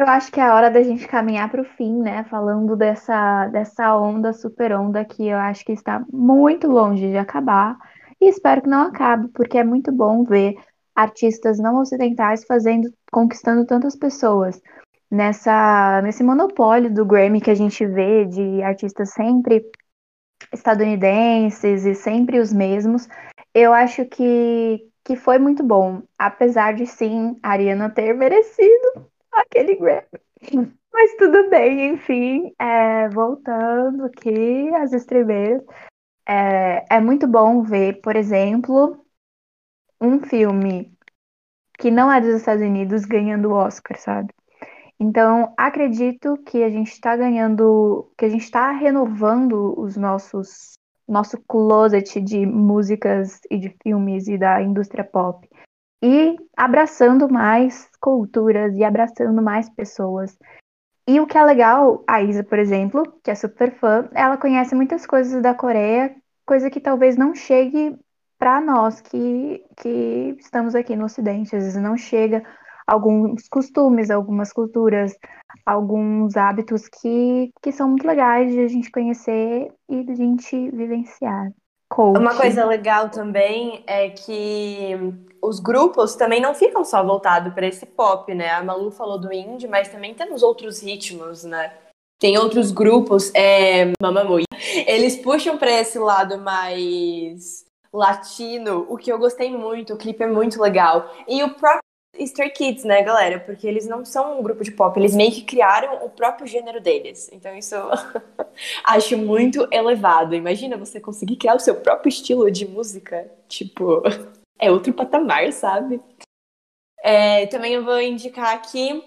Eu 0.03 0.09
acho 0.09 0.29
que 0.33 0.39
é 0.41 0.43
a 0.43 0.53
hora 0.53 0.69
da 0.69 0.83
gente 0.83 1.07
caminhar 1.07 1.49
para 1.49 1.61
o 1.61 1.65
fim, 1.77 2.01
né? 2.01 2.25
Falando 2.25 2.75
dessa, 2.75 3.47
dessa 3.47 3.95
onda, 3.95 4.33
super 4.33 4.73
onda, 4.73 5.05
que 5.05 5.25
eu 5.25 5.37
acho 5.37 5.63
que 5.63 5.71
está 5.71 6.05
muito 6.11 6.67
longe 6.67 7.09
de 7.09 7.15
acabar. 7.15 7.77
E 8.19 8.27
espero 8.27 8.63
que 8.63 8.67
não 8.67 8.87
acabe, 8.87 9.29
porque 9.29 9.57
é 9.57 9.63
muito 9.63 9.93
bom 9.93 10.25
ver 10.25 10.55
artistas 10.93 11.57
não 11.57 11.79
ocidentais 11.79 12.43
fazendo, 12.43 12.93
conquistando 13.13 13.65
tantas 13.65 13.95
pessoas. 13.95 14.61
Nessa, 15.09 16.01
nesse 16.01 16.21
monopólio 16.21 16.93
do 16.93 17.05
Grammy 17.05 17.39
que 17.39 17.51
a 17.51 17.55
gente 17.55 17.85
vê 17.85 18.25
de 18.25 18.61
artistas 18.61 19.11
sempre 19.11 19.63
estadunidenses 20.51 21.85
e 21.85 21.95
sempre 21.95 22.41
os 22.41 22.51
mesmos, 22.51 23.07
eu 23.53 23.71
acho 23.71 24.03
que, 24.03 24.85
que 25.01 25.15
foi 25.15 25.39
muito 25.39 25.63
bom. 25.63 26.01
Apesar 26.17 26.73
de 26.73 26.85
sim 26.85 27.39
a 27.41 27.51
Ariana 27.51 27.89
ter 27.89 28.13
merecido 28.13 29.12
aquele 29.35 29.75
Grammy. 29.75 30.07
Mas 30.93 31.15
tudo 31.17 31.49
bem, 31.49 31.93
enfim, 31.93 32.53
é, 32.59 33.09
voltando 33.09 34.05
aqui 34.05 34.69
às 34.75 34.93
estrelas, 34.93 35.63
é, 36.27 36.85
é 36.89 36.99
muito 37.01 37.27
bom 37.27 37.63
ver, 37.63 37.99
por 38.01 38.15
exemplo, 38.15 39.03
um 39.99 40.19
filme 40.19 40.95
que 41.79 41.89
não 41.89 42.11
é 42.11 42.21
dos 42.21 42.35
Estados 42.35 42.63
Unidos 42.63 43.05
ganhando 43.05 43.49
o 43.49 43.53
Oscar, 43.53 43.97
sabe? 43.99 44.33
Então, 44.99 45.53
acredito 45.57 46.37
que 46.45 46.63
a 46.63 46.69
gente 46.69 46.91
está 46.91 47.15
ganhando, 47.17 48.11
que 48.17 48.25
a 48.25 48.29
gente 48.29 48.43
está 48.43 48.71
renovando 48.71 49.77
os 49.79 49.97
nossos 49.97 50.73
nosso 51.07 51.37
closet 51.47 52.21
de 52.21 52.45
músicas 52.45 53.41
e 53.51 53.57
de 53.57 53.75
filmes 53.83 54.27
e 54.27 54.37
da 54.37 54.61
indústria 54.61 55.03
pop 55.03 55.47
e 56.03 56.35
abraçando 56.57 57.31
mais 57.31 57.89
culturas 58.01 58.75
e 58.75 58.83
abraçando 58.83 59.41
mais 59.41 59.69
pessoas. 59.69 60.37
E 61.07 61.17
o 61.21 61.25
que 61.25 61.37
é 61.37 61.43
legal, 61.43 62.03
a 62.05 62.21
Isa, 62.21 62.43
por 62.43 62.59
exemplo, 62.59 63.03
que 63.23 63.31
é 63.31 63.35
super 63.35 63.71
fã, 63.79 64.09
ela 64.13 64.35
conhece 64.35 64.75
muitas 64.75 65.05
coisas 65.05 65.41
da 65.41 65.53
Coreia, 65.53 66.13
coisa 66.45 66.69
que 66.69 66.81
talvez 66.81 67.15
não 67.15 67.33
chegue 67.33 67.97
para 68.37 68.59
nós 68.59 68.99
que, 68.99 69.63
que 69.77 70.35
estamos 70.39 70.75
aqui 70.75 70.93
no 70.93 71.05
Ocidente, 71.05 71.55
às 71.55 71.63
vezes 71.63 71.81
não 71.81 71.95
chega 71.95 72.43
alguns 72.85 73.47
costumes, 73.47 74.11
algumas 74.11 74.51
culturas, 74.51 75.15
alguns 75.65 76.35
hábitos 76.35 76.89
que, 76.89 77.49
que 77.61 77.71
são 77.71 77.87
muito 77.87 78.05
legais 78.05 78.51
de 78.51 78.59
a 78.59 78.67
gente 78.67 78.91
conhecer 78.91 79.71
e 79.89 80.03
de 80.03 80.11
a 80.11 80.15
gente 80.15 80.69
vivenciar. 80.71 81.49
Coach. 81.87 82.19
Uma 82.19 82.35
coisa 82.35 82.65
legal 82.65 83.09
também 83.09 83.83
é 83.85 84.09
que 84.09 85.13
os 85.43 85.59
grupos 85.59 86.15
também 86.15 86.39
não 86.39 86.55
ficam 86.55 86.85
só 86.85 87.03
voltados 87.03 87.53
para 87.53 87.67
esse 87.67 87.85
pop, 87.85 88.33
né? 88.33 88.51
A 88.51 88.63
Malu 88.63 88.89
falou 88.89 89.19
do 89.19 89.31
indie, 89.33 89.67
mas 89.67 89.89
também 89.89 90.13
temos 90.13 90.41
outros 90.41 90.81
ritmos, 90.81 91.43
né? 91.43 91.73
Tem 92.17 92.37
outros 92.37 92.71
grupos, 92.71 93.29
é, 93.35 93.91
Mamamoo, 94.01 94.39
eles 94.87 95.17
puxam 95.17 95.57
para 95.57 95.69
esse 95.71 95.99
lado 95.99 96.37
mais 96.37 97.65
latino, 97.91 98.85
o 98.89 98.95
que 98.95 99.11
eu 99.11 99.19
gostei 99.19 99.51
muito, 99.51 99.93
o 99.93 99.97
clipe 99.97 100.23
é 100.23 100.27
muito 100.27 100.61
legal. 100.61 101.13
E 101.27 101.43
o 101.43 101.53
próprio 101.53 101.83
Stray 102.17 102.51
Kids, 102.51 102.85
né, 102.85 103.03
galera? 103.03 103.39
Porque 103.39 103.67
eles 103.67 103.85
não 103.85 104.05
são 104.05 104.39
um 104.39 104.43
grupo 104.43 104.63
de 104.63 104.71
pop, 104.71 104.97
eles 104.97 105.13
meio 105.13 105.31
que 105.31 105.41
criaram 105.41 106.05
o 106.05 106.09
próprio 106.09 106.47
gênero 106.47 106.79
deles. 106.79 107.29
Então 107.33 107.53
isso 107.53 107.75
eu 107.75 107.89
acho 108.85 109.17
muito 109.17 109.67
elevado. 109.69 110.33
Imagina 110.33 110.77
você 110.77 111.01
conseguir 111.01 111.35
criar 111.35 111.55
o 111.55 111.59
seu 111.59 111.75
próprio 111.75 112.07
estilo 112.07 112.49
de 112.49 112.65
música. 112.65 113.29
Tipo, 113.49 114.01
é 114.63 114.71
outro 114.71 114.93
patamar, 114.93 115.51
sabe? 115.51 116.01
É, 117.03 117.45
também 117.47 117.73
eu 117.73 117.83
vou 117.83 117.99
indicar 117.99 118.53
aqui 118.53 119.03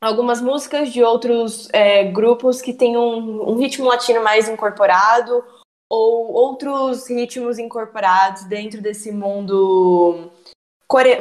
algumas 0.00 0.40
músicas 0.40 0.92
de 0.92 1.02
outros 1.02 1.68
é, 1.72 2.04
grupos 2.04 2.60
que 2.60 2.74
têm 2.74 2.96
um, 2.96 3.50
um 3.50 3.56
ritmo 3.56 3.86
latino 3.86 4.22
mais 4.22 4.48
incorporado 4.48 5.42
ou 5.90 6.32
outros 6.32 7.08
ritmos 7.08 7.58
incorporados 7.58 8.44
dentro 8.44 8.82
desse 8.82 9.10
mundo 9.12 10.30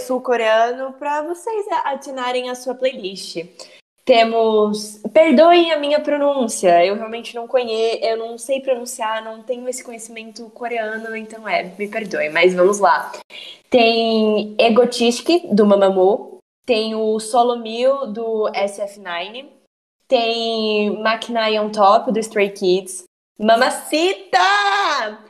sul-coreano 0.01 0.93
para 0.93 1.21
vocês 1.21 1.65
adicionarem 1.85 2.49
a 2.49 2.55
sua 2.55 2.75
playlist. 2.75 3.37
Temos. 4.03 4.99
Perdoem 5.13 5.71
a 5.71 5.79
minha 5.79 5.99
pronúncia, 5.99 6.83
eu 6.85 6.95
realmente 6.95 7.35
não 7.35 7.47
conheço, 7.47 8.03
eu 8.03 8.17
não 8.17 8.37
sei 8.37 8.59
pronunciar, 8.59 9.23
não 9.23 9.43
tenho 9.43 9.67
esse 9.69 9.83
conhecimento 9.83 10.49
coreano, 10.49 11.15
então 11.15 11.47
é, 11.47 11.71
me 11.77 11.87
perdoem, 11.87 12.31
mas 12.31 12.53
vamos 12.53 12.79
lá. 12.79 13.11
Tem 13.69 14.55
Egotistic, 14.59 15.45
do 15.53 15.65
Mamamoo, 15.65 16.39
tem 16.65 16.95
o 16.95 17.19
Solo 17.19 17.57
Mil, 17.57 18.07
do 18.07 18.51
SF9, 18.53 19.45
tem 20.07 21.01
Makinai 21.01 21.59
on 21.59 21.69
Top, 21.69 22.11
do 22.11 22.19
Stray 22.19 22.49
Kids, 22.49 23.03
Mamacita! 23.39 24.37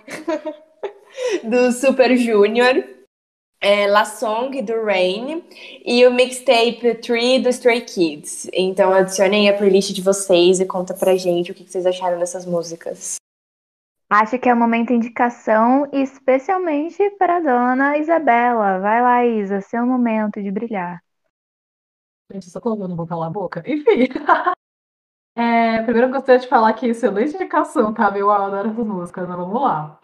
do 1.44 1.72
Super 1.72 2.16
Junior, 2.18 2.84
é, 3.62 3.88
La 3.88 4.04
Song 4.04 4.60
do 4.64 4.84
Rain 4.84 5.44
e 5.86 6.06
o 6.08 6.12
mixtape 6.12 6.96
Tree 6.96 7.40
do 7.40 7.50
Stray 7.50 7.82
Kids. 7.82 8.50
Então 8.52 8.92
adicionem 8.92 9.48
a 9.48 9.56
playlist 9.56 9.94
de 9.94 10.02
vocês 10.02 10.60
e 10.60 10.66
conta 10.66 10.96
pra 10.96 11.16
gente 11.16 11.52
o 11.52 11.54
que 11.54 11.64
vocês 11.64 11.86
acharam 11.86 12.18
dessas 12.18 12.46
músicas. 12.46 13.16
Acho 14.10 14.38
que 14.38 14.50
é 14.50 14.54
o 14.54 14.58
momento 14.58 14.92
indicação, 14.92 15.88
especialmente 15.94 17.10
para 17.12 17.38
a 17.38 17.40
dona 17.40 17.98
Isabela. 17.98 18.80
Vai 18.80 19.02
lá, 19.02 19.26
Isa, 19.26 19.62
seu 19.62 19.86
momento 19.86 20.42
de 20.42 20.52
brilhar. 20.52 21.02
Gente, 22.30 22.50
só 22.50 22.60
eu 22.64 22.88
não 22.88 22.96
vou 22.96 23.08
calar 23.08 23.30
a 23.30 23.32
boca. 23.32 23.64
Enfim. 23.66 24.08
É, 25.34 25.82
primeiro 25.84 26.10
eu 26.10 26.12
gostaria 26.12 26.42
de 26.42 26.48
falar 26.50 26.74
que 26.74 26.88
excelente 26.88 27.34
indicação, 27.34 27.94
tá? 27.94 28.12
Eu 28.18 28.30
adoro 28.30 28.70
essas 28.70 28.86
músicas, 28.86 29.26
mas 29.26 29.38
vamos 29.38 29.62
lá. 29.62 30.01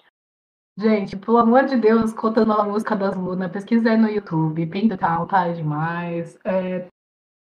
Gente, 0.79 1.17
pelo 1.17 1.39
amor 1.39 1.65
de 1.65 1.75
Deus, 1.75 2.13
contando 2.13 2.53
a 2.53 2.63
música 2.63 2.95
das 2.95 3.15
Luna, 3.15 3.49
pesquisa 3.49 3.97
no 3.97 4.07
YouTube, 4.07 4.63
Pental, 4.67 5.25
tá 5.25 5.51
demais. 5.51 6.37
É, 6.45 6.87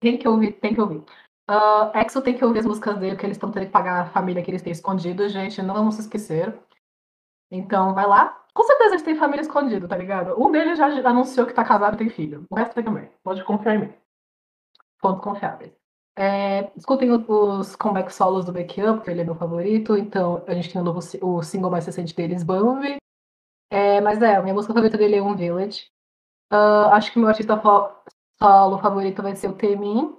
tem 0.01 0.17
que 0.17 0.27
ouvir, 0.27 0.53
tem 0.53 0.75
que 0.75 0.81
ouvir. 0.81 1.05
Uh, 1.51 1.93
Exo 1.95 2.23
tem 2.23 2.37
que 2.37 2.45
ouvir 2.45 2.61
as 2.61 2.67
músicas 2.67 2.99
dele, 2.99 3.17
que 3.17 3.27
eles 3.27 3.37
estão 3.37 3.51
tendo 3.51 3.67
que 3.67 3.73
pagar 3.73 4.01
a 4.01 4.07
família 4.07 4.43
que 4.43 4.51
eles 4.51 4.63
têm 4.63 4.73
escondido, 4.73 5.29
gente, 5.29 5.61
não 5.61 5.75
vamos 5.75 5.97
se 5.97 6.01
esquecer. 6.03 6.59
Então, 7.51 7.93
vai 7.93 8.07
lá. 8.07 8.45
Com 8.55 8.63
certeza 8.63 8.95
eles 8.95 9.03
têm 9.03 9.15
família 9.15 9.43
escondida, 9.43 9.87
tá 9.87 9.97
ligado? 9.97 10.35
Um 10.43 10.51
deles 10.51 10.79
já 10.79 10.87
anunciou 10.87 11.47
que 11.47 11.53
tá 11.53 11.65
casado 11.65 11.95
e 11.95 11.99
tem 11.99 12.09
filho. 12.09 12.47
O 12.49 12.57
resto 12.57 12.75
tem 12.75 12.85
também. 12.85 13.11
Pode 13.23 13.45
confiar 13.45 13.75
em 13.75 13.79
mim. 13.81 13.95
Ponto 15.01 15.21
confiáveis. 15.21 15.73
É, 16.19 16.73
escutem 16.75 17.11
os 17.13 17.77
comeback 17.77 18.11
solos 18.13 18.47
do 18.47 18.53
Back 18.53 18.83
Up, 18.83 19.05
que 19.05 19.11
ele 19.11 19.21
é 19.21 19.25
meu 19.25 19.35
favorito. 19.35 19.99
Então, 19.99 20.43
a 20.47 20.55
gente 20.55 20.73
tem 20.73 20.81
o, 20.81 20.85
novo, 20.85 21.01
o 21.23 21.43
single 21.43 21.71
mais 21.71 21.85
recente 21.85 22.17
deles, 22.17 22.43
Bambi. 22.43 22.97
É, 23.71 24.01
mas 24.01 24.23
é, 24.23 24.41
minha 24.43 24.55
música 24.55 24.73
favorita 24.73 24.97
dele 24.97 25.17
é 25.17 25.23
Um 25.23 25.37
Village. 25.37 25.87
Uh, 26.53 26.89
acho 26.93 27.13
que 27.13 27.19
meu 27.19 27.29
artista 27.29 27.61
solo 28.39 28.79
favorito 28.79 29.23
vai 29.23 29.37
ser 29.37 29.49
o 29.49 29.55
Temin. 29.55 30.17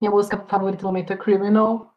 Minha 0.00 0.10
música 0.10 0.38
favorita 0.48 0.82
no 0.82 0.88
momento 0.88 1.12
é 1.12 1.16
Criminal. 1.16 1.94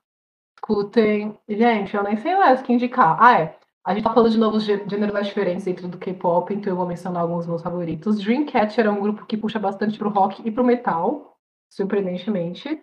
Escutem. 0.57 1.37
Gente, 1.49 1.95
eu 1.95 2.03
nem 2.03 2.17
sei 2.17 2.35
mais 2.35 2.61
o 2.61 2.63
que 2.63 2.73
indicar. 2.73 3.17
Ah, 3.21 3.39
é. 3.39 3.59
A 3.85 3.93
gente 3.93 4.03
tá 4.03 4.13
falando 4.13 4.31
de 4.31 4.37
novos 4.37 4.63
gêneros 4.63 5.13
mais 5.13 5.27
diferentes 5.27 5.65
dentro 5.65 5.89
do 5.89 5.97
K-pop, 5.97 6.53
então 6.53 6.71
eu 6.71 6.77
vou 6.77 6.85
mencionar 6.87 7.21
alguns 7.23 7.39
dos 7.39 7.47
meus 7.47 7.61
favoritos. 7.61 8.17
Dreamcatcher 8.17 8.85
é 8.85 8.89
um 8.89 9.01
grupo 9.01 9.25
que 9.25 9.35
puxa 9.35 9.59
bastante 9.59 9.97
pro 9.97 10.09
rock 10.09 10.41
e 10.45 10.51
pro 10.51 10.63
metal, 10.63 11.37
surpreendentemente. 11.69 12.81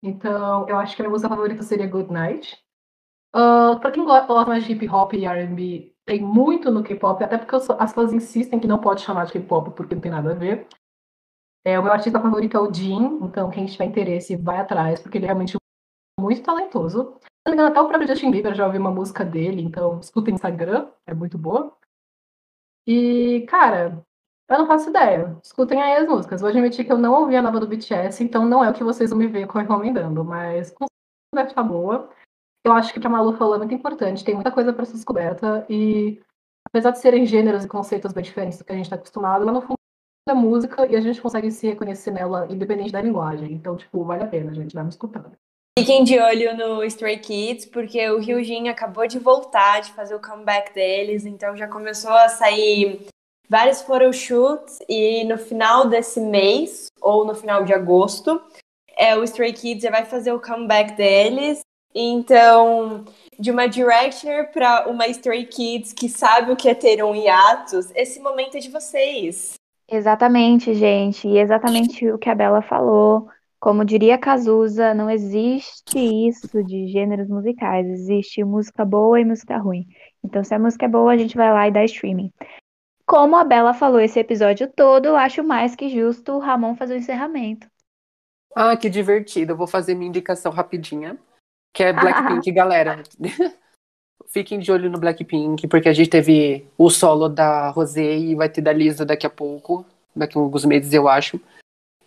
Então, 0.00 0.68
eu 0.68 0.76
acho 0.78 0.94
que 0.94 1.02
a 1.02 1.04
minha 1.04 1.10
música 1.10 1.28
favorita 1.28 1.64
seria 1.64 1.88
Good 1.88 2.12
Night. 2.12 2.56
Uh, 3.34 3.78
pra 3.80 3.90
quem 3.90 4.04
gosta 4.04 4.46
mais 4.46 4.64
de 4.64 4.72
hip 4.72 4.88
hop 4.88 5.14
e 5.14 5.26
RB, 5.26 5.95
tem 6.06 6.22
muito 6.22 6.70
no 6.70 6.84
K-pop, 6.84 7.22
até 7.22 7.36
porque 7.36 7.56
as 7.56 7.92
pessoas 7.92 8.12
insistem 8.12 8.60
que 8.60 8.68
não 8.68 8.80
pode 8.80 9.02
chamar 9.02 9.26
de 9.26 9.32
K-pop 9.32 9.72
porque 9.72 9.94
não 9.94 10.00
tem 10.00 10.12
nada 10.12 10.30
a 10.30 10.34
ver. 10.34 10.68
É, 11.64 11.78
o 11.78 11.82
meu 11.82 11.92
artista 11.92 12.20
favorito 12.20 12.56
é 12.56 12.60
o 12.60 12.72
Jin, 12.72 13.18
então 13.22 13.50
quem 13.50 13.66
tiver 13.66 13.86
interesse 13.86 14.36
vai 14.36 14.58
atrás, 14.58 15.00
porque 15.00 15.18
ele 15.18 15.24
é 15.24 15.28
realmente 15.28 15.56
muito 16.18 16.42
talentoso. 16.42 17.18
Até 17.44 17.80
o 17.80 17.88
próprio 17.88 18.06
Justin 18.06 18.30
Bieber 18.30 18.54
já 18.54 18.66
ouviu 18.66 18.80
uma 18.80 18.90
música 18.90 19.24
dele, 19.24 19.62
então 19.62 19.98
escutem 19.98 20.32
no 20.32 20.36
Instagram, 20.36 20.88
é 21.06 21.12
muito 21.12 21.36
boa. 21.36 21.76
E, 22.86 23.44
cara, 23.48 24.04
eu 24.48 24.58
não 24.58 24.66
faço 24.68 24.90
ideia. 24.90 25.36
Escutem 25.42 25.82
aí 25.82 25.96
as 25.96 26.08
músicas. 26.08 26.40
Vou 26.40 26.50
admitir 26.50 26.84
que 26.84 26.92
eu 26.92 26.98
não 26.98 27.22
ouvi 27.22 27.34
a 27.34 27.42
nova 27.42 27.58
do 27.58 27.66
BTS, 27.66 28.22
então 28.22 28.46
não 28.46 28.62
é 28.62 28.70
o 28.70 28.74
que 28.74 28.84
vocês 28.84 29.10
vão 29.10 29.18
me 29.18 29.26
ver 29.26 29.48
recomendando, 29.48 30.24
mas 30.24 30.70
com 30.70 30.86
deve 31.34 31.48
estar 31.48 31.64
boa. 31.64 32.08
Eu 32.66 32.72
acho 32.72 32.92
que 32.92 32.98
o 32.98 33.00
que 33.00 33.06
a 33.06 33.10
Malu 33.10 33.36
falou 33.36 33.54
é 33.54 33.58
muito 33.58 33.74
importante, 33.74 34.24
tem 34.24 34.34
muita 34.34 34.50
coisa 34.50 34.72
para 34.72 34.84
ser 34.84 34.94
descoberta 34.94 35.64
e 35.70 36.20
apesar 36.66 36.90
de 36.90 36.98
serem 36.98 37.24
gêneros 37.24 37.64
e 37.64 37.68
conceitos 37.68 38.12
bem 38.12 38.24
diferentes 38.24 38.58
do 38.58 38.64
que 38.64 38.72
a 38.72 38.74
gente 38.74 38.86
está 38.86 38.96
acostumado, 38.96 39.42
ela 39.42 39.52
no 39.52 39.62
fundo 39.62 39.76
é 40.28 40.34
música 40.34 40.84
e 40.84 40.96
a 40.96 41.00
gente 41.00 41.22
consegue 41.22 41.48
se 41.52 41.68
reconhecer 41.68 42.10
nela 42.10 42.48
independente 42.50 42.90
da 42.90 43.00
linguagem. 43.00 43.52
Então, 43.52 43.76
tipo, 43.76 44.02
vale 44.02 44.24
a 44.24 44.26
pena, 44.26 44.52
gente, 44.52 44.74
vai 44.74 44.82
me 44.82 44.90
escutando. 44.90 45.30
Fiquem 45.78 46.02
de 46.02 46.18
olho 46.18 46.56
no 46.56 46.82
Stray 46.82 47.20
Kids, 47.20 47.66
porque 47.66 48.10
o 48.10 48.18
Ryujin 48.18 48.68
acabou 48.68 49.06
de 49.06 49.20
voltar, 49.20 49.78
de 49.82 49.92
fazer 49.92 50.16
o 50.16 50.20
comeback 50.20 50.74
deles, 50.74 51.24
então 51.24 51.56
já 51.56 51.68
começou 51.68 52.10
a 52.10 52.28
sair 52.28 53.06
vários 53.48 53.80
photoshoots 53.82 54.80
e 54.88 55.22
no 55.22 55.38
final 55.38 55.88
desse 55.88 56.18
mês, 56.18 56.88
ou 57.00 57.24
no 57.24 57.36
final 57.36 57.62
de 57.62 57.72
agosto, 57.72 58.42
é, 58.96 59.16
o 59.16 59.22
Stray 59.22 59.52
Kids 59.52 59.84
já 59.84 59.90
vai 59.92 60.04
fazer 60.04 60.32
o 60.32 60.40
comeback 60.40 60.96
deles 60.96 61.60
então, 61.98 63.06
de 63.38 63.50
uma 63.50 63.66
Directioner 63.66 64.52
para 64.52 64.86
uma 64.86 65.06
Stray 65.08 65.46
Kids 65.46 65.94
que 65.94 66.10
sabe 66.10 66.52
o 66.52 66.56
que 66.56 66.68
é 66.68 66.74
ter 66.74 67.02
um 67.02 67.14
hiatus, 67.14 67.90
esse 67.94 68.20
momento 68.20 68.58
é 68.58 68.60
de 68.60 68.68
vocês. 68.68 69.54
Exatamente, 69.88 70.74
gente. 70.74 71.26
E 71.26 71.38
exatamente 71.38 72.10
o 72.10 72.18
que 72.18 72.28
a 72.28 72.34
Bela 72.34 72.60
falou. 72.60 73.28
Como 73.58 73.82
diria 73.82 74.18
Cazuza, 74.18 74.92
não 74.92 75.08
existe 75.08 75.98
isso 75.98 76.62
de 76.62 76.86
gêneros 76.88 77.28
musicais. 77.28 77.86
Existe 77.86 78.44
música 78.44 78.84
boa 78.84 79.18
e 79.18 79.24
música 79.24 79.56
ruim. 79.56 79.86
Então, 80.22 80.44
se 80.44 80.54
a 80.54 80.58
música 80.58 80.84
é 80.84 80.88
boa, 80.88 81.12
a 81.12 81.16
gente 81.16 81.34
vai 81.34 81.50
lá 81.50 81.66
e 81.66 81.72
dá 81.72 81.82
streaming. 81.82 82.30
Como 83.06 83.36
a 83.36 83.44
Bela 83.44 83.72
falou 83.72 84.00
esse 84.00 84.18
episódio 84.18 84.70
todo, 84.70 85.06
eu 85.06 85.16
acho 85.16 85.42
mais 85.42 85.74
que 85.74 85.88
justo 85.88 86.32
o 86.32 86.40
Ramon 86.40 86.76
fazer 86.76 86.92
o 86.92 86.98
encerramento. 86.98 87.66
Ah, 88.54 88.76
que 88.76 88.90
divertido. 88.90 89.52
Eu 89.52 89.56
vou 89.56 89.66
fazer 89.66 89.94
minha 89.94 90.08
indicação 90.08 90.52
rapidinha 90.52 91.18
que 91.72 91.82
é 91.82 91.92
Blackpink, 91.92 92.50
galera. 92.52 93.02
Fiquem 94.28 94.58
de 94.58 94.70
olho 94.72 94.90
no 94.90 94.98
Blackpink, 94.98 95.66
porque 95.68 95.88
a 95.88 95.92
gente 95.92 96.10
teve 96.10 96.66
o 96.76 96.90
solo 96.90 97.28
da 97.28 97.70
Rosé 97.70 98.16
e 98.16 98.34
vai 98.34 98.48
ter 98.48 98.60
da 98.60 98.72
Lisa 98.72 99.04
daqui 99.04 99.26
a 99.26 99.30
pouco, 99.30 99.86
daqui 100.14 100.36
a 100.36 100.40
alguns 100.40 100.64
meses, 100.64 100.92
eu 100.92 101.08
acho. 101.08 101.40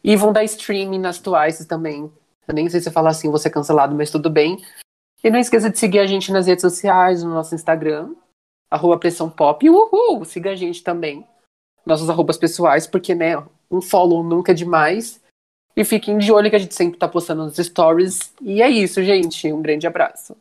E 0.04 0.16
vão 0.16 0.32
dar 0.34 0.44
streaming 0.44 1.00
nas 1.00 1.20
Twice 1.20 1.68
também. 1.68 2.12
Eu 2.48 2.54
nem 2.54 2.70
sei 2.70 2.82
se 2.82 2.92
falar 2.92 3.12
assim, 3.12 3.30
vou 3.30 3.38
ser 3.38 3.50
cancelado, 3.50 3.96
mas 3.96 4.12
tudo 4.12 4.30
bem. 4.30 4.58
E 5.24 5.30
não 5.30 5.40
esqueça 5.40 5.70
de 5.70 5.78
seguir 5.78 6.00
a 6.00 6.06
gente 6.06 6.32
nas 6.32 6.48
redes 6.48 6.62
sociais, 6.62 7.24
no 7.24 7.32
nosso 7.32 7.54
Instagram, 7.54 8.14
arroba 8.72 8.98
pressão 8.98 9.30
pop. 9.30 9.70
Uhul! 9.70 10.24
Siga 10.26 10.52
a 10.52 10.56
gente 10.56 10.84
também. 10.84 11.28
Nossos 11.86 12.10
arrobas 12.10 12.38
pessoais, 12.38 12.88
porque, 12.88 13.14
né, 13.14 13.36
um 13.70 13.82
follow 13.82 14.24
nunca 14.24 14.52
é 14.52 14.56
demais. 14.56 15.22
E 15.80 15.86
fiquem 15.86 16.18
de 16.18 16.30
olho 16.30 16.50
que 16.50 16.58
a 16.58 16.60
gente 16.60 16.76
sempre 16.76 17.00
tá 17.00 17.08
postando 17.08 17.46
nos 17.46 17.56
stories. 17.56 18.34
E 18.42 18.62
é 18.62 18.68
isso, 18.68 19.02
gente. 19.02 19.50
Um 19.54 19.62
grande 19.62 19.88
abraço. 19.88 20.36